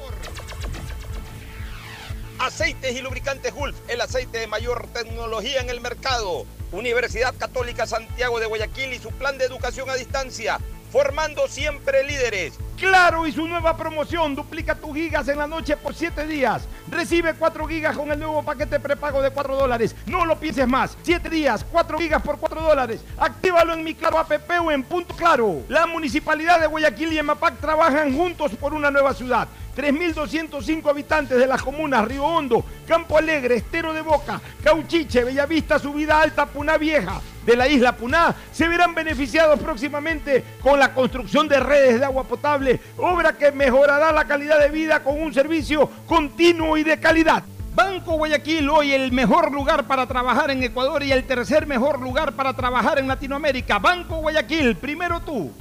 [2.39, 6.47] Aceites y Lubricantes Gulf, el aceite de mayor tecnología en el mercado.
[6.73, 10.59] Universidad Católica Santiago de Guayaquil y su plan de educación a distancia,
[10.91, 12.55] formando siempre líderes.
[12.77, 16.63] Claro y su nueva promoción, duplica tus gigas en la noche por 7 días.
[16.91, 19.97] Recibe 4 gigas con el nuevo paquete prepago de 4 dólares.
[20.07, 20.97] No lo pienses más.
[21.03, 23.01] 7 días, 4 gigas por 4 dólares.
[23.19, 25.63] Actívalo en mi Claro APP o en Punto Claro.
[25.69, 29.49] La Municipalidad de Guayaquil y EMAPAC trabajan juntos por una nueva ciudad.
[29.79, 36.21] 3.205 habitantes de las comunas Río Hondo, Campo Alegre, Estero de Boca, Cauchiche, Bellavista, Subida
[36.21, 41.61] Alta, Puná Vieja de la isla Puná se verán beneficiados próximamente con la construcción de
[41.61, 46.77] redes de agua potable, obra que mejorará la calidad de vida con un servicio continuo
[46.77, 47.45] y de calidad.
[47.73, 52.33] Banco Guayaquil, hoy el mejor lugar para trabajar en Ecuador y el tercer mejor lugar
[52.33, 53.79] para trabajar en Latinoamérica.
[53.79, 55.53] Banco Guayaquil, primero tú.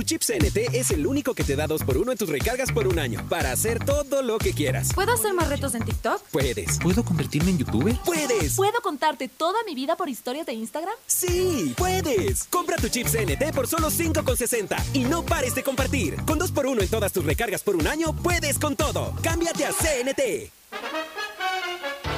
[0.00, 2.98] Tu chip CNT es el único que te da 2x1 en tus recargas por un
[2.98, 4.94] año para hacer todo lo que quieras.
[4.94, 6.22] ¿Puedo hacer más retos en TikTok?
[6.30, 6.78] Puedes.
[6.78, 7.94] ¿Puedo convertirme en youtuber?
[8.06, 8.56] Puedes.
[8.56, 10.94] ¿Puedo contarte toda mi vida por historias de Instagram?
[11.06, 12.44] Sí, puedes.
[12.44, 16.16] Compra tu chip CNT por solo 5,60 y no pares de compartir.
[16.24, 19.14] Con 2x1 en todas tus recargas por un año, puedes con todo.
[19.22, 21.29] Cámbiate a CNT.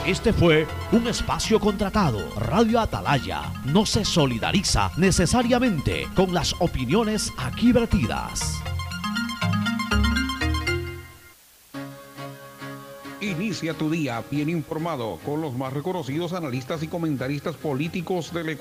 [0.06, 2.28] Este fue un espacio contratado.
[2.34, 8.60] Radio Atalaya no se solidariza necesariamente con las opiniones aquí vertidas.
[13.20, 18.60] Inicia tu día bien informado con los más reconocidos analistas y comentaristas políticos del Ecuador.